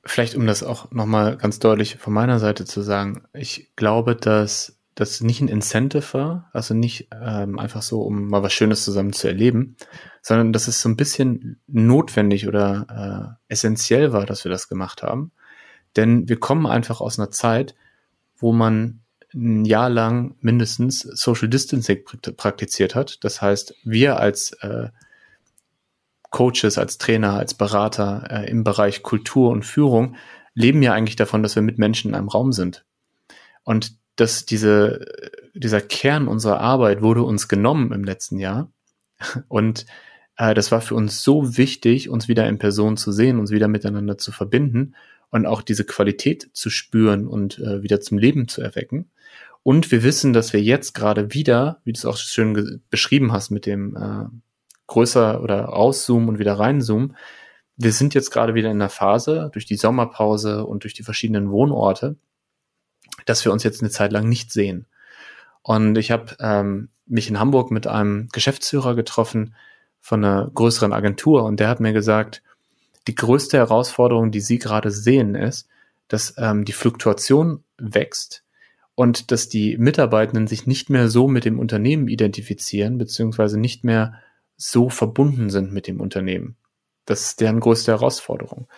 Vielleicht, 0.06 0.36
um 0.36 0.46
das 0.46 0.62
auch 0.62 0.90
nochmal 0.92 1.36
ganz 1.36 1.58
deutlich 1.58 1.96
von 1.96 2.12
meiner 2.12 2.38
Seite 2.38 2.64
zu 2.64 2.82
sagen, 2.82 3.24
ich 3.32 3.74
glaube, 3.74 4.14
dass 4.14 4.78
das 4.94 5.20
nicht 5.20 5.40
ein 5.40 5.48
Incentive 5.48 6.04
war, 6.12 6.50
also 6.52 6.74
nicht 6.74 7.08
ähm, 7.12 7.58
einfach 7.58 7.82
so, 7.82 8.02
um 8.02 8.28
mal 8.28 8.42
was 8.42 8.52
Schönes 8.52 8.84
zusammen 8.84 9.12
zu 9.12 9.26
erleben, 9.26 9.76
sondern 10.22 10.52
dass 10.52 10.68
es 10.68 10.80
so 10.80 10.88
ein 10.88 10.96
bisschen 10.96 11.60
notwendig 11.66 12.46
oder 12.46 13.38
äh, 13.48 13.52
essentiell 13.52 14.12
war, 14.12 14.26
dass 14.26 14.44
wir 14.44 14.50
das 14.50 14.68
gemacht 14.68 15.02
haben. 15.02 15.32
Denn 15.96 16.28
wir 16.28 16.38
kommen 16.38 16.66
einfach 16.66 17.00
aus 17.00 17.18
einer 17.18 17.30
Zeit, 17.30 17.74
wo 18.36 18.52
man 18.52 19.00
ein 19.34 19.64
Jahr 19.64 19.90
lang 19.90 20.36
mindestens 20.40 21.00
Social 21.00 21.48
Distancing 21.48 22.04
praktiziert 22.36 22.94
hat. 22.94 23.24
Das 23.24 23.42
heißt, 23.42 23.74
wir 23.84 24.18
als 24.18 24.52
äh, 24.60 24.88
Coaches, 26.30 26.78
als 26.78 26.98
Trainer, 26.98 27.34
als 27.34 27.54
Berater 27.54 28.26
äh, 28.30 28.50
im 28.50 28.64
Bereich 28.64 29.02
Kultur 29.02 29.50
und 29.50 29.64
Führung 29.64 30.16
leben 30.54 30.82
ja 30.82 30.92
eigentlich 30.92 31.16
davon, 31.16 31.42
dass 31.42 31.54
wir 31.56 31.62
mit 31.62 31.78
Menschen 31.78 32.10
in 32.10 32.14
einem 32.14 32.28
Raum 32.28 32.52
sind. 32.52 32.84
Und 33.64 33.96
dass 34.16 34.46
diese, 34.46 35.04
dieser 35.54 35.80
Kern 35.80 36.28
unserer 36.28 36.60
Arbeit 36.60 37.02
wurde 37.02 37.22
uns 37.22 37.48
genommen 37.48 37.92
im 37.92 38.04
letzten 38.04 38.38
Jahr. 38.38 38.70
Und 39.48 39.86
äh, 40.36 40.54
das 40.54 40.72
war 40.72 40.80
für 40.80 40.94
uns 40.94 41.22
so 41.22 41.56
wichtig, 41.56 42.08
uns 42.08 42.28
wieder 42.28 42.48
in 42.48 42.58
Person 42.58 42.96
zu 42.96 43.12
sehen, 43.12 43.38
uns 43.38 43.50
wieder 43.50 43.68
miteinander 43.68 44.18
zu 44.18 44.32
verbinden 44.32 44.94
und 45.30 45.46
auch 45.46 45.62
diese 45.62 45.84
Qualität 45.84 46.50
zu 46.52 46.70
spüren 46.70 47.26
und 47.26 47.58
äh, 47.58 47.82
wieder 47.82 48.00
zum 48.00 48.18
Leben 48.18 48.48
zu 48.48 48.60
erwecken. 48.60 49.10
Und 49.64 49.90
wir 49.90 50.02
wissen, 50.02 50.34
dass 50.34 50.52
wir 50.52 50.60
jetzt 50.62 50.92
gerade 50.92 51.32
wieder, 51.32 51.80
wie 51.84 51.94
du 51.94 51.98
es 51.98 52.04
auch 52.04 52.18
schön 52.18 52.82
beschrieben 52.90 53.32
hast 53.32 53.50
mit 53.50 53.64
dem 53.64 53.96
äh, 53.96 54.26
größer 54.86 55.42
oder 55.42 55.64
rauszoomen 55.64 56.28
und 56.28 56.38
wieder 56.38 56.58
reinzoomen, 56.58 57.16
wir 57.76 57.92
sind 57.92 58.12
jetzt 58.12 58.30
gerade 58.30 58.54
wieder 58.54 58.70
in 58.70 58.78
der 58.78 58.90
Phase 58.90 59.48
durch 59.54 59.64
die 59.64 59.76
Sommerpause 59.76 60.66
und 60.66 60.84
durch 60.84 60.92
die 60.92 61.02
verschiedenen 61.02 61.50
Wohnorte, 61.50 62.16
dass 63.24 63.42
wir 63.46 63.52
uns 63.52 63.62
jetzt 63.62 63.80
eine 63.80 63.90
Zeit 63.90 64.12
lang 64.12 64.28
nicht 64.28 64.52
sehen. 64.52 64.86
Und 65.62 65.96
ich 65.96 66.10
habe 66.10 66.36
ähm, 66.40 66.90
mich 67.06 67.30
in 67.30 67.40
Hamburg 67.40 67.70
mit 67.70 67.86
einem 67.86 68.28
Geschäftsführer 68.32 68.94
getroffen 68.94 69.54
von 69.98 70.22
einer 70.22 70.50
größeren 70.52 70.92
Agentur 70.92 71.42
und 71.42 71.58
der 71.58 71.70
hat 71.70 71.80
mir 71.80 71.94
gesagt, 71.94 72.42
die 73.08 73.14
größte 73.14 73.56
Herausforderung, 73.56 74.30
die 74.30 74.40
Sie 74.40 74.58
gerade 74.58 74.90
sehen, 74.90 75.34
ist, 75.34 75.68
dass 76.08 76.34
ähm, 76.36 76.66
die 76.66 76.72
Fluktuation 76.72 77.64
wächst 77.78 78.43
und 78.94 79.30
dass 79.30 79.48
die 79.48 79.76
Mitarbeitenden 79.76 80.46
sich 80.46 80.66
nicht 80.66 80.90
mehr 80.90 81.08
so 81.08 81.28
mit 81.28 81.44
dem 81.44 81.58
Unternehmen 81.58 82.08
identifizieren, 82.08 82.98
beziehungsweise 82.98 83.58
nicht 83.58 83.84
mehr 83.84 84.14
so 84.56 84.88
verbunden 84.88 85.50
sind 85.50 85.72
mit 85.72 85.86
dem 85.86 86.00
Unternehmen. 86.00 86.56
Das 87.04 87.22
ist 87.22 87.40
deren 87.40 87.60
größte 87.60 87.92
Herausforderung. 87.92 88.68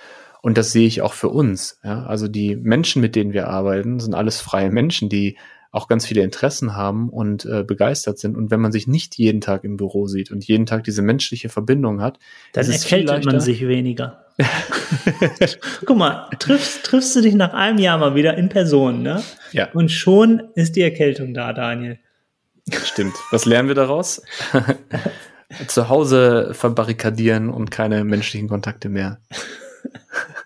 Und 0.43 0.59
das 0.59 0.73
sehe 0.73 0.87
ich 0.87 1.03
auch 1.03 1.13
für 1.13 1.29
uns. 1.29 1.81
Ja? 1.85 2.05
Also 2.05 2.29
die 2.29 2.57
Menschen, 2.57 3.03
mit 3.03 3.17
denen 3.17 3.33
wir 3.33 3.49
arbeiten, 3.49 4.01
sind 4.01 4.15
alles 4.15 4.41
freie 4.41 4.71
Menschen, 4.71 5.09
die 5.09 5.37
auch 5.71 5.89
ganz 5.89 6.07
viele 6.07 6.23
Interessen 6.23 6.75
haben 6.75 7.09
und 7.09 7.45
äh, 7.45 7.63
begeistert 7.63 8.19
sind. 8.19 8.37
Und 8.37 8.51
wenn 8.51 8.61
man 8.61 8.73
sich 8.73 8.87
nicht 8.87 9.17
jeden 9.17 9.41
Tag 9.41 9.65
im 9.65 9.77
Büro 9.77 10.07
sieht 10.07 10.31
und 10.31 10.45
jeden 10.47 10.67
Tag 10.67 10.85
diese 10.85 11.03
menschliche 11.03 11.49
Verbindung 11.49 12.01
hat, 12.01 12.19
dann 12.53 12.71
erkältet 12.71 13.25
man 13.25 13.41
sich 13.41 13.67
weniger. 13.67 14.27
Guck 15.87 15.97
mal, 15.97 16.29
triffst, 16.39 16.85
triffst 16.85 17.17
du 17.17 17.23
dich 17.23 17.35
nach 17.35 17.55
einem 17.55 17.79
Jahr 17.79 17.99
mal 17.99 18.15
wieder 18.15 18.37
in 18.37 18.49
Person, 18.49 19.03
ne? 19.03 19.23
Ja. 19.53 19.71
Und 19.73 19.91
schon 19.91 20.43
ist 20.55 20.77
die 20.77 20.83
Erkältung 20.83 21.33
da, 21.33 21.53
Daniel. 21.53 21.99
Stimmt. 22.85 23.15
Was 23.31 23.45
lernen 23.45 23.69
wir 23.69 23.75
daraus? 23.75 24.23
Zu 25.69 25.89
Hause 25.89 26.51
verbarrikadieren 26.53 27.49
und 27.49 27.71
keine 27.71 28.05
menschlichen 28.05 28.49
Kontakte 28.49 28.89
mehr. 28.89 29.21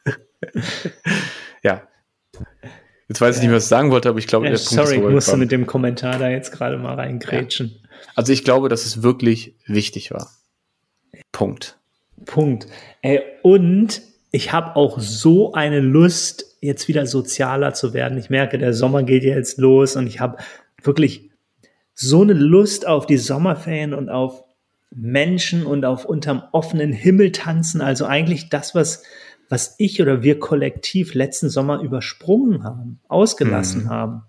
ja. 1.63 1.83
Jetzt 3.21 3.29
weiß 3.29 3.37
ich 3.37 3.43
nicht, 3.43 3.53
was 3.53 3.65
ich 3.65 3.69
sagen 3.69 3.91
wollte, 3.91 4.09
aber 4.09 4.19
ich 4.19 4.27
glaube, 4.27 4.47
ja, 4.47 4.53
der 4.53 4.57
Punkt 4.57 4.71
sorry, 4.71 4.97
ist 4.97 5.05
ich 5.05 5.11
musste 5.11 5.37
mit 5.37 5.53
dem 5.53 5.67
Kommentar 5.67 6.19
da 6.19 6.31
jetzt 6.31 6.53
gerade 6.53 6.79
mal 6.79 6.95
reingrätschen. 6.95 7.79
Ja. 7.83 7.89
Also 8.15 8.33
ich 8.33 8.45
glaube, 8.45 8.71
dass 8.71 8.87
es 8.87 9.03
wirklich 9.03 9.57
wichtig 9.67 10.11
war. 10.11 10.31
Punkt. 11.31 11.79
Punkt. 12.25 12.67
Ey, 13.03 13.21
und 13.43 14.01
ich 14.33 14.55
habe 14.55 14.75
auch 14.75 15.01
so 15.01 15.53
eine 15.53 15.81
Lust, 15.81 16.57
jetzt 16.63 16.89
wieder 16.89 17.05
sozialer 17.05 17.75
zu 17.75 17.93
werden. 17.93 18.17
Ich 18.17 18.31
merke, 18.31 18.57
der 18.57 18.73
Sommer 18.73 19.03
geht 19.03 19.23
jetzt 19.23 19.59
los 19.59 19.97
und 19.97 20.07
ich 20.07 20.21
habe 20.21 20.39
wirklich 20.83 21.29
so 21.93 22.23
eine 22.23 22.33
Lust 22.33 22.87
auf 22.87 23.05
die 23.05 23.19
Sommerferien 23.19 23.93
und 23.93 24.09
auf 24.09 24.45
Menschen 24.91 25.67
und 25.67 25.85
auf 25.85 26.07
unterm 26.07 26.43
offenen 26.53 26.95
Himmel 26.95 27.33
tanzen. 27.33 27.83
Also 27.83 28.07
eigentlich 28.07 28.49
das, 28.49 28.75
was 28.75 29.03
was 29.51 29.75
ich 29.79 30.01
oder 30.01 30.23
wir 30.23 30.39
kollektiv 30.39 31.15
letzten 31.15 31.51
Sommer 31.51 31.83
übersprungen 31.83 32.63
haben, 32.63 33.01
ausgelassen 33.09 33.85
mhm. 33.85 33.91
haben, 33.91 34.23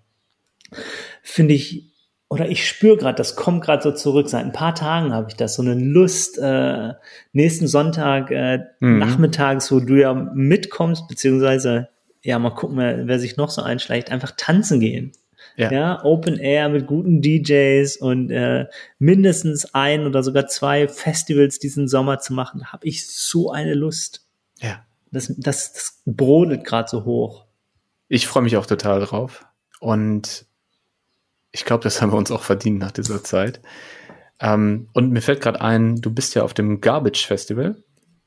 finde 1.22 1.54
ich, 1.54 1.94
oder 2.28 2.48
ich 2.48 2.66
spüre 2.66 2.96
gerade, 2.96 3.14
das 3.14 3.36
kommt 3.36 3.62
gerade 3.62 3.82
so 3.82 3.92
zurück. 3.92 4.28
Seit 4.28 4.44
ein 4.44 4.52
paar 4.52 4.74
Tagen 4.74 5.12
habe 5.12 5.28
ich 5.28 5.36
das, 5.36 5.54
so 5.54 5.62
eine 5.62 5.74
Lust, 5.74 6.38
äh, 6.38 6.94
nächsten 7.32 7.68
Sonntag 7.68 8.30
äh, 8.32 8.64
mhm. 8.80 8.98
nachmittags, 8.98 9.70
wo 9.70 9.78
du 9.78 10.00
ja 10.00 10.12
mitkommst, 10.12 11.06
beziehungsweise, 11.06 11.88
ja, 12.22 12.38
mal 12.40 12.50
gucken, 12.50 12.78
wer, 12.78 13.06
wer 13.06 13.18
sich 13.20 13.36
noch 13.36 13.50
so 13.50 13.62
einschleicht, 13.62 14.10
einfach 14.10 14.32
tanzen 14.36 14.80
gehen. 14.80 15.12
Ja. 15.56 15.70
ja. 15.70 16.04
Open 16.04 16.36
Air 16.38 16.68
mit 16.70 16.86
guten 16.86 17.22
DJs 17.22 17.96
und 17.98 18.30
äh, 18.30 18.66
mindestens 18.98 19.72
ein 19.74 20.06
oder 20.06 20.22
sogar 20.24 20.48
zwei 20.48 20.88
Festivals 20.88 21.60
diesen 21.60 21.86
Sommer 21.86 22.18
zu 22.18 22.32
machen, 22.32 22.60
da 22.60 22.72
habe 22.72 22.88
ich 22.88 23.06
so 23.06 23.52
eine 23.52 23.74
Lust. 23.74 24.26
Ja. 24.60 24.84
Das, 25.12 25.32
das, 25.36 25.72
das 25.72 26.02
brodelt 26.06 26.64
gerade 26.64 26.88
so 26.88 27.04
hoch. 27.04 27.46
Ich 28.08 28.26
freue 28.26 28.42
mich 28.42 28.56
auch 28.56 28.66
total 28.66 29.00
drauf. 29.00 29.44
Und 29.78 30.46
Ich 31.52 31.66
glaube, 31.66 31.84
das 31.84 32.00
haben 32.00 32.12
wir 32.12 32.16
uns 32.16 32.30
auch 32.30 32.42
verdient 32.42 32.78
nach 32.78 32.92
dieser 32.92 33.22
Zeit. 33.22 33.60
Ähm, 34.40 34.88
und 34.94 35.10
mir 35.10 35.20
fällt 35.20 35.42
gerade 35.42 35.60
ein, 35.60 36.00
du 36.00 36.10
bist 36.10 36.34
ja 36.34 36.42
auf 36.42 36.54
dem 36.54 36.80
Garbage 36.80 37.26
Festival. 37.26 37.76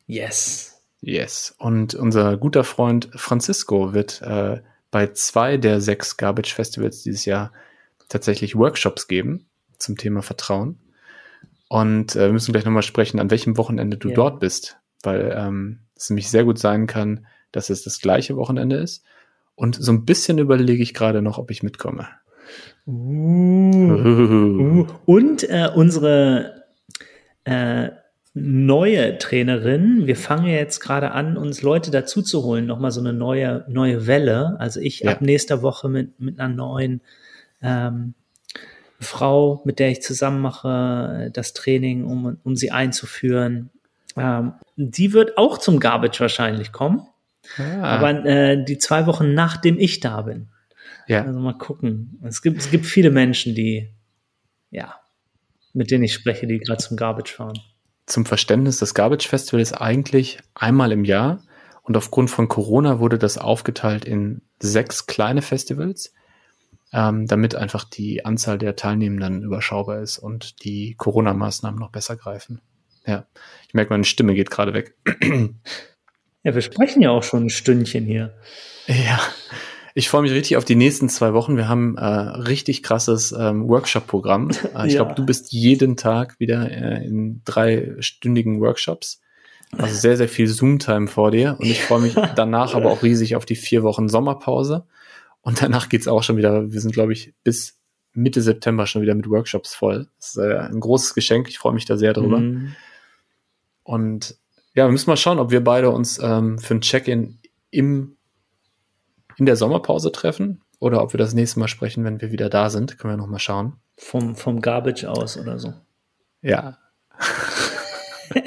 Yes. 0.06 0.82
Yes. 1.02 1.56
Und 1.58 1.96
unser 1.96 2.38
guter 2.38 2.64
Freund 2.64 3.10
Francisco 3.16 3.94
wird 3.94 4.22
äh, 4.22 4.62
bei 4.92 5.08
zwei 5.08 5.58
der 5.58 5.82
sechs 5.82 6.18
Garbage 6.18 6.54
Festivals 6.54 7.02
dieses 7.02 7.26
Jahr 7.26 7.52
tatsächlich 8.08 8.56
Workshops 8.56 9.08
geben 9.08 9.48
zum 9.78 9.98
Thema 9.98 10.22
Vertrauen. 10.22 10.80
Und 11.68 12.16
äh, 12.16 12.28
wir 12.28 12.34
müssen 12.34 12.52
gleich 12.54 12.66
nochmal 12.66 12.84
sprechen, 12.84 13.20
an 13.20 13.32
welchem 13.32 13.58
Wochenende 13.58 13.98
du 13.98 14.10
ja. 14.10 14.16
dort 14.16 14.40
bist, 14.40 14.78
weil 15.02 15.34
ähm, 15.36 15.80
es 15.96 16.10
nämlich 16.10 16.30
sehr 16.30 16.44
gut 16.44 16.60
sein 16.60 16.88
kann, 16.88 17.26
dass 17.52 17.70
es 17.70 17.84
das 17.84 18.00
gleiche 18.00 18.36
Wochenende 18.36 18.78
ist. 18.78 19.04
Und 19.56 19.76
so 19.76 19.92
ein 19.92 20.06
bisschen 20.06 20.38
überlege 20.38 20.84
ich 20.84 20.94
gerade 20.94 21.22
noch, 21.22 21.38
ob 21.38 21.50
ich 21.52 21.64
mitkomme. 21.64 22.08
Uh, 22.86 22.92
uh. 22.92 24.88
Und 25.06 25.50
äh, 25.50 25.70
unsere 25.74 26.66
äh, 27.46 27.90
neue 28.34 29.18
Trainerin, 29.18 30.06
wir 30.06 30.18
fangen 30.18 30.48
jetzt 30.48 30.82
gerade 30.82 31.12
an, 31.12 31.38
uns 31.38 31.62
Leute 31.62 31.90
dazu 31.90 32.22
zu 32.22 32.44
holen, 32.44 32.66
nochmal 32.66 32.92
so 32.92 33.00
eine 33.00 33.14
neue, 33.14 33.66
neue 33.70 34.08
Welle. 34.08 34.58
Also 34.60 34.82
ich 34.82 35.00
ja. 35.00 35.12
ab 35.12 35.22
nächster 35.22 35.62
Woche 35.62 35.88
mit, 35.88 36.20
mit 36.20 36.40
einer 36.40 36.54
neuen 36.54 37.02
ähm, 37.62 38.14
Frau, 39.00 39.62
mit 39.66 39.80
der 39.80 39.90
ich 39.90 40.02
zusammen 40.02 40.42
mache, 40.42 41.32
das 41.34 41.54
Training, 41.54 42.04
um, 42.04 42.38
um 42.44 42.56
sie 42.56 42.72
einzuführen. 42.72 43.70
Ähm, 44.16 44.54
die 44.76 45.14
wird 45.14 45.38
auch 45.38 45.58
zum 45.58 45.80
Garbage 45.80 46.20
wahrscheinlich 46.20 46.72
kommen. 46.72 47.08
Ah. 47.58 47.84
Aber 47.84 48.26
äh, 48.26 48.64
die 48.64 48.78
zwei 48.78 49.06
Wochen 49.06 49.34
nachdem 49.34 49.78
ich 49.78 50.00
da 50.00 50.22
bin. 50.22 50.50
Ja. 51.08 51.24
Also 51.24 51.40
mal 51.40 51.58
gucken. 51.58 52.20
Es 52.24 52.42
gibt, 52.42 52.58
es 52.58 52.72
gibt 52.72 52.86
viele 52.86 53.12
Menschen, 53.12 53.56
die, 53.56 53.94
ja, 54.72 54.96
mit 55.74 55.92
denen 55.92 56.04
ich 56.04 56.14
spreche, 56.14 56.48
die 56.48 56.60
gerade 56.60 56.82
zum 56.82 56.98
Garbage 56.98 57.34
fahren. 57.34 57.60
Zum 58.08 58.26
Verständnis, 58.26 58.78
das 58.80 58.94
Garbage 58.94 59.28
Festival 59.28 59.62
ist 59.62 59.74
eigentlich 59.74 60.40
einmal 60.54 60.92
im 60.92 61.06
Jahr 61.06 61.44
und 61.84 61.98
aufgrund 61.98 62.30
von 62.30 62.48
Corona 62.48 63.00
wurde 63.00 63.20
das 63.20 63.38
aufgeteilt 63.38 64.06
in 64.06 64.42
sechs 64.60 65.08
kleine 65.08 65.42
Festivals, 65.42 66.14
ähm, 66.94 67.28
damit 67.28 67.56
einfach 67.56 67.84
die 67.84 68.26
Anzahl 68.26 68.58
der 68.58 68.76
Teilnehmenden 68.76 69.44
überschaubar 69.44 70.02
ist 70.02 70.18
und 70.18 70.64
die 70.64 70.96
Corona-Maßnahmen 70.98 71.80
noch 71.80 71.92
besser 71.92 72.16
greifen. 72.16 72.62
Ja, 73.06 73.28
ich 73.68 73.74
merke, 73.74 73.94
meine 73.94 74.06
Stimme 74.06 74.34
geht 74.34 74.52
gerade 74.52 74.74
weg. 74.74 74.96
Ja, 76.44 76.54
wir 76.54 76.62
sprechen 76.62 77.02
ja 77.02 77.10
auch 77.10 77.24
schon 77.24 77.46
ein 77.46 77.50
Stündchen 77.50 78.06
hier. 78.06 78.36
Ja, 78.88 79.20
ich 79.98 80.10
freue 80.10 80.24
mich 80.24 80.34
richtig 80.34 80.58
auf 80.58 80.66
die 80.66 80.76
nächsten 80.76 81.08
zwei 81.08 81.34
Wochen. 81.34 81.56
Wir 81.56 81.70
haben 81.70 81.98
äh, 81.98 82.06
richtig 82.06 82.84
krasses 82.84 83.32
ähm, 83.32 83.70
Workshop-Programm. 83.70 84.50
Äh, 84.50 84.54
ich 84.88 84.94
ja. 84.94 85.04
glaube, 85.04 85.16
du 85.16 85.26
bist 85.26 85.54
jeden 85.54 85.96
Tag 85.96 86.38
wieder 86.38 86.70
äh, 86.70 87.06
in 87.06 87.42
dreistündigen 87.46 88.60
Workshops. 88.60 89.22
Also 89.78 89.96
sehr, 89.96 90.18
sehr 90.18 90.28
viel 90.28 90.48
Zoom-Time 90.48 91.08
vor 91.08 91.32
dir. 91.32 91.56
Und 91.60 91.66
ich 91.66 91.82
freue 91.82 92.02
mich 92.02 92.14
danach 92.36 92.76
aber 92.76 92.92
auch 92.92 93.04
riesig 93.04 93.38
auf 93.38 93.46
die 93.46 93.56
vier 93.56 93.84
Wochen 93.84 94.10
Sommerpause. 94.10 94.86
Und 95.40 95.62
danach 95.62 95.88
geht's 95.88 96.10
auch 96.10 96.24
schon 96.24 96.36
wieder. 96.36 96.74
Wir 96.74 96.82
sind, 96.82 96.94
glaube 96.94 97.14
ich, 97.14 97.34
bis 97.46 97.80
Mitte 98.12 98.42
September 98.42 98.88
schon 98.88 99.02
wieder 99.02 99.16
mit 99.16 99.30
Workshops 99.30 99.74
voll. 99.74 100.10
Das 100.18 100.36
ist 100.36 100.38
äh, 100.38 100.58
ein 100.58 100.82
großes 100.82 101.14
Geschenk. 101.14 101.48
Ich 101.48 101.58
freue 101.58 101.74
mich 101.74 101.86
da 101.86 101.96
sehr 101.96 102.12
drüber. 102.12 102.40
Mhm. 102.40 102.76
Und 103.86 104.36
ja, 104.74 104.86
wir 104.86 104.92
müssen 104.92 105.10
mal 105.10 105.16
schauen, 105.16 105.40
ob 105.40 105.52
wir 105.52 105.64
beide 105.64 105.92
uns 105.92 106.20
ähm, 106.22 106.60
für 106.60 106.76
ein 106.76 106.82
Check-in 106.82 107.40
im 107.72 108.16
in 109.38 109.46
der 109.46 109.56
Sommerpause 109.56 110.12
treffen 110.12 110.62
oder 110.80 111.02
ob 111.02 111.14
wir 111.14 111.18
das 111.18 111.34
nächste 111.34 111.60
Mal 111.60 111.68
sprechen, 111.68 112.04
wenn 112.04 112.22
wir 112.22 112.32
wieder 112.32 112.50
da 112.50 112.70
sind. 112.70 112.98
Können 112.98 113.14
wir 113.14 113.18
noch 113.18 113.28
mal 113.28 113.40
schauen. 113.40 113.74
Vom, 113.98 114.36
vom 114.36 114.62
Garbage 114.62 115.06
aus 115.06 115.38
oder 115.38 115.60
so. 115.60 115.74
Ja. 116.42 116.78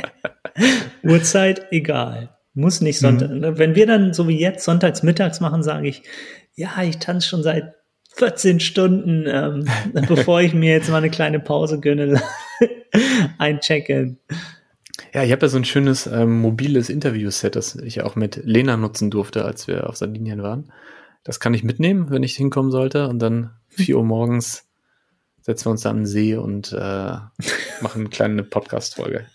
Uhrzeit, 1.02 1.66
egal. 1.70 2.36
Muss 2.54 2.80
nicht 2.80 2.98
Sonntag. 2.98 3.30
Mhm. 3.30 3.58
Wenn 3.58 3.74
wir 3.74 3.86
dann 3.86 4.12
so 4.12 4.28
wie 4.28 4.38
jetzt 4.38 4.64
sonntags 4.64 5.02
mittags 5.02 5.40
machen, 5.40 5.62
sage 5.62 5.88
ich, 5.88 6.02
ja, 6.54 6.82
ich 6.82 6.98
tanze 6.98 7.28
schon 7.28 7.42
seit 7.42 7.74
14 8.16 8.60
Stunden, 8.60 9.24
ähm, 9.26 9.66
bevor 10.08 10.40
ich 10.40 10.54
mir 10.54 10.72
jetzt 10.72 10.90
mal 10.90 10.98
eine 10.98 11.10
kleine 11.10 11.40
Pause 11.40 11.80
gönne, 11.80 12.20
ein 13.38 13.60
Check-in. 13.60 14.18
Ja, 15.12 15.22
ich 15.22 15.32
habe 15.32 15.46
ja 15.46 15.48
so 15.48 15.56
ein 15.56 15.64
schönes 15.64 16.06
ähm, 16.06 16.40
mobiles 16.40 16.90
Interview-Set, 16.90 17.56
das 17.56 17.76
ich 17.76 18.02
auch 18.02 18.16
mit 18.16 18.40
Lena 18.44 18.76
nutzen 18.76 19.10
durfte, 19.10 19.44
als 19.44 19.66
wir 19.66 19.88
auf 19.88 19.96
Sardinien 19.96 20.42
waren. 20.42 20.72
Das 21.24 21.40
kann 21.40 21.54
ich 21.54 21.64
mitnehmen, 21.64 22.10
wenn 22.10 22.22
ich 22.22 22.36
hinkommen 22.36 22.70
sollte. 22.70 23.08
Und 23.08 23.18
dann 23.18 23.50
4 23.68 23.96
Uhr 23.96 24.04
morgens 24.04 24.68
setzen 25.40 25.66
wir 25.66 25.70
uns 25.70 25.82
da 25.82 25.90
an 25.90 25.98
den 25.98 26.06
See 26.06 26.36
und 26.36 26.72
äh, 26.72 26.76
machen 27.80 28.00
eine 28.00 28.08
kleine 28.08 28.42
Podcast-Folge. 28.42 29.26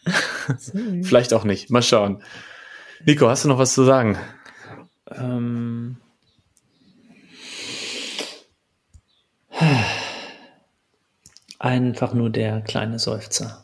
Vielleicht 1.04 1.34
auch 1.34 1.44
nicht. 1.44 1.70
Mal 1.70 1.82
schauen. 1.82 2.22
Nico, 3.06 3.28
hast 3.30 3.46
du 3.46 3.50
noch 3.50 3.58
was 3.58 3.74
zu 3.74 3.84
sagen? 3.84 4.18
Ähm. 5.12 5.98
Einfach 11.60 12.14
nur 12.14 12.30
der 12.30 12.62
kleine 12.62 13.00
Seufzer. 13.00 13.64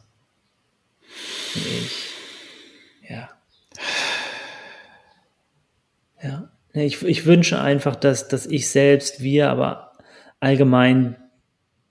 Ich, 1.65 3.09
ja. 3.09 3.29
Ja. 6.21 6.51
Ich, 6.73 7.01
ich 7.03 7.25
wünsche 7.25 7.59
einfach, 7.59 7.95
dass, 7.95 8.27
dass 8.27 8.45
ich 8.45 8.69
selbst, 8.69 9.21
wir, 9.21 9.49
aber 9.49 9.93
allgemein 10.39 11.15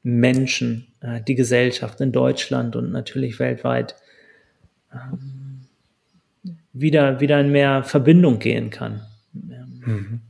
Menschen, 0.03 0.87
äh, 1.01 1.21
die 1.21 1.35
Gesellschaft 1.35 2.01
in 2.01 2.12
Deutschland 2.12 2.77
und 2.77 2.93
natürlich 2.93 3.39
weltweit 3.39 3.97
ähm, 4.93 5.66
wieder, 6.73 7.21
wieder 7.21 7.41
in 7.41 7.51
mehr 7.51 7.83
Verbindung 7.83 8.39
gehen 8.39 8.71
kann. 8.71 9.03
Mhm. 9.33 10.21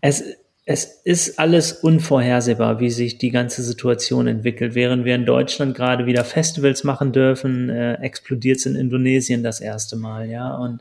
Es, 0.00 0.24
es 0.72 0.84
ist 1.02 1.40
alles 1.40 1.72
unvorhersehbar, 1.72 2.78
wie 2.78 2.90
sich 2.90 3.18
die 3.18 3.32
ganze 3.32 3.60
Situation 3.64 4.28
entwickelt. 4.28 4.76
Während 4.76 5.04
wir 5.04 5.16
in 5.16 5.26
Deutschland 5.26 5.74
gerade 5.74 6.06
wieder 6.06 6.22
Festivals 6.22 6.84
machen 6.84 7.10
dürfen, 7.10 7.68
äh, 7.68 7.94
explodiert 7.94 8.58
es 8.58 8.66
in 8.66 8.76
Indonesien 8.76 9.42
das 9.42 9.60
erste 9.60 9.96
Mal, 9.96 10.30
ja. 10.30 10.54
Und 10.54 10.80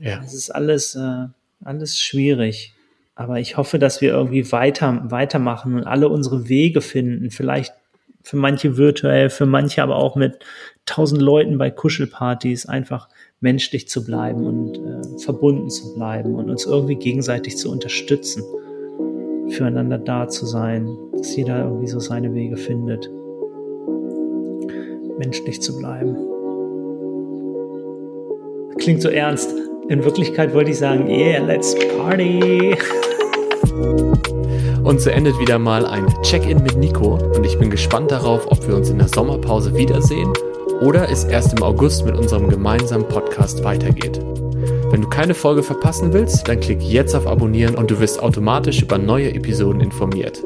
ja. 0.00 0.20
es 0.24 0.34
ist 0.34 0.50
alles, 0.50 0.96
äh, 0.96 1.26
alles 1.62 1.96
schwierig. 1.96 2.74
Aber 3.14 3.38
ich 3.38 3.56
hoffe, 3.56 3.78
dass 3.78 4.00
wir 4.00 4.10
irgendwie 4.10 4.50
weiter, 4.50 5.00
weitermachen 5.12 5.76
und 5.76 5.84
alle 5.84 6.08
unsere 6.08 6.48
Wege 6.48 6.80
finden. 6.80 7.30
Vielleicht 7.30 7.72
für 8.22 8.36
manche 8.36 8.76
virtuell, 8.76 9.30
für 9.30 9.46
manche 9.46 9.80
aber 9.80 9.94
auch 9.94 10.16
mit 10.16 10.40
tausend 10.86 11.22
Leuten 11.22 11.56
bei 11.56 11.70
Kuschelpartys 11.70 12.66
einfach 12.66 13.08
menschlich 13.38 13.88
zu 13.88 14.04
bleiben 14.04 14.44
und 14.44 14.76
äh, 14.76 15.18
verbunden 15.20 15.70
zu 15.70 15.94
bleiben 15.94 16.34
und 16.34 16.50
uns 16.50 16.66
irgendwie 16.66 16.96
gegenseitig 16.96 17.56
zu 17.56 17.70
unterstützen 17.70 18.42
füreinander 19.50 19.98
da 19.98 20.28
zu 20.28 20.46
sein, 20.46 20.96
dass 21.12 21.34
jeder 21.36 21.64
irgendwie 21.64 21.88
so 21.88 21.98
seine 22.00 22.34
Wege 22.34 22.56
findet, 22.56 23.10
menschlich 25.18 25.60
zu 25.60 25.76
bleiben. 25.76 26.16
Klingt 28.78 29.02
so 29.02 29.08
ernst. 29.08 29.54
In 29.88 30.04
Wirklichkeit 30.04 30.54
wollte 30.54 30.70
ich 30.70 30.78
sagen, 30.78 31.08
yeah, 31.08 31.44
let's 31.44 31.76
party. 31.98 32.76
Und 34.82 35.00
so 35.00 35.10
endet 35.10 35.38
wieder 35.38 35.58
mal 35.58 35.84
ein 35.84 36.06
Check-in 36.22 36.62
mit 36.62 36.76
Nico 36.76 37.18
und 37.36 37.44
ich 37.44 37.58
bin 37.58 37.70
gespannt 37.70 38.10
darauf, 38.10 38.50
ob 38.50 38.66
wir 38.66 38.74
uns 38.74 38.88
in 38.88 38.98
der 38.98 39.08
Sommerpause 39.08 39.76
wiedersehen 39.76 40.32
oder 40.80 41.10
es 41.10 41.24
erst 41.24 41.52
im 41.52 41.62
August 41.62 42.06
mit 42.06 42.16
unserem 42.16 42.48
gemeinsamen 42.48 43.06
Podcast 43.06 43.62
weitergeht. 43.62 44.20
Wenn 44.90 45.02
du 45.02 45.08
keine 45.08 45.34
Folge 45.34 45.62
verpassen 45.62 46.12
willst, 46.12 46.48
dann 46.48 46.58
klick 46.58 46.82
jetzt 46.82 47.14
auf 47.14 47.26
Abonnieren 47.26 47.76
und 47.76 47.92
du 47.92 48.00
wirst 48.00 48.20
automatisch 48.20 48.82
über 48.82 48.98
neue 48.98 49.32
Episoden 49.32 49.80
informiert. 49.80 50.42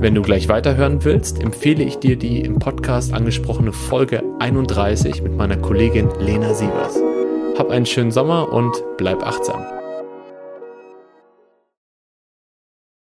Wenn 0.00 0.14
du 0.14 0.20
gleich 0.20 0.48
weiterhören 0.48 1.02
willst, 1.02 1.42
empfehle 1.42 1.82
ich 1.82 1.98
dir 1.98 2.16
die 2.16 2.40
im 2.42 2.58
Podcast 2.58 3.14
angesprochene 3.14 3.72
Folge 3.72 4.22
31 4.38 5.22
mit 5.22 5.34
meiner 5.34 5.56
Kollegin 5.56 6.10
Lena 6.20 6.52
Sievers. 6.52 6.98
Hab 7.58 7.70
einen 7.70 7.86
schönen 7.86 8.10
Sommer 8.10 8.52
und 8.52 8.82
bleib 8.98 9.26
achtsam. 9.26 9.79